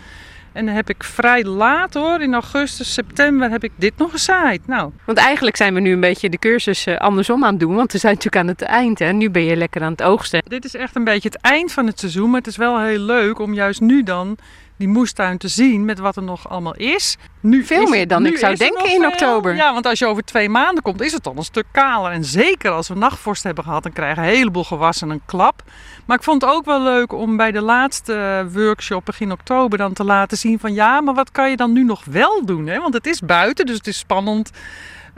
En 0.52 0.66
dan 0.66 0.74
heb 0.74 0.88
ik 0.88 1.04
vrij 1.04 1.44
laat 1.44 1.94
hoor, 1.94 2.20
in 2.20 2.32
augustus, 2.32 2.92
september 2.92 3.50
heb 3.50 3.64
ik 3.64 3.72
dit 3.76 3.92
nog 3.96 4.10
gezaaid. 4.10 4.66
Nou, 4.66 4.90
Want 5.04 5.18
eigenlijk 5.18 5.56
zijn 5.56 5.74
we 5.74 5.80
nu 5.80 5.92
een 5.92 6.00
beetje 6.00 6.30
de 6.30 6.38
cursus 6.38 6.86
eh, 6.86 6.96
andersom 6.96 7.44
aan 7.44 7.50
het 7.50 7.60
doen, 7.60 7.74
want 7.74 7.92
we 7.92 7.98
zijn 7.98 8.14
natuurlijk 8.14 8.42
aan 8.42 8.48
het 8.48 8.62
eind. 8.62 8.98
Hè? 8.98 9.12
Nu 9.12 9.30
ben 9.30 9.44
je 9.44 9.56
lekker 9.56 9.82
aan 9.82 9.92
het 9.92 10.02
oogsten. 10.02 10.42
dit 10.44 10.64
is 10.64 10.74
echt 10.74 10.96
een 10.96 11.04
beetje 11.04 11.28
het 11.28 11.40
eind 11.40 11.72
van 11.72 11.86
het 11.86 11.98
seizoen. 11.98 12.30
Maar 12.30 12.38
het 12.38 12.48
is 12.48 12.56
wel 12.56 12.80
heel 12.80 12.98
leuk 12.98 13.38
om 13.38 13.54
juist 13.54 13.80
nu 13.80 14.02
dan 14.02 14.36
die 14.80 14.88
moestuin 14.88 15.38
te 15.38 15.48
zien 15.48 15.84
met 15.84 15.98
wat 15.98 16.16
er 16.16 16.22
nog 16.22 16.48
allemaal 16.48 16.74
is. 16.74 17.16
Nu 17.40 17.64
Veel 17.64 17.82
is- 17.82 17.90
meer 17.90 18.06
dan 18.08 18.26
ik 18.26 18.36
zou 18.38 18.56
denken 18.56 18.84
in 18.90 19.00
veel. 19.00 19.08
oktober. 19.10 19.54
Ja, 19.56 19.72
want 19.72 19.86
als 19.86 19.98
je 19.98 20.06
over 20.06 20.24
twee 20.24 20.48
maanden 20.48 20.82
komt, 20.82 21.00
is 21.00 21.12
het 21.12 21.24
dan 21.24 21.36
een 21.36 21.42
stuk 21.44 21.64
kaler. 21.72 22.12
En 22.12 22.24
zeker 22.24 22.70
als 22.70 22.88
we 22.88 22.94
nachtvorst 22.94 23.42
hebben 23.42 23.64
gehad, 23.64 23.82
dan 23.82 23.92
krijgen 23.92 24.22
een 24.22 24.28
heleboel 24.28 24.64
gewassen 24.64 25.10
een 25.10 25.20
klap. 25.26 25.62
Maar 26.06 26.16
ik 26.16 26.22
vond 26.22 26.42
het 26.42 26.50
ook 26.50 26.64
wel 26.64 26.82
leuk 26.82 27.12
om 27.12 27.36
bij 27.36 27.52
de 27.52 27.60
laatste 27.60 28.46
workshop 28.52 29.04
begin 29.04 29.32
oktober 29.32 29.78
dan 29.78 29.92
te 29.92 30.04
laten 30.04 30.38
zien 30.38 30.58
van 30.58 30.74
ja, 30.74 31.00
maar 31.00 31.14
wat 31.14 31.30
kan 31.30 31.50
je 31.50 31.56
dan 31.56 31.72
nu 31.72 31.84
nog 31.84 32.04
wel 32.04 32.44
doen? 32.44 32.66
Hè? 32.66 32.80
Want 32.80 32.94
het 32.94 33.06
is 33.06 33.20
buiten, 33.20 33.66
dus 33.66 33.76
het 33.76 33.86
is 33.86 33.98
spannend. 33.98 34.50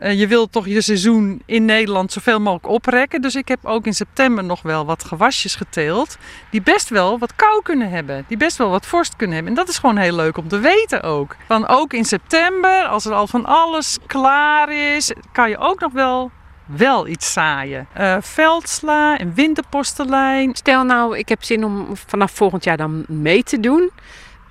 Eh, 0.03 0.19
je 0.19 0.27
wilt 0.27 0.53
toch 0.53 0.67
je 0.67 0.81
seizoen 0.81 1.43
in 1.47 1.65
Nederland 1.65 2.13
zoveel 2.13 2.41
mogelijk 2.41 2.69
oprekken. 2.69 3.23
Dus 3.23 3.35
ik 3.35 3.49
heb 3.49 3.59
ook 3.63 3.87
in 3.87 3.95
september 3.95 4.45
nog 4.45 4.63
wel 4.63 4.85
wat 4.85 5.05
gewasjes 5.05 5.55
geteeld. 5.55 6.19
Die 6.51 6.63
best 6.63 6.89
wel 6.89 7.19
wat 7.19 7.35
kou 7.37 7.63
kunnen 7.63 7.91
hebben. 7.91 8.25
Die 8.29 8.37
best 8.37 8.57
wel 8.57 8.71
wat 8.71 8.87
vorst 8.87 9.17
kunnen 9.17 9.35
hebben. 9.35 9.53
En 9.53 9.59
dat 9.59 9.69
is 9.69 9.79
gewoon 9.79 9.97
heel 9.97 10.15
leuk 10.15 10.37
om 10.37 10.49
te 10.49 10.59
weten 10.59 11.03
ook. 11.03 11.37
Van 11.47 11.69
ook 11.69 11.93
in 11.93 12.05
september, 12.05 12.85
als 12.85 13.05
er 13.05 13.13
al 13.13 13.27
van 13.27 13.47
alles 13.47 13.99
klaar 14.07 14.73
is, 14.73 15.13
kan 15.33 15.49
je 15.49 15.59
ook 15.59 15.81
nog 15.81 15.93
wel, 15.93 16.31
wel 16.67 17.07
iets 17.07 17.33
zaaien. 17.33 17.87
Eh, 17.93 18.17
veldsla 18.21 19.19
en 19.19 19.35
winterpostelijn. 19.35 20.55
Stel 20.55 20.85
nou, 20.85 21.19
ik 21.19 21.29
heb 21.29 21.45
zin 21.45 21.65
om 21.65 21.87
vanaf 22.07 22.33
volgend 22.33 22.65
jaar 22.65 22.77
dan 22.77 23.05
mee 23.09 23.43
te 23.43 23.61
doen. 23.61 23.91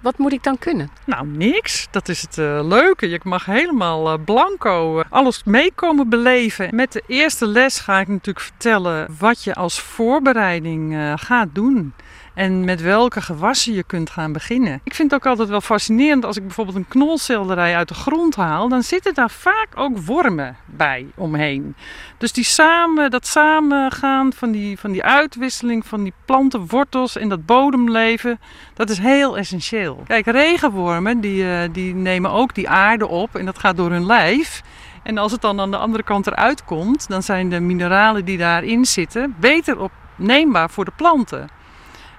Wat 0.01 0.17
moet 0.17 0.31
ik 0.31 0.43
dan 0.43 0.57
kunnen? 0.57 0.89
Nou, 1.05 1.27
niks. 1.27 1.87
Dat 1.91 2.09
is 2.09 2.21
het 2.21 2.37
eh, 2.37 2.59
leuke. 2.63 3.09
Je 3.09 3.19
mag 3.23 3.45
helemaal 3.45 4.11
eh, 4.11 4.23
blanco 4.25 4.99
eh, 4.99 5.05
alles 5.09 5.43
meekomen 5.43 6.09
beleven. 6.09 6.75
Met 6.75 6.91
de 6.91 7.03
eerste 7.07 7.47
les 7.47 7.79
ga 7.79 7.99
ik 7.99 8.07
natuurlijk 8.07 8.45
vertellen 8.45 9.15
wat 9.19 9.43
je 9.43 9.55
als 9.55 9.79
voorbereiding 9.79 11.13
gaat 11.15 11.47
doen. 11.53 11.93
En 12.33 12.65
met 12.65 12.81
welke 12.81 13.21
gewassen 13.21 13.73
je 13.73 13.83
kunt 13.83 14.09
gaan 14.09 14.31
beginnen. 14.31 14.81
Ik 14.83 14.93
vind 14.93 15.11
het 15.11 15.19
ook 15.19 15.29
altijd 15.29 15.49
wel 15.49 15.61
fascinerend 15.61 16.25
als 16.25 16.37
ik 16.37 16.43
bijvoorbeeld 16.43 16.77
een 16.77 16.87
knolselderij 16.87 17.75
uit 17.75 17.87
de 17.87 17.93
grond 17.93 18.35
haal. 18.35 18.69
Dan 18.69 18.83
zitten 18.83 19.13
daar 19.13 19.29
vaak 19.29 19.67
ook 19.75 19.97
wormen 19.97 20.57
bij 20.65 21.05
omheen. 21.15 21.75
Dus 22.17 22.31
die 22.31 22.43
samen, 22.43 23.11
dat 23.11 23.27
samengaan 23.27 24.33
van 24.33 24.51
die, 24.51 24.79
van 24.79 24.91
die 24.91 25.03
uitwisseling 25.03 25.85
van 25.85 26.03
die 26.03 26.13
plantenwortels 26.25 27.17
en 27.17 27.29
dat 27.29 27.45
bodemleven. 27.45 28.39
Dat 28.73 28.89
is 28.89 28.97
heel 28.97 29.37
essentieel. 29.37 30.03
Kijk, 30.07 30.25
regenwormen 30.25 31.19
die, 31.19 31.51
eh, 31.51 31.69
die 31.71 31.95
nemen 31.95 32.31
ook 32.31 32.55
die 32.55 32.69
aarde 32.69 33.07
op 33.07 33.35
en 33.35 33.45
dat 33.45 33.59
gaat 33.59 33.77
door 33.77 33.91
hun 33.91 34.05
lijf. 34.05 34.61
En 35.03 35.17
als 35.17 35.31
het 35.31 35.41
dan 35.41 35.59
aan 35.59 35.71
de 35.71 35.77
andere 35.77 36.03
kant 36.03 36.27
eruit 36.27 36.63
komt, 36.63 37.07
dan 37.07 37.23
zijn 37.23 37.49
de 37.49 37.59
mineralen 37.59 38.25
die 38.25 38.37
daarin 38.37 38.85
zitten 38.85 39.35
beter 39.39 39.79
opneembaar 39.79 40.69
voor 40.69 40.85
de 40.85 40.91
planten. 40.95 41.49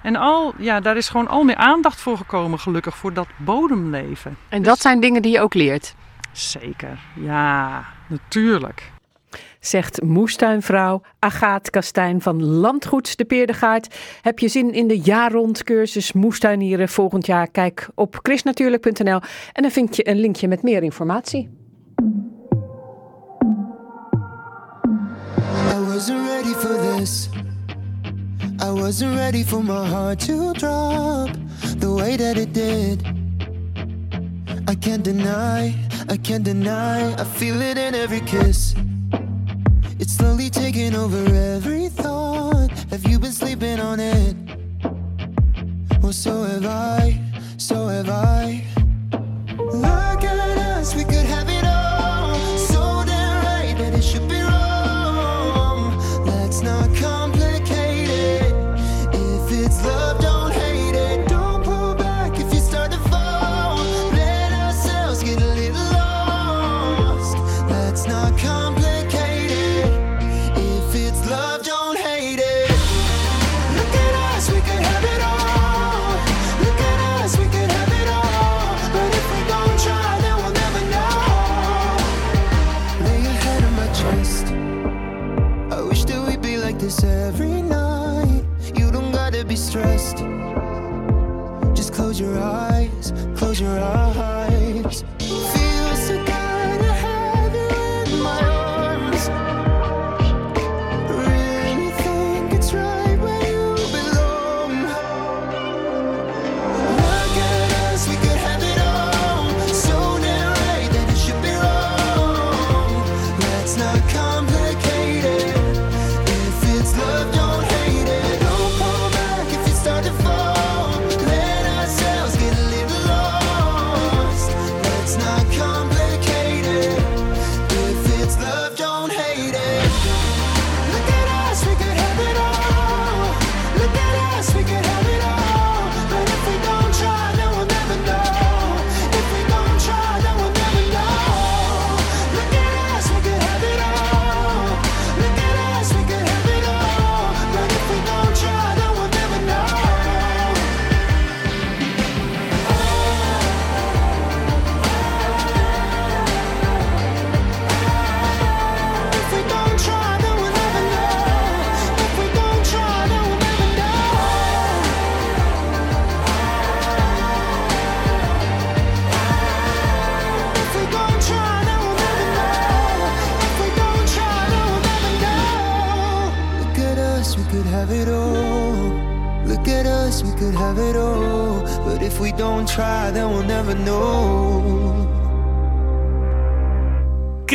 En 0.02 0.16
al, 0.16 0.52
ja, 0.58 0.80
daar 0.80 0.96
is 0.96 1.08
gewoon 1.08 1.28
al 1.28 1.44
meer 1.44 1.56
aandacht 1.56 2.00
voor 2.00 2.16
gekomen, 2.16 2.58
gelukkig, 2.58 2.96
voor 2.96 3.12
dat 3.12 3.28
bodemleven. 3.36 4.36
En 4.48 4.62
dat 4.62 4.80
zijn 4.80 5.00
dingen 5.00 5.22
die 5.22 5.32
je 5.32 5.40
ook 5.40 5.54
leert. 5.54 5.94
Zeker, 6.32 6.98
ja, 7.14 7.84
natuurlijk. 8.08 8.92
Zegt 9.60 10.02
moestuinvrouw 10.02 11.02
Agaat 11.18 11.70
Kastijn 11.70 12.20
van 12.20 12.44
Landgoed 12.44 13.16
de 13.16 13.24
Peerdegaard. 13.24 13.94
Heb 14.22 14.38
je 14.38 14.48
zin 14.48 14.72
in 14.72 14.88
de 14.88 14.98
jaar-rond 14.98 15.64
cursus 15.64 16.12
moestuinieren 16.12 16.88
volgend 16.88 17.26
jaar? 17.26 17.48
Kijk 17.50 17.88
op 17.94 18.18
chrisnatuurlijk.nl 18.22 19.20
en 19.52 19.62
dan 19.62 19.70
vind 19.70 19.96
je 19.96 20.08
een 20.08 20.20
linkje 20.20 20.48
met 20.48 20.62
meer 20.62 20.82
informatie. 20.82 21.50
I 25.38 25.84
wasn't 25.86 26.26
ready 26.26 26.54
for 26.54 26.96
this. 26.96 27.28
I 28.62 28.70
wasn't 28.70 29.16
ready 29.16 29.42
for 29.42 29.60
my 29.60 29.84
heart 29.88 30.20
to 30.20 30.54
drop 30.54 31.30
the 31.78 31.92
way 31.92 32.16
that 32.16 32.38
it 32.38 32.52
did. 32.52 33.02
I 34.68 34.76
can't 34.76 35.02
deny, 35.02 35.74
I 36.08 36.16
can't 36.16 36.44
deny, 36.44 37.12
I 37.20 37.24
feel 37.24 37.60
it 37.60 37.76
in 37.76 37.96
every 37.96 38.20
kiss. 38.20 38.76
It's 39.98 40.12
slowly 40.12 40.48
taking 40.48 40.94
over 40.94 41.24
every 41.34 41.88
thought. 41.88 42.70
Have 42.90 43.04
you 43.04 43.18
been 43.18 43.32
sleeping 43.32 43.80
on 43.80 43.98
it? 43.98 44.36
Well, 46.00 46.12
so 46.12 46.44
have 46.44 46.64
I, 46.64 47.20
so 47.56 47.88
have 47.88 48.10
I. 48.10 48.64
Look 49.58 50.22
at 50.22 50.58
us, 50.78 50.94
we 50.94 51.02
could 51.02 51.26
have 51.34 51.48
it 51.48 51.51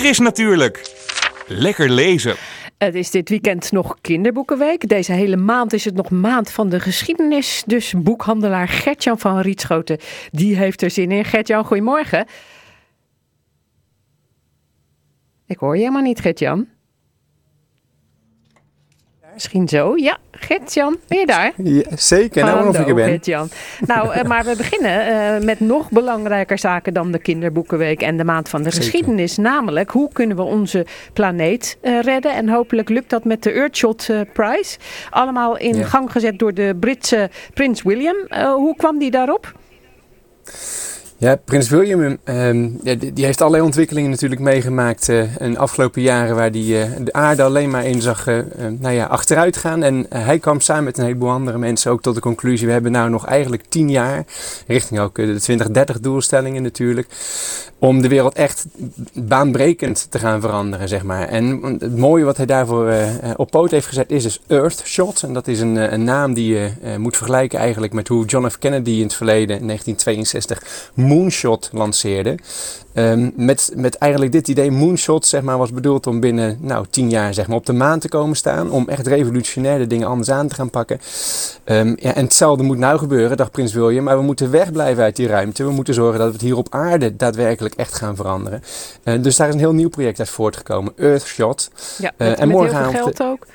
Chris 0.08 0.20
natuurlijk. 0.20 0.95
Lekker 1.47 1.89
lezen. 1.89 2.36
Het 2.78 2.95
is 2.95 3.12
dit 3.12 3.30
weekend 3.30 3.72
nog 3.72 3.97
kinderboekenweek. 4.01 4.88
Deze 4.88 5.12
hele 5.12 5.36
maand 5.36 5.74
is 5.74 5.86
het 5.86 5.95
nog 5.95 6.10
maand 6.10 6.51
van 6.51 6.70
de 6.70 6.80
geschiedenis. 6.80 7.64
Dus 7.66 7.93
boekhandelaar 7.97 8.68
Gertjan 8.68 9.20
van 9.20 9.39
Rietschoten, 9.39 9.99
die 10.32 10.55
heeft 10.55 10.82
er 10.82 10.91
zin 10.91 11.12
in. 11.12 11.26
Gertjan, 11.26 11.66
goedemorgen. 11.66 12.26
Ik 15.45 15.58
hoor 15.58 15.76
je 15.76 15.82
helemaal 15.82 16.01
niet, 16.01 16.20
Gertjan. 16.20 16.68
Misschien 19.38 19.68
zo. 19.68 19.96
Ja, 19.96 20.18
Gert-Jan, 20.32 20.98
ben 21.08 21.20
je 21.20 21.26
daar? 21.26 21.54
Ja, 21.64 21.84
zeker, 21.96 22.44
nou 22.46 22.68
of 22.68 22.80
ik 22.80 22.88
er 22.88 22.96
ben. 22.96 23.10
Gert-Jan. 23.10 23.50
Nou, 23.88 24.14
eh, 24.14 24.24
maar 24.24 24.44
we 24.46 24.56
beginnen 24.56 25.08
eh, 25.08 25.44
met 25.46 25.60
nog 25.60 25.90
belangrijker 25.90 26.60
zaken 26.60 26.94
dan 26.94 27.12
de 27.12 27.20
Kinderboekenweek 27.20 28.02
en 28.02 28.18
de 28.18 28.24
Maand 28.24 28.50
van 28.50 28.64
de 28.64 28.70
Zeker. 28.72 28.86
Geschiedenis. 28.86 29.38
Namelijk, 29.38 29.92
hoe 29.92 30.10
kunnen 30.14 30.38
we 30.38 30.44
onze 30.44 30.86
planeet 31.14 31.78
eh, 31.82 32.02
redden? 32.02 32.34
En 32.34 32.50
hopelijk 32.50 32.90
lukt 32.90 33.10
dat 33.10 33.24
met 33.24 33.44
de 33.44 33.52
Earthshot 33.52 34.10
Prize. 34.34 34.78
Allemaal 35.10 35.58
in 35.58 35.76
Ja. 35.76 35.86
gang 35.86 36.12
gezet 36.12 36.40
door 36.40 36.54
de 36.54 36.76
Britse 36.80 37.30
Prins 37.54 37.82
William. 37.82 38.18
Hoe 38.56 38.76
kwam 38.76 38.98
die 38.98 39.12
daarop? 39.12 39.54
Ja, 41.20 41.36
Prins 41.36 41.70
William 41.70 42.18
ehm, 42.24 42.70
die 43.13 43.26
heeft 43.26 43.41
allerlei 43.41 43.63
ontwikkelingen 43.63 44.09
natuurlijk 44.09 44.41
meegemaakt 44.41 45.09
eh, 45.09 45.36
in 45.36 45.51
de 45.51 45.57
afgelopen 45.57 46.01
jaren 46.01 46.36
waar 46.36 46.49
hij 46.49 46.82
eh, 46.82 46.89
de 46.99 47.13
aarde 47.13 47.43
alleen 47.43 47.70
maar 47.70 47.86
in 47.86 48.01
zag 48.01 48.28
eh, 48.28 48.38
nou 48.80 48.95
ja, 48.95 49.05
achteruit 49.05 49.57
gaan. 49.57 49.84
En 49.84 50.05
hij 50.09 50.39
kwam 50.39 50.59
samen 50.59 50.84
met 50.84 50.97
een 50.97 51.03
heleboel 51.03 51.30
andere 51.30 51.57
mensen 51.57 51.91
ook 51.91 52.01
tot 52.01 52.15
de 52.15 52.22
conclusie, 52.22 52.68
we 52.68 52.74
hebben 52.74 52.91
nou 52.91 53.09
nog 53.09 53.26
eigenlijk 53.26 53.63
tien 53.70 53.89
jaar, 53.89 54.26
richting 54.68 54.99
ook 54.99 55.15
de 55.15 55.39
2030 55.39 55.99
doelstellingen 55.99 56.63
natuurlijk, 56.63 57.07
om 57.80 58.01
de 58.01 58.07
wereld 58.07 58.34
echt 58.34 58.65
baanbrekend 59.13 60.07
te 60.09 60.19
gaan 60.19 60.41
veranderen, 60.41 60.88
zeg 60.88 61.03
maar. 61.03 61.28
En 61.28 61.61
het 61.80 61.97
mooie 61.97 62.23
wat 62.23 62.38
hij 62.38 62.45
daarvoor 62.45 62.88
eh, 62.88 63.30
eh, 63.30 63.34
op 63.36 63.51
poot 63.51 63.71
heeft 63.71 63.88
gezet 63.88 64.11
is 64.11 64.23
dus 64.23 64.39
Earthshot. 64.47 65.23
En 65.23 65.34
dat 65.34 65.47
is 65.47 65.59
een, 65.59 65.78
eh, 65.78 65.91
een 65.91 66.03
naam 66.03 66.34
die 66.34 66.53
je 66.53 66.71
moet 66.97 67.17
vergelijken 67.17 67.59
eigenlijk 67.59 67.93
met 67.93 68.07
hoe 68.07 68.25
John 68.25 68.47
F. 68.47 68.57
Kennedy 68.57 68.91
in 68.91 69.01
het 69.01 69.13
verleden, 69.13 69.59
in 69.59 69.65
1962, 69.65 70.91
Moonshot 70.93 71.69
lanceerde. 71.73 72.38
Ehm, 72.97 73.30
met, 73.36 73.71
met 73.75 73.95
eigenlijk 73.95 74.32
dit 74.32 74.47
idee, 74.47 74.71
Moonshot 74.71 75.25
zeg 75.25 75.41
maar, 75.41 75.57
was 75.57 75.71
bedoeld 75.71 76.07
om 76.07 76.19
binnen 76.19 76.57
nou, 76.61 76.86
tien 76.89 77.09
jaar 77.09 77.34
zeg 77.34 77.47
maar, 77.47 77.57
op 77.57 77.65
de 77.65 77.73
maan 77.73 77.99
te 77.99 78.09
komen 78.09 78.36
staan. 78.36 78.71
Om 78.71 78.89
echt 78.89 79.07
revolutionair 79.07 79.78
de 79.78 79.88
dingen 79.88 80.07
anders 80.07 80.32
aan 80.32 80.47
te 80.47 80.55
gaan 80.55 80.69
pakken. 80.69 80.99
Ehm, 81.63 81.95
ja, 81.99 82.13
en 82.13 82.23
hetzelfde 82.23 82.63
moet 82.63 82.78
nou 82.78 82.97
gebeuren, 82.97 83.38
dacht 83.38 83.51
Prins 83.51 83.73
William. 83.73 84.03
Maar 84.03 84.17
we 84.17 84.23
moeten 84.23 84.51
wegblijven 84.51 85.03
uit 85.03 85.15
die 85.15 85.28
ruimte. 85.28 85.63
We 85.63 85.71
moeten 85.71 85.93
zorgen 85.93 86.19
dat 86.19 86.28
we 86.28 86.34
het 86.34 86.41
hier 86.41 86.57
op 86.57 86.67
aarde 86.69 87.15
daadwerkelijk 87.15 87.66
echt 87.76 87.93
gaan 87.93 88.15
veranderen. 88.15 88.63
Eh, 89.03 89.22
dus 89.22 89.36
daar 89.36 89.47
is 89.47 89.53
een 89.53 89.59
heel 89.59 89.74
nieuw 89.74 89.89
project 89.89 90.20
uit 90.20 90.30
voortgekomen. 90.30 90.93
Earthshot. 90.97 91.70
Ja, 91.97 92.11
Eh, 92.18 92.28
met, 92.28 92.28
en 92.28 92.28
met 92.28 92.38
heel 92.38 92.47
veel 92.47 92.47
morgenavond- 92.47 92.97
geld 93.18 93.22
ook. 93.24 93.45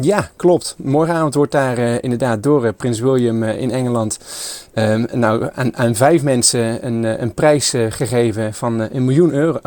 Ja, 0.00 0.30
klopt. 0.36 0.74
Morgenavond 0.78 1.34
wordt 1.34 1.52
daar 1.52 1.78
eh, 1.78 1.94
inderdaad 2.00 2.42
door 2.42 2.64
eh, 2.64 2.72
Prins 2.76 3.00
William 3.00 3.42
eh, 3.42 3.60
in 3.60 3.70
Engeland 3.70 4.18
ehm, 4.72 5.04
nou, 5.12 5.48
aan, 5.54 5.76
aan 5.76 5.94
vijf 5.94 6.22
mensen 6.22 6.86
een, 6.86 7.22
een 7.22 7.34
prijs 7.34 7.74
gegeven 7.88 8.54
van 8.54 8.80
een 8.80 9.04
miljoen 9.04 9.32
euro, 9.32 9.60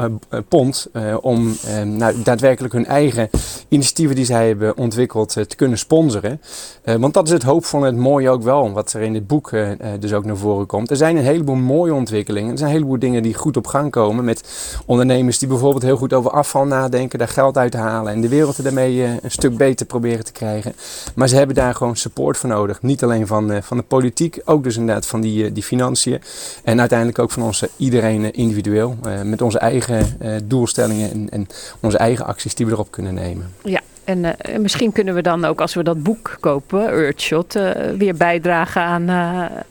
pond 0.47 0.87
om 1.21 1.55
ehm, 1.65 1.97
nou, 1.97 2.21
daadwerkelijk 2.23 2.73
hun 2.73 2.85
eigen 2.85 3.29
initiatieven 3.67 4.15
die 4.15 4.25
zij 4.25 4.47
hebben 4.47 4.77
ontwikkeld 4.77 5.29
te 5.29 5.55
kunnen 5.55 5.77
sponsoren. 5.77 6.41
Want 6.83 7.13
dat 7.13 7.27
is 7.27 7.33
het 7.33 7.43
hoopvolle 7.43 7.87
en 7.87 7.93
het 7.93 8.01
mooie 8.03 8.29
ook 8.29 8.43
wel, 8.43 8.71
wat 8.71 8.93
er 8.93 9.01
in 9.01 9.13
dit 9.13 9.27
boek 9.27 9.51
dus 9.99 10.13
ook 10.13 10.25
naar 10.25 10.37
voren 10.37 10.65
komt. 10.65 10.89
Er 10.89 10.95
zijn 10.95 11.17
een 11.17 11.23
heleboel 11.23 11.55
mooie 11.55 11.93
ontwikkelingen. 11.93 12.51
Er 12.51 12.57
zijn 12.57 12.69
een 12.69 12.75
heleboel 12.75 12.99
dingen 12.99 13.23
die 13.23 13.33
goed 13.33 13.57
op 13.57 13.67
gang 13.67 13.91
komen 13.91 14.25
met 14.25 14.43
ondernemers 14.85 15.39
die 15.39 15.47
bijvoorbeeld 15.47 15.83
heel 15.83 15.97
goed 15.97 16.13
over 16.13 16.31
afval 16.31 16.65
nadenken, 16.65 17.19
daar 17.19 17.27
geld 17.27 17.57
uit 17.57 17.73
halen 17.73 18.13
en 18.13 18.21
de 18.21 18.29
wereld 18.29 18.57
er 18.57 18.77
eh, 18.77 19.13
een 19.21 19.31
stuk 19.31 19.57
beter 19.57 19.85
proberen 19.85 20.14
te 20.23 20.31
krijgen. 20.31 20.73
Maar 21.15 21.27
ze 21.27 21.35
hebben 21.35 21.55
daar 21.55 21.75
gewoon 21.75 21.95
support 21.95 22.37
voor 22.37 22.49
nodig. 22.49 22.81
Niet 22.81 23.03
alleen 23.03 23.27
van, 23.27 23.51
eh, 23.51 23.61
van 23.61 23.77
de 23.77 23.83
politiek, 23.83 24.41
ook 24.45 24.63
dus 24.63 24.77
inderdaad 24.77 25.05
van 25.05 25.21
die, 25.21 25.45
eh, 25.45 25.53
die 25.53 25.63
financiën. 25.63 26.21
En 26.63 26.79
uiteindelijk 26.79 27.19
ook 27.19 27.31
van 27.31 27.43
onze 27.43 27.69
iedereen 27.77 28.23
eh, 28.23 28.29
individueel. 28.31 28.95
met 29.23 29.41
onze 29.41 29.59
eigen 29.59 30.17
doelstellingen 30.43 31.11
en, 31.11 31.27
en 31.29 31.47
onze 31.79 31.97
eigen 31.97 32.25
acties 32.25 32.55
die 32.55 32.65
we 32.65 32.71
erop 32.71 32.91
kunnen 32.91 33.13
nemen. 33.13 33.53
Ja, 33.63 33.81
en 34.03 34.35
misschien 34.59 34.91
kunnen 34.91 35.13
we 35.13 35.21
dan 35.21 35.45
ook 35.45 35.61
als 35.61 35.73
we 35.73 35.83
dat 35.83 36.03
boek 36.03 36.37
kopen, 36.39 36.87
Earthshot, 36.87 37.53
weer 37.97 38.15
bijdragen 38.15 38.81
aan, 38.81 39.09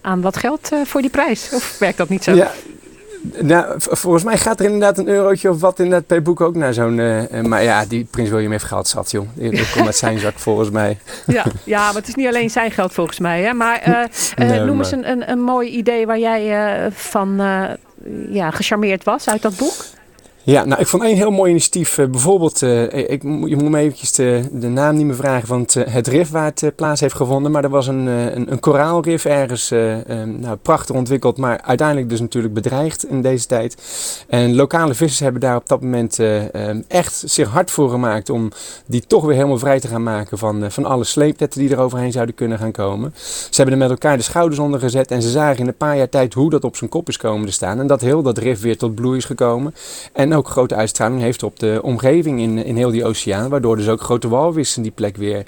aan 0.01 0.21
wat 0.21 0.37
geld 0.37 0.71
voor 0.85 1.01
die 1.01 1.11
prijs. 1.11 1.51
Of 1.55 1.79
werkt 1.79 1.97
dat 1.97 2.09
niet 2.09 2.25
zo? 2.25 2.35
Ja, 2.35 2.51
nou, 3.41 3.75
volgens 3.79 4.25
mij 4.25 4.39
gaat 4.39 4.59
er 4.59 4.65
inderdaad 4.65 4.99
een 4.99 5.09
eurotje 5.09 5.51
of 5.51 5.61
wat 5.61 5.79
inderdaad 5.79 6.07
per 6.07 6.23
boek 6.23 6.41
ook 6.41 6.55
naar 6.55 6.75
zo'n... 6.75 6.99
eh, 6.99 7.39
eh, 7.39 7.45
maar 7.45 7.63
ja, 7.63 7.85
die 7.85 8.07
Prins 8.11 8.31
William 8.31 8.51
heeft 8.51 8.65
geld 8.65 8.89
zat, 8.89 9.11
joh. 9.11 9.27
Dat 9.35 9.71
komt 9.73 9.87
uit 9.87 9.97
zijn 9.97 10.19
zak 10.19 10.39
volgens 10.39 10.71
mij. 10.71 10.99
Ja, 11.27 11.45
ja, 11.65 11.85
maar 11.87 11.95
het 11.95 12.09
is 12.09 12.15
niet 12.15 12.27
alleen 12.27 12.51
zijn 12.51 12.71
geld 12.71 12.93
volgens 12.93 13.19
mij. 13.19 13.43
Hè? 13.43 13.53
Maar 13.53 13.79
eh, 13.81 14.03
eh, 14.03 14.09
Nee, 14.37 14.59
noem 14.61 14.67
maar- 14.77 14.77
eens 14.77 14.93
een, 14.93 15.11
een, 15.11 15.31
een 15.31 15.41
mooi 15.41 15.69
idee 15.71 16.07
waar 16.07 16.19
jij 16.19 16.67
eh, 16.85 16.91
van 16.93 17.41
eh, 17.41 17.63
ja, 18.31 18.51
gecharmeerd 18.51 19.05
was 19.05 19.29
uit 19.29 19.43
dat 19.43 19.57
boek. 19.57 19.75
Ja, 20.47 20.65
nou, 20.65 20.81
ik 20.81 20.87
vond 20.87 21.03
één 21.03 21.17
heel 21.17 21.31
mooi 21.31 21.51
initiatief. 21.51 21.99
eh, 21.99 22.07
bijvoorbeeld, 22.07 22.63
eh, 22.63 22.83
ik, 23.11 23.23
je 23.23 23.57
moet 23.57 23.71
me 23.71 23.79
eventjes 23.79 24.13
de, 24.13 24.69
naam 24.69 24.97
niet 24.97 25.07
meer 25.07 25.15
vragen 25.15 25.47
van 25.47 25.61
het, 25.61 25.77
eh, 25.77 25.93
het 25.93 26.07
rif 26.07 26.31
waar 26.31 26.53
het 26.55 26.73
plaats 26.77 27.01
heeft 27.01 27.15
gevonden. 27.15 27.53
Maar 27.53 27.65
er 27.65 27.71
was 27.71 27.87
een, 27.87 28.07
een, 28.07 28.53
een 28.53 28.61
koraalrif 28.61 29.25
ergens, 29.25 29.71
eh, 29.71 30.23
eh, 30.23 30.29
nou, 30.29 30.57
prachtig 30.57 30.95
ontwikkeld, 30.95 31.37
maar 31.37 31.61
uiteindelijk 31.61 32.09
dus 32.09 32.21
natuurlijk 32.21 32.55
bedreigd 32.55 33.05
in 33.09 33.23
deze 33.23 33.47
tijd. 33.47 33.77
En 34.29 34.55
lokale 34.55 34.95
vissers 34.95 35.21
hebben 35.21 35.41
daar 35.41 35.57
op 35.57 35.69
dat 35.69 35.81
moment 35.81 36.19
eh, 36.19 36.69
eh, 36.71 36.77
echt 36.89 37.23
zich 37.27 37.49
hard 37.49 37.71
voor 37.71 37.91
gemaakt 37.91 38.31
om 38.31 38.51
die 38.87 39.05
toch 39.07 39.25
weer 39.25 39.37
helemaal 39.37 39.59
vrij 39.59 39.81
te 39.81 39.89
gaan 39.89 40.03
maken 40.03 40.39
van, 40.39 40.71
van 40.71 40.85
alle 40.85 41.05
sleepnetten 41.05 41.61
die 41.61 41.71
er 41.71 41.81
overheen 41.81 42.13
zouden 42.13 42.35
kunnen 42.35 42.59
gaan 42.59 42.73
komen. 42.73 43.13
Ze 43.17 43.57
hebben 43.57 43.73
er 43.75 43.81
met 43.81 43.91
elkaar 43.91 44.17
de 44.17 44.23
schouders 44.23 44.61
onder 44.61 44.81
gezet 44.81 45.11
en 45.11 45.23
ze 45.23 45.31
zagen 45.31 45.59
in 45.61 45.67
een 45.67 45.77
paar 45.77 45.97
jaar 45.97 46.09
tijd 46.09 46.35
hoe 46.35 46.51
dat 46.51 46.65
op 46.65 46.77
zijn 46.77 46.91
kop 46.91 47.09
is 47.09 47.17
komen 47.17 47.47
te 47.47 47.53
staan. 47.53 47.81
En 47.81 47.87
dat 47.87 48.01
heel 48.01 48.23
dat 48.23 48.39
rif 48.39 48.61
weer 48.61 48.79
tot 48.79 48.95
bloei 48.95 49.17
is 49.17 49.25
gekomen. 49.25 49.75
En 50.13 50.33
ook 50.35 50.49
grote 50.49 50.75
uitstraling 50.75 51.21
heeft 51.21 51.43
op 51.43 51.59
de 51.59 51.81
omgeving 51.83 52.41
in, 52.41 52.65
in 52.65 52.77
heel 52.77 52.91
die 52.91 53.05
oceaan. 53.05 53.51
Waardoor 53.51 53.77
dus 53.77 53.89
ook 53.89 54.01
grote 54.01 54.29
walvissen 54.29 54.83
die 54.83 54.91
plek 54.91 55.17
weer 55.17 55.47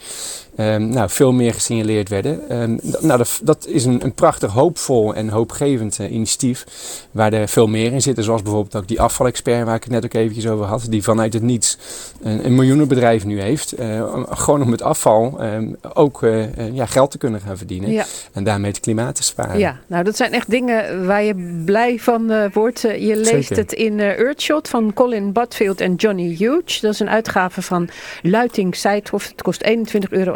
ehm, 0.57 0.89
nou, 0.89 1.11
veel 1.11 1.33
meer 1.33 1.55
gesignaleerd 1.55 2.09
werden. 2.09 2.49
Ehm, 2.49 2.77
nou, 3.01 3.19
dat, 3.19 3.41
dat 3.43 3.67
is 3.67 3.85
een, 3.85 4.05
een 4.05 4.13
prachtig 4.15 4.53
hoopvol 4.53 5.15
en 5.15 5.29
hoopgevend 5.29 5.99
eh, 5.99 6.13
initiatief. 6.13 6.65
Waar 7.11 7.33
er 7.33 7.49
veel 7.49 7.67
meer 7.67 7.93
in 7.93 8.03
zitten. 8.03 8.25
Zoals 8.25 8.43
bijvoorbeeld 8.43 8.77
ook 8.77 8.89
die 8.89 9.01
afvalexpert 9.01 9.65
waar 9.65 9.75
ik 9.75 9.83
het 9.83 9.93
net 9.93 10.05
ook 10.05 10.15
eventjes 10.15 10.47
over 10.47 10.65
had. 10.67 10.87
Die 10.89 11.03
vanuit 11.03 11.33
het 11.33 11.43
niets 11.43 11.79
een, 12.23 12.45
een 12.47 12.55
miljoenenbedrijf 12.55 13.25
nu 13.25 13.41
heeft. 13.41 13.73
eh, 13.73 14.23
gewoon 14.31 14.63
om 14.63 14.71
het 14.73 14.83
afval 14.83 15.41
ehm, 15.41 15.69
ook 15.95 16.23
eh, 16.23 16.75
ja, 16.75 16.87
geld 16.87 17.11
te 17.11 17.19
kunnen 17.19 17.41
gaan 17.41 17.57
verdienen. 17.57 17.91
Ja. 17.91 18.05
En 18.33 18.45
daarmee 18.45 18.71
het 18.71 18.81
klimaat 18.81 19.15
te 19.15 19.23
sparen. 19.23 19.59
Ja, 19.59 19.79
nou 19.87 20.05
dat 20.05 20.17
zijn 20.17 20.33
echt 20.33 20.51
dingen 20.51 21.07
waar 21.07 21.23
je 21.23 21.63
blij 21.65 21.99
van 21.99 22.51
wordt. 22.53 22.81
Je 22.81 23.17
leest 23.17 23.29
Zeker. 23.29 23.57
het 23.57 23.73
in 23.73 24.01
Earthshot 24.01 24.69
van 24.69 24.93
Colin 24.93 25.33
Butfield 25.33 25.81
en 25.81 25.95
Johnny 25.95 26.35
Huge. 26.35 26.81
Dat 26.81 26.93
is 26.93 27.01
een 27.01 27.09
uitgave 27.09 27.63
van 27.63 27.89
Luiting 28.23 28.77
Seidhof. 28.77 29.29
Het 29.29 29.43
kost 29.43 29.65
21,99 29.65 29.73
euro 30.11 30.35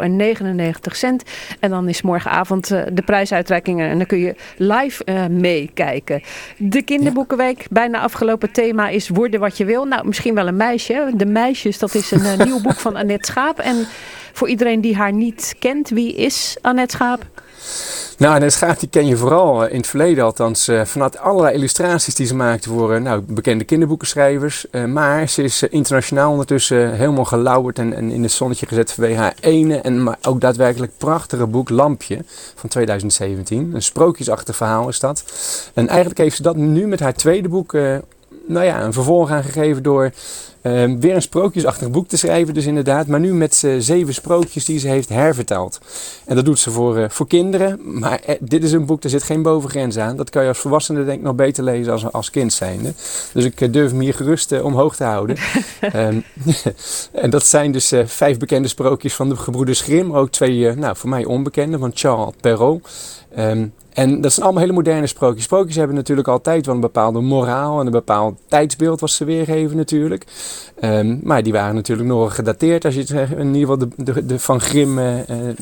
cent. 0.95 1.23
En 1.59 1.69
dan 1.69 1.89
is 1.89 2.01
morgenavond 2.01 2.71
eh, 2.71 2.81
de 2.93 3.01
prijsuitreiking 3.01 3.81
en 3.81 3.97
dan 3.97 4.05
kun 4.05 4.19
je 4.19 4.35
live 4.57 5.03
eh, 5.03 5.25
meekijken. 5.25 6.21
De 6.57 6.81
kinderboekenweek, 6.81 7.65
bijna 7.69 7.99
afgelopen 7.99 8.51
thema 8.51 8.89
is 8.89 9.09
worden 9.09 9.39
wat 9.39 9.57
je 9.57 9.65
wil. 9.65 9.85
Nou, 9.85 10.07
misschien 10.07 10.35
wel 10.35 10.47
een 10.47 10.57
meisje. 10.57 11.11
De 11.13 11.25
meisjes, 11.25 11.79
dat 11.79 11.95
is 11.95 12.11
een 12.11 12.25
eh, 12.25 12.37
nieuw 12.45 12.61
boek 12.61 12.79
van 12.79 12.95
Annette 12.95 13.31
Schaap. 13.31 13.59
En 13.59 13.87
voor 14.33 14.49
iedereen 14.49 14.81
die 14.81 14.95
haar 14.95 15.13
niet 15.13 15.55
kent, 15.59 15.89
wie 15.89 16.15
is 16.15 16.57
Annette 16.61 16.95
Schaap? 16.95 17.40
Nou, 18.21 18.41
en 18.41 18.51
Schaap 18.51 18.79
die 18.79 18.89
ken 18.89 19.07
je 19.07 19.17
vooral 19.17 19.65
eh, 19.65 19.71
in 19.71 19.77
het 19.77 19.87
verleden 19.87 20.23
althans 20.23 20.67
eh, 20.67 20.85
vanuit 20.85 21.17
allerlei 21.17 21.55
illustraties 21.55 22.15
die 22.15 22.25
ze 22.25 22.35
maakte 22.35 22.69
voor 22.69 22.93
eh, 22.93 23.01
nou, 23.01 23.21
bekende 23.27 23.63
kinderboekenschrijvers. 23.63 24.65
Maar 24.87 25.29
ze 25.29 25.43
is 25.43 25.63
internationaal 25.63 26.31
ondertussen 26.31 26.93
helemaal 26.93 27.25
gelauwerd 27.25 27.79
en, 27.79 27.93
in 27.93 28.23
het 28.23 28.31
zonnetje 28.31 28.65
gezet 28.65 28.91
vanwege 28.91 29.19
haar 29.19 29.35
ene 29.39 29.77
en 29.77 30.03
maar 30.03 30.17
ook 30.21 30.41
daadwerkelijk 30.41 30.91
prachtige 30.97 31.47
boek 31.47 31.69
Lampje 31.69 32.17
van 32.55 32.69
2017. 32.69 33.71
Een 33.73 33.81
sprookjesachtig 33.81 34.55
verhaal 34.55 34.89
is 34.89 34.99
dat. 34.99 35.23
En 35.73 35.87
eigenlijk 35.87 36.19
heeft 36.19 36.35
ze 36.35 36.43
dat 36.43 36.55
nu 36.55 36.87
met 36.87 36.99
haar 36.99 37.13
tweede 37.13 37.49
boek 37.49 37.73
nou 38.47 38.65
ja, 38.65 38.83
een 38.83 38.93
vervolg 38.93 39.29
aangegeven 39.29 39.83
door 39.83 40.11
eh, 40.61 40.91
weer 40.99 41.15
een 41.15 41.21
sprookjesachtig 41.21 41.91
boek 41.91 42.07
te 42.07 42.17
schrijven, 42.17 42.53
dus 42.53 42.65
inderdaad. 42.65 43.07
Maar 43.07 43.19
nu 43.19 43.33
met 43.33 43.63
zeven 43.77 44.13
sprookjes 44.13 44.65
die 44.65 44.79
ze 44.79 44.87
heeft 44.87 45.09
hervertaald. 45.09 45.79
En 46.25 46.35
dat 46.35 46.45
doet 46.45 46.59
ze 46.59 46.71
voor, 46.71 46.97
eh, 46.97 47.09
voor 47.09 47.27
kinderen. 47.27 47.79
Maar 47.99 48.19
eh, 48.19 48.35
dit 48.39 48.63
is 48.63 48.71
een 48.71 48.85
boek, 48.85 49.01
daar 49.01 49.11
zit 49.11 49.23
geen 49.23 49.41
bovengrens 49.41 49.97
aan. 49.97 50.15
Dat 50.15 50.29
kan 50.29 50.41
je 50.41 50.47
als 50.47 50.57
volwassene 50.57 51.05
denk 51.05 51.17
ik 51.17 51.23
nog 51.23 51.35
beter 51.35 51.63
lezen 51.63 51.91
als 51.91 52.11
als 52.11 52.29
kind 52.29 52.53
zijnde. 52.53 52.93
Dus 53.33 53.45
ik 53.45 53.61
eh, 53.61 53.71
durf 53.71 53.91
hem 53.91 53.99
hier 53.99 54.13
gerust 54.13 54.61
omhoog 54.61 54.95
te 54.95 55.03
houden. 55.03 55.35
Ehm, 55.79 56.19
en 57.11 57.29
dat 57.29 57.45
zijn 57.45 57.71
dus 57.71 57.93
vijf 58.05 58.37
bekende 58.37 58.67
sprookjes 58.67 59.13
van 59.13 59.29
de 59.29 59.35
gebroeders 59.35 59.81
Grimm. 59.81 60.07
Maar 60.07 60.19
ook 60.19 60.31
twee, 60.31 60.75
nou, 60.75 60.95
voor 60.95 61.09
mij 61.09 61.25
onbekende, 61.25 61.77
van 61.77 61.91
Charles 61.93 62.33
Perrault. 62.41 62.89
Ehm, 63.35 63.67
en 63.93 64.21
dat 64.21 64.31
zijn 64.31 64.45
allemaal 64.45 64.63
hele 64.63 64.75
moderne 64.75 65.07
sprookjes. 65.07 65.43
Sprookjes 65.43 65.75
hebben 65.75 65.95
natuurlijk 65.95 66.27
altijd 66.27 66.65
wel 66.65 66.75
een 66.75 66.81
bepaalde 66.81 67.19
moraal 67.19 67.79
en 67.79 67.85
een 67.85 67.91
bepaald 67.91 68.39
tijdsbeeld 68.47 68.99
wat 68.99 69.09
ze 69.09 69.25
weergeven 69.25 69.77
natuurlijk. 69.77 70.25
Ehm, 70.81 71.17
maar 71.23 71.43
die 71.43 71.53
waren 71.53 71.75
natuurlijk 71.75 72.07
nog 72.07 72.35
gedateerd 72.35 72.85
als 72.85 72.93
je 72.93 72.99
het, 72.99 73.11
eh, 73.11 73.31
in 73.31 73.55
ieder 73.55 73.59
geval 73.59 73.77
de, 73.77 73.87
de, 74.13 74.25
de 74.25 74.39
Van 74.39 74.61
Grimm 74.61 74.99
eh, 74.99 75.19
eh, 75.19 75.55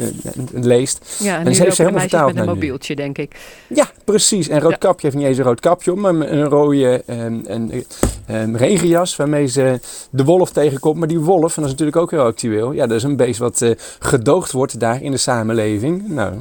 leest. 0.51 1.17
Ja, 1.19 1.33
en, 1.33 1.39
en 1.39 1.47
nu 1.47 1.53
ze 1.53 1.63
heeft 1.63 1.75
ze 1.75 1.81
helemaal 1.81 2.01
vertaald 2.01 2.33
met 2.33 2.41
een 2.41 2.49
nu. 2.49 2.53
mobieltje, 2.53 2.95
denk 2.95 3.17
ik. 3.17 3.35
Ja, 3.67 3.89
precies. 4.03 4.47
En 4.47 4.59
rood 4.59 4.77
kapje 4.77 5.05
heeft 5.07 5.17
niet 5.19 5.27
eens 5.27 5.37
een 5.37 5.43
rood 5.43 5.59
kapje 5.59 5.91
op, 5.91 5.97
maar 5.97 6.13
een 6.13 6.43
rode. 6.43 7.03
ehm, 7.05 7.39
en, 7.45 7.71
eh, 7.71 8.41
ehm, 8.41 8.55
regenjas 8.55 9.15
waarmee 9.15 9.47
ze 9.47 9.79
de 10.09 10.23
wolf 10.23 10.51
tegenkomt. 10.51 10.97
Maar 10.97 11.07
die 11.07 11.19
wolf, 11.19 11.55
en 11.55 11.61
dat 11.61 11.65
is 11.65 11.71
natuurlijk 11.71 11.97
ook 11.97 12.11
heel 12.11 12.23
actueel, 12.23 12.71
ja, 12.71 12.87
dat 12.87 12.97
is 12.97 13.03
een 13.03 13.15
beest 13.15 13.39
wat 13.39 13.65
gedoogd 13.99 14.51
wordt 14.51 14.79
daar 14.79 15.01
in 15.01 15.11
de 15.11 15.17
samenleving. 15.17 16.07
Nou, 16.07 16.33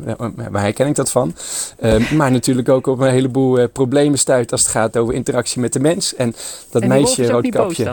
waar 0.51 0.62
herken 0.62 0.86
ik 0.86 0.95
dat 0.95 1.11
van? 1.11 1.34
Ehm, 1.80 2.16
maar 2.16 2.30
natuurlijk 2.30 2.68
ook 2.68 2.86
op 2.86 2.98
een 3.00 3.10
heleboel 3.10 3.58
eh, 3.58 3.64
problemen 3.72 4.18
stuit 4.18 4.52
als 4.52 4.60
het 4.62 4.70
gaat 4.70 4.96
over 4.96 5.14
interactie 5.14 5.60
met 5.60 5.72
de 5.72 5.80
mens. 5.80 6.14
En 6.14 6.34
dat 6.70 6.82
en 6.82 6.88
meisje, 6.88 7.22
roodkapje. 7.30 7.84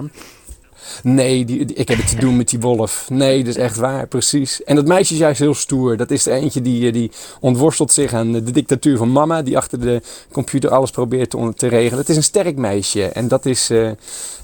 Nee, 1.03 1.45
die, 1.45 1.65
die- 1.65 1.75
ik 1.75 1.87
heb 1.87 1.97
het 1.97 2.07
te 2.09 2.15
doen 2.15 2.37
met 2.37 2.49
die 2.49 2.59
wolf. 2.59 3.05
Nee, 3.09 3.37
dat 3.43 3.47
is 3.47 3.61
echt 3.61 3.77
waar, 3.77 4.07
precies. 4.07 4.63
En 4.63 4.75
dat 4.75 4.87
meisje 4.87 5.13
is 5.13 5.19
juist 5.19 5.39
heel 5.39 5.53
stoer. 5.53 5.97
Dat 5.97 6.11
is 6.11 6.25
er 6.25 6.33
eentje 6.33 6.61
die, 6.61 6.87
eh, 6.87 6.93
die 6.93 7.11
ontworstelt 7.39 7.91
zich 7.91 8.13
aan 8.13 8.31
de 8.31 8.51
dictatuur 8.51 8.97
van 8.97 9.11
mama. 9.11 9.41
Die 9.41 9.57
achter 9.57 9.79
de 9.81 10.01
computer 10.31 10.69
alles 10.69 10.91
probeert 10.91 11.29
te, 11.29 11.51
te 11.55 11.67
regelen. 11.67 11.99
Het 11.99 12.09
is 12.09 12.15
een 12.15 12.23
sterk 12.23 12.55
meisje. 12.57 13.03
En 13.05 13.27
dat 13.27 13.45
is, 13.45 13.69
eh, 13.69 13.89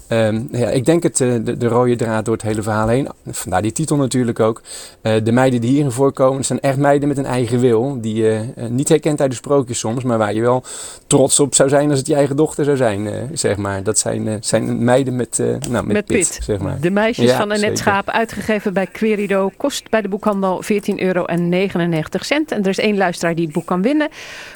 ehm, 0.08 0.42
ja, 0.52 0.68
ik 0.68 0.84
denk 0.84 1.02
het, 1.02 1.20
eh, 1.20 1.28
de, 1.44 1.56
de 1.56 1.68
rode 1.68 1.96
draad 1.96 2.24
door 2.24 2.34
het 2.34 2.42
hele 2.42 2.62
verhaal 2.62 2.88
heen. 2.88 3.08
Vandaar 3.30 3.62
die 3.62 3.72
titel 3.72 3.96
natuurlijk 3.96 4.40
ook. 4.40 4.62
Eh, 5.02 5.14
de 5.24 5.32
meiden 5.32 5.60
die 5.60 5.70
hierin 5.70 5.90
voorkomen, 5.90 6.44
zijn 6.44 6.60
echt 6.60 6.76
meiden 6.76 7.08
met 7.08 7.18
een 7.18 7.26
eigen 7.26 7.60
wil. 7.60 8.00
Die 8.00 8.14
je 8.14 8.52
eh, 8.56 8.66
niet 8.66 8.88
herkent 8.88 9.20
uit 9.20 9.30
de 9.30 9.36
sprookjes 9.36 9.78
soms. 9.78 10.04
Maar 10.04 10.18
waar 10.18 10.34
je 10.34 10.40
wel 10.40 10.62
trots 11.06 11.40
op 11.40 11.54
zou 11.54 11.68
zijn 11.68 11.90
als 11.90 11.98
het 11.98 12.08
je 12.08 12.14
eigen 12.14 12.36
dochter 12.36 12.64
zou 12.64 12.76
zijn, 12.76 13.08
zeg 13.32 13.56
maar. 13.56 13.82
Dat 13.82 13.98
zijn, 13.98 14.38
zijn 14.40 14.84
meiden 14.84 15.16
met, 15.16 15.38
nou, 15.38 15.58
met, 15.70 15.86
Met 15.86 16.06
pit, 16.06 16.16
pit. 16.16 16.40
zeg 16.44 16.58
maar. 16.58 16.80
De 16.80 16.90
meisjes 16.90 17.30
Ja, 17.30 17.36
van 17.36 17.42
Annette 17.42 17.60
zeker. 17.60 17.76
Schaap, 17.76 18.08
uitgegeven 18.08 18.72
bij 18.72 18.86
Querido, 18.86 19.50
kost 19.56 19.90
bij 19.90 20.02
de 20.02 20.08
boekhandel 20.08 20.62
14,99 20.62 20.68
euro. 20.96 21.24
En 21.24 21.52
er 21.52 22.68
is 22.68 22.78
één 22.78 22.96
luisteraar 22.96 23.34
die 23.34 23.44
het 23.44 23.54
boek 23.54 23.66
kan 23.66 23.82
winnen. 23.82 24.08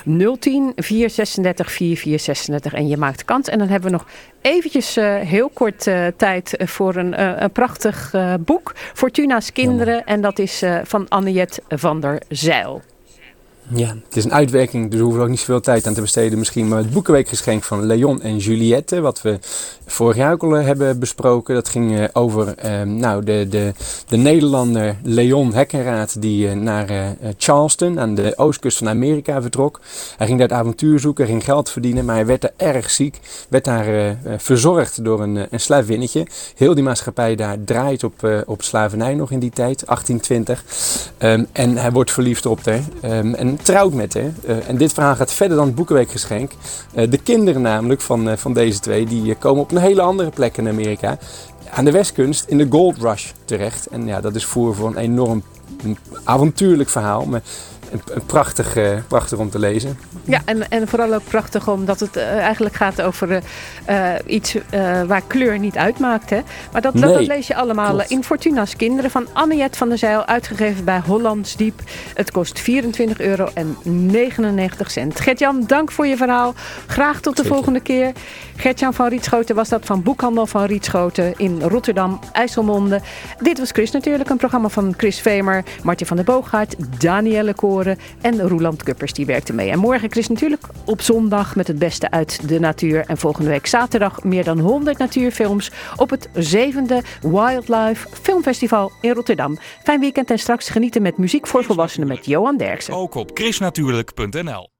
010 0.05 0.73
436 0.77 1.73
4436 1.73 2.73
en 2.73 2.89
je 2.89 2.97
maakt 2.97 3.25
kans. 3.25 3.49
En 3.49 3.59
dan 3.59 3.69
hebben 3.69 3.91
we 3.91 3.97
nog 3.97 4.07
eventjes 4.41 4.97
eh, 4.97 5.15
heel 5.37 5.51
kort 5.53 5.87
eh, 5.87 6.07
tijd 6.17 6.55
voor 6.65 6.97
een, 6.97 7.15
eh, 7.15 7.33
een 7.37 7.51
prachtig 7.51 8.15
eh, 8.15 8.35
boek. 8.41 8.73
Fortuna's 8.95 9.53
Kinderen. 9.53 10.05
En 10.05 10.21
dat 10.21 10.39
is 10.39 10.63
eh, 10.63 10.79
van 10.85 11.09
Anniette 11.09 11.63
van 11.69 12.01
der 12.01 12.23
Zeil. 12.29 12.83
Ja, 13.75 13.95
het 14.05 14.17
is 14.17 14.25
een 14.25 14.33
uitwerking, 14.33 14.83
dus 14.83 14.93
daar 14.93 15.01
hoeven 15.01 15.19
we 15.19 15.25
ook 15.25 15.31
niet 15.31 15.39
zoveel 15.39 15.61
tijd 15.61 15.87
aan 15.87 15.95
te 15.95 16.01
besteden 16.01 16.39
misschien. 16.39 16.69
Maar 16.69 16.79
het 16.79 16.93
boekenweekgeschenk 16.93 17.63
van 17.63 17.87
Leon 17.87 18.23
en 18.23 18.37
Juliette, 18.37 19.01
wat 19.01 19.23
we 19.23 19.39
vorig 19.87 20.17
jaar 20.17 20.33
ook 20.33 20.43
al 20.43 20.57
eh, 20.57 20.65
hebben 20.65 20.99
besproken. 20.99 21.55
Dat 21.55 21.69
ging 21.69 21.99
eh, 21.99 22.05
over 22.13 22.55
eh, 22.55 22.83
nou, 22.83 23.25
de, 23.25 23.47
de, 23.51 23.73
de 24.09 24.17
Nederlander 24.17 24.97
Leon 25.03 25.55
Hekkenraad 25.55 26.23
die 26.23 26.49
eh, 26.49 26.55
naar 26.55 27.17
Charleston 27.37 28.01
aan 28.01 28.15
de 28.15 28.33
oostkust 28.37 28.79
van 28.79 28.89
Amerika 28.89 29.43
vertrok. 29.43 29.81
Hij 30.17 30.27
ging 30.27 30.39
daar 30.39 30.49
het 30.49 30.59
avontuur 30.59 31.01
zoeken, 31.01 31.27
ging 31.27 31.45
geld 31.45 31.71
verdienen, 31.71 32.05
maar 32.05 32.15
hij 32.15 32.27
werd 32.27 32.41
daar 32.41 32.53
erg 32.57 32.91
ziek. 32.91 33.21
Werd 33.49 33.65
daar 33.65 34.17
verzorgd 34.37 35.05
door 35.05 35.23
een, 35.23 35.47
een 35.51 35.61
slavinnetje. 35.61 36.27
Heel 36.55 36.75
die 36.75 36.85
maatschappij 36.85 37.35
daar 37.35 37.57
draait 37.65 38.05
op, 38.05 38.43
op 38.47 38.63
slavernij 38.63 39.15
nog 39.15 39.31
in 39.31 39.39
die 39.39 39.51
tijd, 39.51 39.87
1820. 39.87 40.65
Ehm, 41.19 41.45
en 41.53 41.77
hij 41.77 41.93
wordt 41.93 42.13
verliefd 42.13 42.47
op 42.47 42.65
haar 42.65 42.81
ehm, 43.01 43.35
en 43.35 43.56
trouwt 43.57 43.95
met 43.95 44.15
haar. 44.15 44.33
Eh, 44.47 44.69
en 44.69 44.77
dit 44.77 44.93
verhaal 44.93 45.15
gaat 45.15 45.33
verder 45.33 45.57
dan 45.57 45.67
het 45.67 45.75
Boekenweekgeschenk. 45.75 46.53
Eh, 46.95 47.11
de 47.11 47.19
kinderen 47.19 47.63
namelijk 47.63 48.01
van, 48.01 48.29
eh, 48.29 48.37
van 48.37 48.53
deze 48.53 48.81
twee, 48.81 49.07
die 49.07 49.35
komen 49.35 49.63
op 49.63 49.71
een 49.71 49.79
hele 49.79 50.01
andere 50.01 50.31
plek 50.31 50.57
in 50.57 50.69
Amerika. 50.69 51.19
Aan 51.71 51.85
de 51.85 51.91
westkust 51.91 52.45
in 52.49 52.59
de 52.59 52.67
Gold 52.71 52.97
Rush 52.99 53.31
terecht. 53.45 53.87
En 53.87 54.07
ja, 54.07 54.21
dat 54.21 54.35
is 54.35 54.45
voer 54.45 54.75
voor 54.75 54.89
een 54.89 54.97
enorm 54.97 55.43
avontuurlijk 56.25 56.89
verhaal. 56.89 57.25
Maar 57.25 57.43
prachtig, 58.27 58.77
eh, 58.77 58.91
prachtig 59.09 59.39
om 59.39 59.51
te 59.51 59.59
lezen. 59.59 59.99
Ja, 60.25 60.41
en, 60.45 60.71
en 60.71 60.89
vooral 60.89 61.15
ook 61.15 61.25
prachtig 61.29 61.69
omdat 61.69 62.01
het 62.01 62.17
eh, 62.17 62.39
eigenlijk 62.39 62.75
gaat 62.75 63.03
over 63.03 63.43
eh, 63.85 64.13
iets 64.27 64.57
waar 65.07 65.23
kleur 65.27 65.59
niet 65.59 65.77
uitmaakt. 65.77 66.31
Hè? 66.31 66.41
Maar 66.73 66.81
dat, 66.81 66.93
dat, 66.93 67.05
Nee, 67.05 67.13
dat 67.13 67.27
lees 67.27 67.47
je 67.47 67.57
allemaal 67.57 67.95
klopt. 67.95 68.11
in 68.11 68.25
Fortuna's 68.25 68.77
Kinderen 68.77 69.11
van 69.11 69.27
Anniette 69.33 69.79
van 69.79 69.89
der 69.89 69.99
Zeil, 69.99 70.27
uitgegeven 70.27 70.85
bij 70.85 71.01
Hollands 71.07 71.57
Diep. 71.57 71.81
Het 72.15 72.31
kost 72.31 72.61
24,99 72.61 73.17
euro. 73.17 73.49
Gert-Jan, 75.15 75.65
dank 75.67 75.93
voor 75.93 76.07
je 76.07 76.17
verhaal. 76.17 76.55
Graag 76.87 77.21
tot 77.21 77.37
de 77.37 77.43
Zeker. 77.43 77.57
volgende 77.57 77.81
keer. 77.81 78.13
Gert-Jan 78.57 78.95
van 78.95 79.09
Rietschoten 79.09 79.55
was 79.55 79.69
dat 79.69 79.85
van 79.85 80.03
Boekhandel 80.03 80.47
van 80.47 80.65
Rietschoten 80.65 81.35
in 81.37 81.63
Rotterdam, 81.63 82.21
IJsselmonde. 82.33 83.01
Dit 83.41 83.59
was 83.59 83.71
Chris 83.71 83.91
natuurlijk, 83.91 84.31
een 84.31 84.37
programma 84.37 84.69
van 84.69 84.95
Chris 84.97 85.21
Vemer, 85.21 85.65
Martin 85.83 86.07
van 86.07 86.17
der 86.17 86.25
Boogaard, 86.25 86.75
Danielle 86.99 87.55
En 88.21 88.41
Roeland 88.41 88.83
Kuppers, 88.83 89.13
die 89.13 89.27
werkte 89.27 89.53
mee. 89.53 89.71
En 89.71 89.79
morgen 89.79 90.11
Chris 90.11 90.29
natuurlijk 90.29 90.63
op 90.85 91.01
zondag 91.01 91.57
met 91.57 91.67
het 91.67 91.79
beste 91.79 92.11
uit 92.11 92.49
de 92.49 92.61
natuur. 92.61 93.05
En 93.07 93.19
volgende 93.19 93.51
week 93.51 93.67
zaterdag 93.67 94.25
meer 94.25 94.45
dan 94.45 94.59
100 94.59 94.99
natuurfilms 94.99 95.71
op 95.97 96.11
het 96.11 96.29
zevende 96.33 97.03
Wildlife 97.21 98.09
Filmfestival 98.23 98.93
in 99.01 99.13
Rotterdam. 99.13 99.59
Fijn 99.83 100.01
weekend 100.01 100.31
en 100.31 100.39
straks 100.39 100.69
genieten 100.69 101.03
met 101.03 101.19
muziek 101.19 101.47
voor 101.47 101.65
volwassenen 101.65 102.09
met 102.09 102.27
Johan 102.27 102.57
Derksen. 102.57 102.95
Ook 102.95 103.15
op 103.15 103.31
chrisnatuurlijk.nl 103.35 104.75